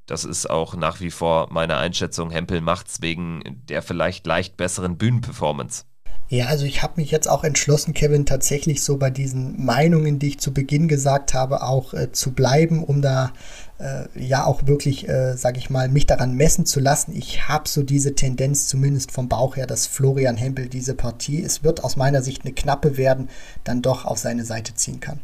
das 0.06 0.26
ist 0.26 0.48
auch 0.48 0.76
nach 0.76 1.00
wie 1.02 1.10
vor 1.10 1.48
meine 1.52 1.78
Einschätzung, 1.78 2.30
Hempel 2.30 2.62
macht's 2.62 3.02
wegen 3.02 3.42
der 3.68 3.82
vielleicht 3.82 4.28
leicht 4.28 4.58
besseren 4.58 4.98
Bühnenperformance. 4.98 5.86
Ja, 6.30 6.48
also 6.48 6.66
ich 6.66 6.84
habe 6.84 7.00
mich 7.00 7.10
jetzt 7.10 7.30
auch 7.30 7.46
entschlossen, 7.46 7.94
Kevin, 7.94 8.26
tatsächlich 8.26 8.84
so 8.84 8.98
bei 8.98 9.10
diesen 9.10 9.64
Meinungen, 9.64 10.20
die 10.20 10.28
ich 10.30 10.40
zu 10.40 10.54
Beginn 10.54 10.90
gesagt 10.90 11.34
habe, 11.34 11.64
auch 11.64 11.94
äh, 11.94 12.12
zu 12.12 12.32
bleiben, 12.32 12.84
um 12.84 13.02
da 13.02 13.32
äh, 13.80 14.08
ja 14.14 14.44
auch 14.44 14.68
wirklich, 14.68 15.08
äh, 15.08 15.38
sage 15.38 15.58
ich 15.58 15.70
mal, 15.70 15.88
mich 15.88 16.06
daran 16.06 16.34
messen 16.34 16.66
zu 16.66 16.82
lassen. 16.82 17.16
Ich 17.16 17.48
habe 17.48 17.70
so 17.70 17.82
diese 17.82 18.14
Tendenz, 18.14 18.68
zumindest 18.68 19.12
vom 19.12 19.30
Bauch 19.30 19.56
her, 19.56 19.68
dass 19.68 19.88
Florian 19.88 20.36
Hempel 20.36 20.68
diese 20.68 20.96
Partie, 20.96 21.42
es 21.42 21.64
wird 21.64 21.86
aus 21.86 21.96
meiner 21.96 22.22
Sicht 22.22 22.44
eine 22.44 22.54
knappe 22.54 22.98
werden, 22.98 23.30
dann 23.64 23.82
doch 23.82 24.04
auf 24.04 24.18
seine 24.18 24.44
Seite 24.44 24.74
ziehen 24.74 25.00
kann. 25.00 25.22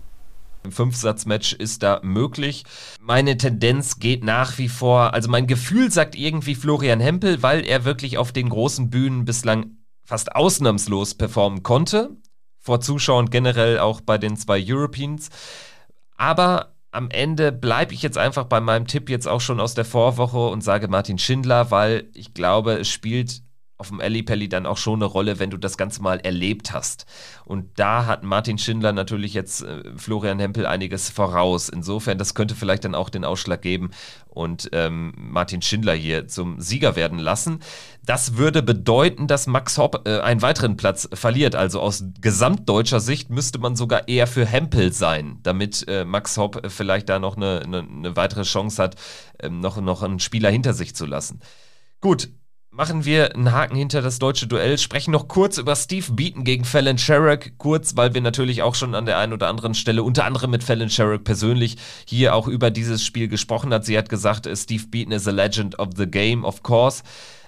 Ein 0.63 0.71
Fünfsatzmatch 0.71 1.51
ist 1.51 1.83
da 1.83 1.99
möglich. 2.01 2.63
Meine 3.01 3.35
Tendenz 3.35 3.99
geht 3.99 4.23
nach 4.23 4.57
wie 4.57 4.69
vor, 4.69 5.13
also 5.13 5.29
mein 5.29 5.47
Gefühl 5.47 5.91
sagt 5.91 6.15
irgendwie 6.15 6.55
Florian 6.55 7.01
Hempel, 7.01 7.43
weil 7.43 7.65
er 7.65 7.83
wirklich 7.83 8.17
auf 8.17 8.31
den 8.31 8.47
großen 8.47 8.89
Bühnen 8.89 9.25
bislang 9.25 9.82
fast 10.03 10.35
ausnahmslos 10.35 11.15
performen 11.15 11.63
konnte. 11.63 12.17
Vor 12.59 12.81
Zuschauern 12.81 13.29
generell 13.29 13.79
auch 13.79 14.01
bei 14.01 14.17
den 14.17 14.37
zwei 14.37 14.63
Europeans. 14.65 15.29
Aber 16.15 16.73
am 16.91 17.09
Ende 17.09 17.51
bleibe 17.51 17.93
ich 17.93 18.01
jetzt 18.01 18.17
einfach 18.17 18.45
bei 18.45 18.61
meinem 18.61 18.87
Tipp 18.87 19.09
jetzt 19.09 19.27
auch 19.27 19.41
schon 19.41 19.59
aus 19.59 19.73
der 19.73 19.85
Vorwoche 19.85 20.47
und 20.47 20.63
sage 20.63 20.87
Martin 20.87 21.17
Schindler, 21.17 21.71
weil 21.71 22.09
ich 22.13 22.33
glaube, 22.33 22.73
es 22.73 22.89
spielt 22.89 23.42
auf 23.83 23.89
dem 23.89 23.99
Ellipelli 23.99 24.47
dann 24.47 24.65
auch 24.65 24.77
schon 24.77 24.99
eine 24.99 25.05
Rolle, 25.05 25.39
wenn 25.39 25.49
du 25.49 25.57
das 25.57 25.77
Ganze 25.77 26.01
mal 26.01 26.21
erlebt 26.21 26.71
hast. 26.71 27.05
Und 27.43 27.77
da 27.77 28.05
hat 28.05 28.23
Martin 28.23 28.57
Schindler 28.57 28.93
natürlich 28.93 29.33
jetzt 29.33 29.61
äh, 29.61 29.83
Florian 29.97 30.39
Hempel 30.39 30.65
einiges 30.65 31.09
voraus. 31.09 31.67
Insofern, 31.67 32.17
das 32.17 32.33
könnte 32.33 32.55
vielleicht 32.55 32.85
dann 32.85 32.95
auch 32.95 33.09
den 33.09 33.25
Ausschlag 33.25 33.61
geben 33.61 33.91
und 34.29 34.69
ähm, 34.71 35.13
Martin 35.17 35.61
Schindler 35.61 35.95
hier 35.95 36.29
zum 36.29 36.61
Sieger 36.61 36.95
werden 36.95 37.19
lassen. 37.19 37.59
Das 38.05 38.37
würde 38.37 38.63
bedeuten, 38.63 39.27
dass 39.27 39.47
Max 39.47 39.77
Hopp 39.77 40.07
äh, 40.07 40.21
einen 40.21 40.41
weiteren 40.41 40.77
Platz 40.77 41.09
verliert. 41.13 41.55
Also 41.55 41.81
aus 41.81 42.05
gesamtdeutscher 42.21 43.01
Sicht 43.01 43.29
müsste 43.29 43.59
man 43.59 43.75
sogar 43.75 44.07
eher 44.07 44.27
für 44.27 44.45
Hempel 44.45 44.93
sein, 44.93 45.39
damit 45.43 45.85
äh, 45.89 46.05
Max 46.05 46.37
Hopp 46.37 46.61
vielleicht 46.69 47.09
da 47.09 47.19
noch 47.19 47.35
eine, 47.35 47.61
eine, 47.63 47.79
eine 47.79 48.15
weitere 48.15 48.43
Chance 48.43 48.81
hat, 48.81 48.95
ähm, 49.41 49.59
noch, 49.59 49.75
noch 49.81 50.03
einen 50.03 50.19
Spieler 50.19 50.49
hinter 50.49 50.73
sich 50.73 50.95
zu 50.95 51.05
lassen. 51.05 51.41
Gut, 51.99 52.29
machen 52.73 53.05
wir 53.05 53.35
einen 53.35 53.51
Haken 53.51 53.75
hinter 53.75 54.01
das 54.01 54.19
deutsche 54.19 54.47
Duell, 54.47 54.77
sprechen 54.77 55.11
noch 55.11 55.27
kurz 55.27 55.57
über 55.57 55.75
Steve 55.75 56.11
Beaton 56.11 56.43
gegen 56.43 56.65
Fallon 56.65 56.97
Sherrock, 56.97 57.51
kurz, 57.57 57.95
weil 57.95 58.13
wir 58.13 58.21
natürlich 58.21 58.63
auch 58.63 58.73
schon 58.73 58.95
an 58.95 59.05
der 59.05 59.19
einen 59.19 59.33
oder 59.33 59.47
anderen 59.47 59.75
Stelle, 59.75 60.03
unter 60.03 60.25
anderem 60.25 60.51
mit 60.51 60.63
Fallon 60.63 60.89
Sherrock 60.89 61.23
persönlich, 61.23 61.77
hier 62.05 62.35
auch 62.35 62.47
über 62.47 62.71
dieses 62.71 63.05
Spiel 63.05 63.27
gesprochen 63.27 63.71
hat. 63.73 63.85
Sie 63.85 63.97
hat 63.97 64.09
gesagt, 64.09 64.47
äh, 64.47 64.55
Steve 64.55 64.85
Beaton 64.87 65.13
is 65.13 65.27
a 65.27 65.31
legend 65.31 65.77
of 65.77 65.89
the 65.95 66.07
game, 66.07 66.43
of 66.43 66.63
course. 66.63 67.03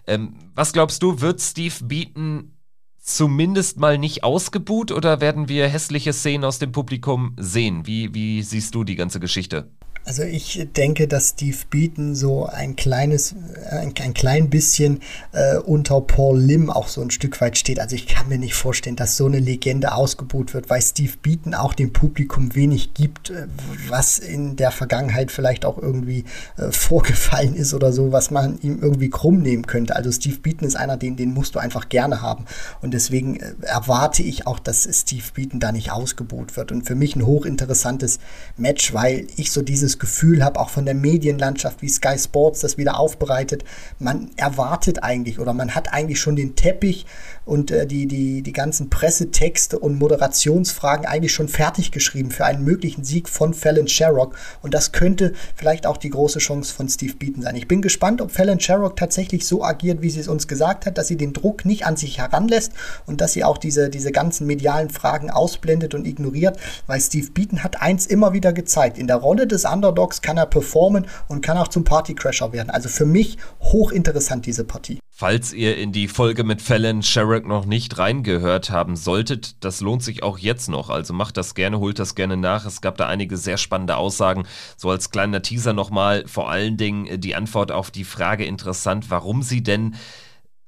Ähm, 0.06 0.36
was 0.54 0.74
glaubst 0.74 1.02
du, 1.02 1.22
wird 1.22 1.42
Steve 1.42 1.76
Beaton 1.84 2.52
zumindest 3.00 3.80
mal 3.80 3.98
nicht 3.98 4.24
ausgebuht 4.24 4.92
oder 4.92 5.22
werden 5.22 5.50
wir 5.50 5.68
hässliche 5.68 6.14
Szenen 6.14 6.44
aus 6.44 6.60
dem 6.60 6.72
Publikum 6.72 7.36
sehen? 7.40 7.88
Wie, 7.88 8.14
wie 8.14 8.44
siehst 8.44 8.76
du 8.76 8.84
die 8.84 8.96
ganze 8.96 9.20
Geschichte? 9.20 9.72
Also 10.06 10.22
ich 10.22 10.68
denke, 10.76 11.08
dass 11.08 11.30
Steve 11.30 11.58
Beaton 11.72 12.14
so 12.14 12.46
ein 12.46 12.76
kleines, 12.76 13.34
äh, 13.72 13.78
ein, 13.78 13.94
ein 14.00 14.14
klein 14.14 14.52
bisschen 14.52 15.00
äh, 15.32 15.58
unter 15.58 16.00
Paul 16.00 16.40
Lim 16.40 16.70
auch 16.70 16.88
so 16.88 17.02
ein 17.02 17.10
Stück 17.10 17.42
weit 17.42 17.58
steht. 17.58 17.80
Also 17.80 17.96
ich 17.96 18.06
kann 18.06 18.30
mir 18.30 18.38
nicht 18.38 18.54
vorstellen, 18.54 18.96
dass 18.96 19.18
so 19.18 19.26
eine 19.26 19.40
Legende 19.40 19.96
ausgebuht 19.96 20.54
wird, 20.54 20.70
weil 20.70 20.82
Steve 20.84 21.14
Beaton 21.20 21.56
auch 21.56 21.74
dem 21.74 21.92
Publikum 21.92 22.54
wenig 22.54 22.94
gibt, 22.94 23.32
äh, 23.32 23.48
was 23.90 24.20
in 24.20 24.56
der 24.56 24.70
Vergangenheit 24.70 25.32
vielleicht 25.32 25.66
auch 25.66 25.80
irgendwie 25.80 26.26
äh, 26.58 26.72
vorgefallen 26.72 27.56
ist 27.56 27.74
oder 27.74 27.92
so, 27.92 28.12
was 28.12 28.30
man 28.30 28.60
ihm 28.62 28.80
irgendwie 28.84 29.10
krumm 29.10 29.42
nehmen 29.42 29.66
könnte. 29.66 29.96
Also 29.96 30.12
Steve 30.12 30.38
Beaton 30.38 30.68
ist 30.68 30.76
einer, 30.76 30.98
den, 30.98 31.16
den 31.16 31.34
musst 31.34 31.56
du 31.56 31.60
einfach 31.60 31.90
gerne 31.90 32.22
haben. 32.22 32.46
Und 32.80 32.94
deswegen 32.94 33.38
äh, 33.38 33.54
erwarte 33.62 34.22
ich 34.22 34.46
auch, 34.46 34.60
dass 34.60 34.88
Steve 34.92 35.26
Beaton 35.34 35.60
da 35.60 35.72
nicht 35.72 35.92
ausgebuht 35.92 36.56
wird. 36.58 36.72
Und 36.72 36.84
für 36.86 36.96
mich 36.96 37.16
ein 37.16 37.26
hochinteressantes 37.26 38.20
Match, 38.56 38.94
weil 38.94 39.26
ich 39.36 39.52
so 39.52 39.64
dieses 39.64 39.95
Gefühl 40.00 40.44
habe, 40.44 40.60
auch 40.60 40.70
von 40.70 40.86
der 40.86 40.96
Medienlandschaft, 40.96 41.82
wie 41.82 41.90
Sky 41.90 42.18
Sports 42.18 42.62
das 42.62 42.78
wieder 42.78 43.00
aufbereitet. 43.00 43.64
Man 44.00 44.32
erwartet 44.36 45.04
eigentlich 45.04 45.40
oder 45.40 45.54
man 45.54 45.76
hat 45.76 45.94
eigentlich 45.94 46.20
schon 46.20 46.36
den 46.36 46.56
Teppich 46.56 47.06
und 47.46 47.72
äh, 47.72 47.88
die, 47.88 48.08
die, 48.08 48.42
die 48.42 48.52
ganzen 48.52 48.90
Pressetexte 48.90 49.80
und 49.80 49.98
Moderationsfragen 49.98 51.06
eigentlich 51.06 51.34
schon 51.34 51.48
fertig 51.48 51.92
geschrieben 51.92 52.32
für 52.32 52.46
einen 52.46 52.64
möglichen 52.64 53.04
Sieg 53.04 53.30
von 53.30 53.54
Fallon 53.54 53.88
Sherrock. 53.88 54.36
Und 54.62 54.74
das 54.74 54.92
könnte 54.92 55.34
vielleicht 55.56 55.86
auch 55.86 55.98
die 55.98 56.10
große 56.10 56.40
Chance 56.40 56.74
von 56.74 56.90
Steve 56.90 57.16
Beaton 57.16 57.44
sein. 57.44 57.56
Ich 57.56 57.68
bin 57.68 57.82
gespannt, 57.82 58.22
ob 58.22 58.32
Fallon 58.32 58.60
Sherrock 58.60 58.96
tatsächlich 58.96 59.46
so 59.46 59.64
agiert, 59.64 60.02
wie 60.02 60.10
sie 60.10 60.20
es 60.20 60.28
uns 60.28 60.48
gesagt 60.48 60.86
hat, 60.86 60.98
dass 60.98 61.08
sie 61.08 61.18
den 61.18 61.34
Druck 61.34 61.66
nicht 61.66 61.86
an 61.86 61.96
sich 61.96 62.18
heranlässt 62.18 62.74
und 63.06 63.22
dass 63.22 63.34
sie 63.34 63.44
auch 63.44 63.58
diese, 63.58 63.90
diese 63.90 64.12
ganzen 64.12 64.48
medialen 64.48 64.90
Fragen 64.90 65.30
ausblendet 65.30 65.94
und 65.94 66.06
ignoriert, 66.06 66.58
weil 66.88 67.00
Steve 67.00 67.30
Beaton 67.32 67.64
hat 67.64 67.82
eins 67.82 68.06
immer 68.08 68.34
wieder 68.34 68.54
gezeigt. 68.54 68.98
In 68.98 69.08
der 69.08 69.18
Rolle 69.18 69.48
des 69.48 69.66
Underdogs 69.66 70.22
kann 70.22 70.38
er 70.38 70.46
performen 70.46 71.06
und 71.28 71.42
kann 71.42 71.58
auch 71.58 71.68
zum 71.68 71.84
Partycrasher 71.84 72.54
werden. 72.54 72.70
Also 72.70 72.90
für 72.90 73.06
mich 73.06 73.38
hochinteressant 73.62 74.46
diese 74.46 74.64
Partie. 74.64 75.00
Falls 75.18 75.54
ihr 75.54 75.78
in 75.78 75.94
die 75.94 76.10
Folge 76.10 76.44
mit 76.44 76.62
Fallon 76.62 77.02
Sherrock 77.02 77.46
noch 77.46 77.66
nicht 77.66 77.98
reingehört 77.98 78.70
haben 78.70 78.98
solltet, 78.98 79.64
das 79.64 79.80
lohnt 79.80 80.04
sich 80.04 80.24
auch 80.24 80.38
jetzt 80.38 80.68
noch. 80.68 80.90
Also 80.90 81.14
macht 81.14 81.38
das 81.38 81.56
gerne, 81.56 81.80
holt 81.80 82.00
das 82.00 82.16
gerne 82.16 82.36
nach. 82.36 82.66
Es 82.66 82.82
gab 82.82 82.98
da 82.98 83.08
einige 83.08 83.38
sehr 83.38 83.56
spannende 83.56 83.96
Aussagen. 83.96 84.46
So 84.76 84.90
als 84.90 85.12
kleiner 85.12 85.42
Teaser 85.42 85.72
nochmal 85.72 86.28
vor 86.28 86.50
allen 86.50 86.76
Dingen 86.76 87.22
die 87.22 87.34
Antwort 87.34 87.72
auf 87.72 87.92
die 87.92 88.04
Frage 88.04 88.44
interessant, 88.44 89.10
warum 89.10 89.42
sie 89.42 89.64
denn 89.64 89.96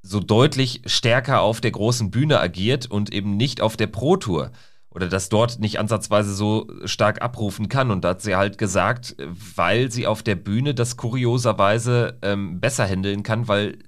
so 0.01 0.21
deutlich 0.21 0.81
stärker 0.85 1.41
auf 1.41 1.59
der 1.59 1.71
großen 1.71 2.09
Bühne 2.09 2.39
agiert 2.39 2.85
und 2.85 3.13
eben 3.13 3.35
nicht 3.35 3.59
auf 3.59 3.75
der 3.75 3.87
Pro 3.87 4.15
Tour 4.15 4.53
oder 4.89 5.09
das 5.09 5.27
dort 5.27 5.59
nicht 5.59 5.77
ansatzweise 5.77 6.33
so 6.33 6.67
stark 6.85 7.21
abrufen 7.21 7.67
kann. 7.67 7.91
Und 7.91 8.05
da 8.05 8.09
hat 8.11 8.21
sie 8.21 8.37
halt 8.37 8.57
gesagt, 8.57 9.17
weil 9.55 9.91
sie 9.91 10.07
auf 10.07 10.23
der 10.23 10.35
Bühne 10.35 10.73
das 10.73 10.95
kurioserweise 10.95 12.17
ähm, 12.21 12.61
besser 12.61 12.87
handeln 12.87 13.23
kann, 13.23 13.49
weil 13.49 13.79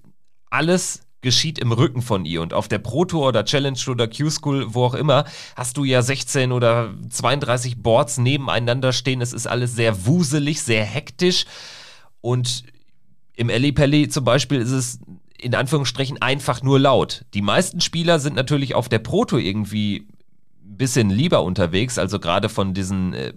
alles 0.50 1.02
geschieht 1.22 1.60
im 1.60 1.72
Rücken 1.72 2.02
von 2.02 2.26
ihr. 2.26 2.42
Und 2.42 2.54
auf 2.54 2.68
der 2.68 2.80
Pro 2.80 3.06
Tour 3.06 3.28
oder 3.28 3.44
Challenge 3.44 3.80
oder 3.88 4.08
Q-School, 4.08 4.74
wo 4.74 4.86
auch 4.86 4.94
immer, 4.94 5.26
hast 5.56 5.78
du 5.78 5.84
ja 5.84 6.02
16 6.02 6.52
oder 6.52 6.94
32 7.10 7.82
Boards 7.82 8.18
nebeneinander 8.18 8.94
stehen. 8.94 9.22
Es 9.22 9.34
ist 9.34 9.48
alles 9.48 9.76
sehr 9.76 10.06
wuselig, 10.06 10.62
sehr 10.62 10.86
hektisch. 10.86 11.46
Und 12.22 12.64
im 13.36 13.50
Ellie 13.50 13.74
Pelli 13.74 14.08
zum 14.10 14.24
Beispiel 14.24 14.60
ist 14.60 14.72
es 14.72 15.00
in 15.38 15.56
Anführungsstrichen 15.56 16.22
einfach 16.22 16.62
nur 16.62 16.80
laut. 16.80 17.26
Die 17.34 17.42
meisten 17.42 17.80
Spieler 17.82 18.20
sind 18.20 18.36
natürlich 18.36 18.76
auf 18.76 18.90
der 18.90 19.00
Pro 19.00 19.26
Tour 19.26 19.40
irgendwie 19.40 20.08
ein 20.66 20.78
bisschen 20.78 21.10
lieber 21.10 21.44
unterwegs, 21.44 21.98
also 21.98 22.20
gerade 22.20 22.50
von 22.50 22.74
diesen 22.74 23.14
äh, 23.14 23.34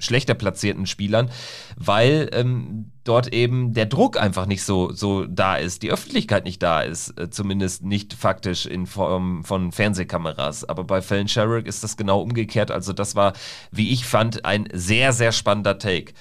schlechter 0.00 0.34
platzierten 0.34 0.86
Spielern, 0.86 1.30
weil 1.76 2.28
ähm, 2.32 2.90
dort 3.04 3.32
eben 3.32 3.72
der 3.72 3.86
Druck 3.86 4.20
einfach 4.20 4.46
nicht 4.46 4.64
so, 4.64 4.92
so 4.92 5.24
da 5.26 5.56
ist, 5.56 5.82
die 5.82 5.90
Öffentlichkeit 5.90 6.44
nicht 6.44 6.62
da 6.62 6.80
ist, 6.82 7.18
äh, 7.18 7.30
zumindest 7.30 7.84
nicht 7.84 8.14
faktisch 8.14 8.66
in 8.66 8.86
Form 8.86 9.44
von 9.44 9.72
Fernsehkameras. 9.72 10.64
Aber 10.64 10.84
bei 10.84 11.02
Fallon 11.02 11.28
Sherrick 11.28 11.66
ist 11.66 11.84
das 11.84 11.96
genau 11.96 12.20
umgekehrt. 12.20 12.70
Also 12.70 12.92
das 12.92 13.14
war, 13.14 13.32
wie 13.70 13.92
ich 13.92 14.04
fand, 14.04 14.44
ein 14.44 14.68
sehr, 14.72 15.12
sehr 15.12 15.32
spannender 15.32 15.78
Take. 15.78 16.12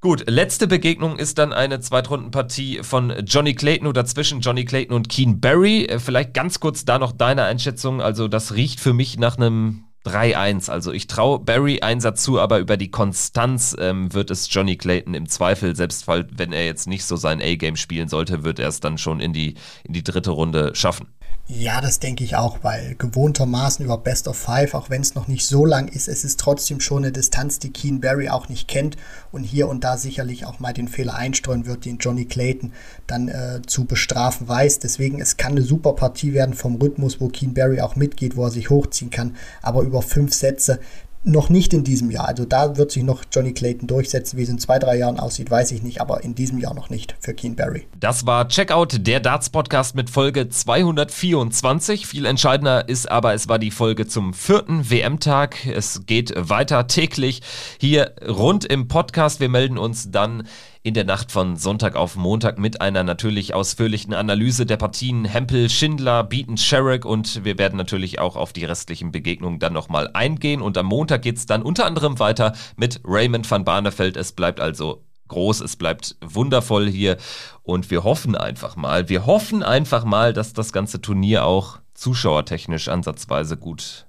Gut, 0.00 0.28
letzte 0.28 0.68
Begegnung 0.68 1.18
ist 1.18 1.38
dann 1.38 1.52
eine 1.52 1.80
Zweitrundenpartie 1.80 2.80
von 2.82 3.12
Johnny 3.26 3.54
Clayton 3.54 3.88
oder 3.88 4.04
zwischen 4.04 4.40
Johnny 4.40 4.64
Clayton 4.64 4.94
und 4.94 5.08
Keen 5.08 5.40
Barry. 5.40 5.86
Äh, 5.86 5.98
vielleicht 5.98 6.34
ganz 6.34 6.60
kurz 6.60 6.84
da 6.84 6.98
noch 6.98 7.12
deine 7.12 7.44
Einschätzung. 7.44 8.00
Also 8.00 8.28
das 8.28 8.54
riecht 8.54 8.78
für 8.78 8.92
mich 8.92 9.18
nach 9.18 9.36
einem 9.36 9.85
3-1. 10.06 10.70
Also 10.70 10.92
ich 10.92 11.06
traue 11.06 11.40
Barry 11.40 11.80
Einsatz 11.80 12.22
zu, 12.22 12.40
aber 12.40 12.58
über 12.58 12.76
die 12.76 12.90
Konstanz 12.90 13.76
ähm, 13.78 14.12
wird 14.14 14.30
es 14.30 14.52
Johnny 14.52 14.76
Clayton 14.76 15.14
im 15.14 15.28
Zweifel, 15.28 15.74
selbst 15.74 16.06
wenn 16.06 16.52
er 16.52 16.64
jetzt 16.64 16.86
nicht 16.86 17.04
so 17.04 17.16
sein 17.16 17.42
A-Game 17.42 17.76
spielen 17.76 18.08
sollte, 18.08 18.44
wird 18.44 18.58
er 18.58 18.68
es 18.68 18.80
dann 18.80 18.98
schon 18.98 19.20
in 19.20 19.32
die, 19.32 19.54
in 19.84 19.92
die 19.92 20.04
dritte 20.04 20.30
Runde 20.30 20.74
schaffen. 20.74 21.08
Ja, 21.48 21.80
das 21.80 22.00
denke 22.00 22.24
ich 22.24 22.34
auch, 22.34 22.58
weil 22.62 22.96
gewohntermaßen 22.98 23.84
über 23.84 23.98
Best 23.98 24.26
of 24.26 24.36
Five, 24.36 24.74
auch 24.74 24.90
wenn 24.90 25.02
es 25.02 25.14
noch 25.14 25.28
nicht 25.28 25.46
so 25.46 25.64
lang 25.64 25.86
ist, 25.86 26.08
es 26.08 26.24
ist 26.24 26.40
trotzdem 26.40 26.80
schon 26.80 27.04
eine 27.04 27.12
Distanz, 27.12 27.60
die 27.60 27.70
Keen 27.70 28.00
Barry 28.00 28.28
auch 28.28 28.48
nicht 28.48 28.66
kennt 28.66 28.96
und 29.30 29.44
hier 29.44 29.68
und 29.68 29.84
da 29.84 29.96
sicherlich 29.96 30.44
auch 30.44 30.58
mal 30.58 30.72
den 30.72 30.88
Fehler 30.88 31.14
einstreuen 31.14 31.64
wird, 31.64 31.84
den 31.84 31.98
Johnny 31.98 32.24
Clayton 32.24 32.72
dann 33.06 33.28
äh, 33.28 33.62
zu 33.64 33.84
bestrafen 33.84 34.48
weiß. 34.48 34.80
Deswegen, 34.80 35.20
es 35.20 35.36
kann 35.36 35.52
eine 35.52 35.62
super 35.62 35.92
Partie 35.92 36.34
werden 36.34 36.52
vom 36.56 36.82
Rhythmus, 36.82 37.20
wo 37.20 37.28
Keen 37.28 37.54
Barry 37.54 37.80
auch 37.80 37.94
mitgeht, 37.94 38.34
wo 38.34 38.42
er 38.42 38.50
sich 38.50 38.68
hochziehen 38.68 39.12
kann, 39.12 39.36
aber 39.62 39.82
über 39.82 39.95
fünf 40.02 40.34
Sätze, 40.34 40.80
noch 41.26 41.50
nicht 41.50 41.74
in 41.74 41.82
diesem 41.82 42.10
Jahr. 42.10 42.28
Also 42.28 42.44
da 42.44 42.76
wird 42.76 42.92
sich 42.92 43.02
noch 43.02 43.24
Johnny 43.32 43.52
Clayton 43.52 43.88
durchsetzen. 43.88 44.38
Wie 44.38 44.44
es 44.44 44.48
in 44.48 44.58
zwei, 44.58 44.78
drei 44.78 44.96
Jahren 44.96 45.18
aussieht, 45.18 45.50
weiß 45.50 45.72
ich 45.72 45.82
nicht, 45.82 46.00
aber 46.00 46.22
in 46.22 46.34
diesem 46.36 46.58
Jahr 46.58 46.72
noch 46.72 46.88
nicht 46.88 47.16
für 47.20 47.34
Keen 47.34 47.56
Barry. 47.56 47.86
Das 47.98 48.26
war 48.26 48.48
Checkout, 48.48 49.06
der 49.06 49.18
Darts-Podcast 49.18 49.96
mit 49.96 50.08
Folge 50.08 50.48
224. 50.48 52.06
Viel 52.06 52.26
entscheidender 52.26 52.88
ist 52.88 53.10
aber, 53.10 53.34
es 53.34 53.48
war 53.48 53.58
die 53.58 53.72
Folge 53.72 54.06
zum 54.06 54.34
vierten 54.34 54.88
WM-Tag. 54.88 55.66
Es 55.66 56.06
geht 56.06 56.32
weiter 56.36 56.86
täglich 56.86 57.42
hier 57.78 58.12
rund 58.26 58.64
im 58.64 58.86
Podcast. 58.86 59.40
Wir 59.40 59.48
melden 59.48 59.78
uns 59.78 60.12
dann 60.12 60.46
in 60.86 60.94
der 60.94 61.02
Nacht 61.02 61.32
von 61.32 61.56
Sonntag 61.56 61.96
auf 61.96 62.14
Montag 62.14 62.60
mit 62.60 62.80
einer 62.80 63.02
natürlich 63.02 63.54
ausführlichen 63.54 64.14
Analyse 64.14 64.66
der 64.66 64.76
Partien. 64.76 65.24
Hempel, 65.24 65.68
Schindler, 65.68 66.22
Beaton, 66.22 66.56
Sherrick 66.56 67.04
und 67.04 67.44
wir 67.44 67.58
werden 67.58 67.76
natürlich 67.76 68.20
auch 68.20 68.36
auf 68.36 68.52
die 68.52 68.64
restlichen 68.64 69.10
Begegnungen 69.10 69.58
dann 69.58 69.72
nochmal 69.72 70.10
eingehen. 70.14 70.62
Und 70.62 70.78
am 70.78 70.86
Montag 70.86 71.22
geht 71.22 71.38
es 71.38 71.46
dann 71.46 71.62
unter 71.62 71.86
anderem 71.86 72.20
weiter 72.20 72.52
mit 72.76 73.00
Raymond 73.04 73.50
van 73.50 73.64
Barneveld. 73.64 74.16
Es 74.16 74.30
bleibt 74.30 74.60
also 74.60 75.02
groß, 75.26 75.60
es 75.60 75.74
bleibt 75.74 76.14
wundervoll 76.20 76.88
hier. 76.88 77.16
Und 77.64 77.90
wir 77.90 78.04
hoffen 78.04 78.36
einfach 78.36 78.76
mal, 78.76 79.08
wir 79.08 79.26
hoffen 79.26 79.64
einfach 79.64 80.04
mal, 80.04 80.32
dass 80.32 80.52
das 80.52 80.72
ganze 80.72 81.00
Turnier 81.00 81.46
auch 81.46 81.80
zuschauertechnisch 81.94 82.86
ansatzweise 82.86 83.56
gut 83.56 84.06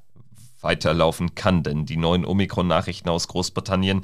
weiterlaufen 0.61 1.33
kann, 1.33 1.63
denn 1.63 1.87
die 1.87 1.97
neuen 1.97 2.23
Omikron-Nachrichten 2.23 3.09
aus 3.09 3.27
Großbritannien 3.29 4.03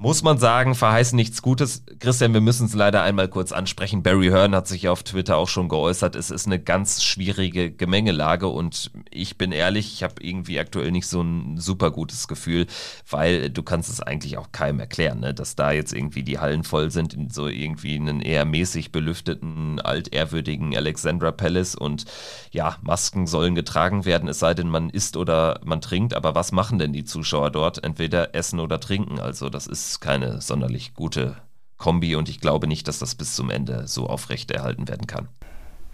muss 0.00 0.22
man 0.22 0.38
sagen, 0.38 0.74
verheißen 0.74 1.14
nichts 1.14 1.42
Gutes. 1.42 1.84
Christian, 1.98 2.32
wir 2.32 2.40
müssen 2.40 2.64
es 2.64 2.72
leider 2.72 3.02
einmal 3.02 3.28
kurz 3.28 3.52
ansprechen. 3.52 4.02
Barry 4.02 4.28
Hearn 4.28 4.54
hat 4.54 4.66
sich 4.66 4.88
auf 4.88 5.02
Twitter 5.02 5.36
auch 5.36 5.48
schon 5.48 5.68
geäußert. 5.68 6.16
Es 6.16 6.30
ist 6.30 6.46
eine 6.46 6.58
ganz 6.58 7.04
schwierige 7.04 7.70
Gemengelage 7.70 8.46
und 8.46 8.90
ich 9.10 9.36
bin 9.36 9.52
ehrlich, 9.52 9.92
ich 9.92 10.02
habe 10.02 10.14
irgendwie 10.20 10.58
aktuell 10.58 10.90
nicht 10.90 11.06
so 11.06 11.20
ein 11.20 11.58
super 11.58 11.90
gutes 11.90 12.28
Gefühl, 12.28 12.66
weil 13.10 13.50
du 13.50 13.62
kannst 13.62 13.90
es 13.90 14.00
eigentlich 14.00 14.38
auch 14.38 14.52
keinem 14.52 14.80
erklären, 14.80 15.20
ne? 15.20 15.34
dass 15.34 15.54
da 15.54 15.70
jetzt 15.70 15.92
irgendwie 15.92 16.22
die 16.22 16.38
Hallen 16.38 16.64
voll 16.64 16.90
sind 16.90 17.12
in 17.12 17.28
so 17.28 17.46
irgendwie 17.46 17.96
einen 17.96 18.22
eher 18.22 18.46
mäßig 18.46 18.92
belüfteten, 18.92 19.80
altehrwürdigen 19.80 20.74
Alexandra 20.74 21.30
Palace 21.30 21.74
und 21.74 22.06
ja, 22.52 22.78
Masken 22.80 23.26
sollen 23.26 23.54
getragen 23.54 24.06
werden, 24.06 24.30
es 24.30 24.38
sei 24.38 24.54
denn, 24.54 24.68
man 24.68 24.88
isst 24.88 25.18
oder 25.18 25.60
man 25.62 25.82
trinkt. 25.82 26.14
Aber 26.14 26.34
was 26.34 26.52
machen 26.52 26.78
denn 26.78 26.94
die 26.94 27.04
Zuschauer 27.04 27.50
dort? 27.50 27.84
Entweder 27.84 28.34
essen 28.34 28.60
oder 28.60 28.80
trinken. 28.80 29.20
Also 29.20 29.50
das 29.50 29.66
ist 29.66 29.89
keine 29.98 30.40
sonderlich 30.40 30.94
gute 30.94 31.34
Kombi 31.76 32.14
und 32.14 32.28
ich 32.28 32.40
glaube 32.40 32.68
nicht, 32.68 32.86
dass 32.86 33.00
das 33.00 33.16
bis 33.16 33.34
zum 33.34 33.50
Ende 33.50 33.88
so 33.88 34.06
aufrechterhalten 34.06 34.86
werden 34.86 35.08
kann. 35.08 35.28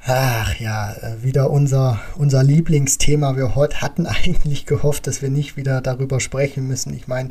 Ach 0.05 0.55
ja, 0.61 0.93
äh, 0.93 1.23
wieder 1.23 1.51
unser, 1.51 1.99
unser 2.17 2.45
Lieblingsthema. 2.45 3.37
Wir 3.37 3.55
heute 3.55 3.81
hatten 3.81 4.07
eigentlich 4.07 4.67
gehofft, 4.67 5.07
dass 5.07 5.23
wir 5.23 5.31
nicht 5.31 5.57
wieder 5.57 5.81
darüber 5.81 6.21
sprechen 6.21 6.69
müssen. 6.69 6.95
Ich 6.95 7.09
meine, 7.09 7.31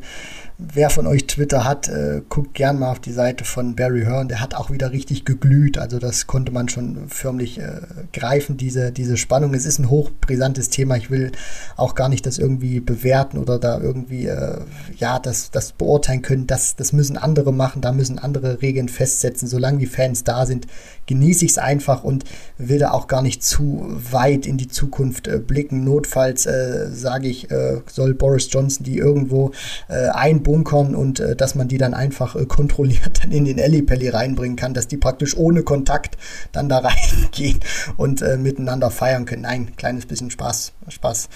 wer 0.58 0.90
von 0.90 1.06
euch 1.06 1.28
Twitter 1.28 1.66
hat, 1.66 1.88
äh, 1.90 2.22
guckt 2.30 2.54
gern 2.54 2.80
mal 2.80 2.92
auf 2.92 3.00
die 3.00 3.12
Seite 3.12 3.44
von 3.44 3.76
Barry 3.76 4.04
Hearn. 4.04 4.30
Der 4.30 4.40
hat 4.40 4.54
auch 4.54 4.72
wieder 4.72 4.92
richtig 4.92 5.26
geglüht. 5.26 5.78
Also 5.78 6.00
das 6.00 6.28
konnte 6.28 6.52
man 6.52 6.70
schon 6.70 7.10
förmlich 7.10 7.60
äh, 7.60 7.82
greifen, 8.14 8.56
diese, 8.56 8.92
diese 8.92 9.18
Spannung. 9.18 9.54
Es 9.54 9.66
ist 9.66 9.80
ein 9.80 9.90
hochbrisantes 9.90 10.70
Thema. 10.70 10.96
Ich 10.96 11.12
will 11.12 11.32
auch 11.76 11.96
gar 11.96 12.10
nicht 12.10 12.26
das 12.26 12.38
irgendwie 12.38 12.80
bewerten 12.80 13.38
oder 13.38 13.60
da 13.60 13.80
irgendwie, 13.80 14.28
äh, 14.28 14.60
ja, 14.98 15.20
das, 15.20 15.52
das 15.52 15.74
beurteilen 15.74 16.22
können. 16.22 16.48
Das, 16.48 16.76
das 16.76 16.94
müssen 16.94 17.18
andere 17.18 17.52
machen. 17.52 17.82
Da 17.82 17.92
müssen 17.92 18.18
andere 18.18 18.62
Regeln 18.62 18.88
festsetzen. 18.88 19.48
Solange 19.48 19.80
die 19.80 19.88
Fans 19.88 20.24
da 20.24 20.46
sind, 20.46 20.68
genieße 21.08 21.46
ich 21.46 21.52
es 21.52 21.58
einfach 21.58 22.04
und 22.04 22.24
will 22.58 22.80
da 22.80 22.92
auch 22.92 23.08
gar 23.08 23.22
nicht 23.22 23.44
zu 23.44 23.86
weit 24.12 24.46
in 24.46 24.58
die 24.58 24.70
Zukunft 24.70 25.28
äh, 25.28 25.40
blicken. 25.40 25.84
Notfalls 25.84 26.46
äh, 26.46 26.88
sage 26.92 27.28
ich, 27.28 27.52
äh, 27.52 27.82
soll 27.88 28.14
Boris 28.14 28.48
Johnson 28.50 28.86
die 28.86 28.98
irgendwo 28.98 29.52
äh, 29.90 30.08
einbunkern 30.46 30.96
und 30.96 31.20
äh, 31.20 31.36
dass 31.36 31.56
man 31.56 31.68
die 31.68 31.78
dann 31.78 31.94
einfach 31.94 32.36
äh, 32.36 32.46
kontrolliert 32.46 33.24
dann 33.24 33.32
in 33.32 33.46
den 33.46 33.58
Ellipelli 33.58 34.10
reinbringen 34.10 34.56
kann, 34.56 34.74
dass 34.74 34.88
die 34.88 34.98
praktisch 34.98 35.36
ohne 35.36 35.64
Kontakt 35.64 36.18
dann 36.52 36.70
da 36.70 36.78
reingehen 36.86 37.60
und 37.98 38.22
miteinander 38.38 38.92
feiern 38.92 39.26
können. 39.26 39.44
Nein, 39.44 39.76
kleines 39.76 40.06
bisschen 40.06 40.32
Spaß, 40.32 40.74
Spaß 40.88 41.30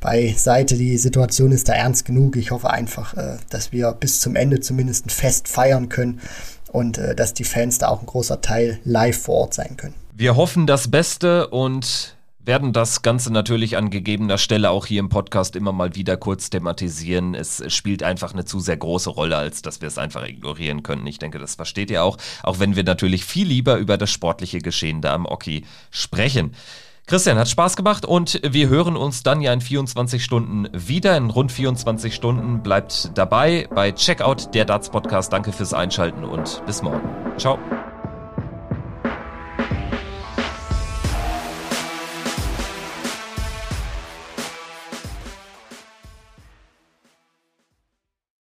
beiseite. 0.00 0.76
Die 0.76 0.98
Situation 0.98 1.52
ist 1.52 1.68
da 1.68 1.74
ernst 1.74 2.04
genug. 2.04 2.36
Ich 2.36 2.50
hoffe 2.50 2.70
einfach, 2.70 3.14
dass 3.50 3.72
wir 3.72 3.92
bis 3.92 4.20
zum 4.20 4.36
Ende 4.36 4.60
zumindest 4.60 5.06
ein 5.06 5.10
Fest 5.10 5.48
feiern 5.48 5.88
können 5.88 6.20
und 6.72 6.98
äh, 6.98 7.14
dass 7.14 7.34
die 7.34 7.44
Fans 7.44 7.78
da 7.78 7.88
auch 7.88 8.00
ein 8.00 8.06
großer 8.06 8.40
Teil 8.40 8.80
live 8.84 9.18
vor 9.18 9.36
Ort 9.36 9.54
sein 9.54 9.76
können. 9.76 9.94
Wir 10.14 10.36
hoffen 10.36 10.66
das 10.66 10.88
Beste 10.88 11.48
und 11.48 12.15
werden 12.46 12.72
das 12.72 13.02
Ganze 13.02 13.32
natürlich 13.32 13.76
an 13.76 13.90
gegebener 13.90 14.38
Stelle 14.38 14.70
auch 14.70 14.86
hier 14.86 15.00
im 15.00 15.08
Podcast 15.08 15.56
immer 15.56 15.72
mal 15.72 15.94
wieder 15.94 16.16
kurz 16.16 16.48
thematisieren. 16.48 17.34
Es 17.34 17.62
spielt 17.74 18.02
einfach 18.02 18.32
eine 18.32 18.44
zu 18.44 18.60
sehr 18.60 18.76
große 18.76 19.10
Rolle, 19.10 19.36
als 19.36 19.62
dass 19.62 19.80
wir 19.80 19.88
es 19.88 19.98
einfach 19.98 20.26
ignorieren 20.26 20.82
können. 20.82 21.06
Ich 21.06 21.18
denke, 21.18 21.38
das 21.38 21.56
versteht 21.56 21.90
ihr 21.90 22.04
auch, 22.04 22.18
auch 22.42 22.58
wenn 22.58 22.76
wir 22.76 22.84
natürlich 22.84 23.24
viel 23.24 23.48
lieber 23.48 23.76
über 23.76 23.98
das 23.98 24.10
sportliche 24.10 24.60
Geschehen 24.60 25.00
da 25.00 25.12
am 25.12 25.26
Oki 25.26 25.64
sprechen. 25.90 26.54
Christian, 27.06 27.38
hat 27.38 27.48
Spaß 27.48 27.76
gemacht 27.76 28.04
und 28.04 28.40
wir 28.42 28.68
hören 28.68 28.96
uns 28.96 29.22
dann 29.22 29.40
ja 29.40 29.52
in 29.52 29.60
24 29.60 30.24
Stunden 30.24 30.66
wieder. 30.72 31.16
In 31.16 31.30
rund 31.30 31.52
24 31.52 32.12
Stunden 32.12 32.64
bleibt 32.64 33.16
dabei 33.16 33.68
bei 33.72 33.92
Checkout 33.92 34.54
der 34.54 34.64
Darts 34.64 34.90
Podcast. 34.90 35.32
Danke 35.32 35.52
fürs 35.52 35.72
Einschalten 35.72 36.24
und 36.24 36.64
bis 36.66 36.82
morgen. 36.82 37.08
Ciao. 37.38 37.60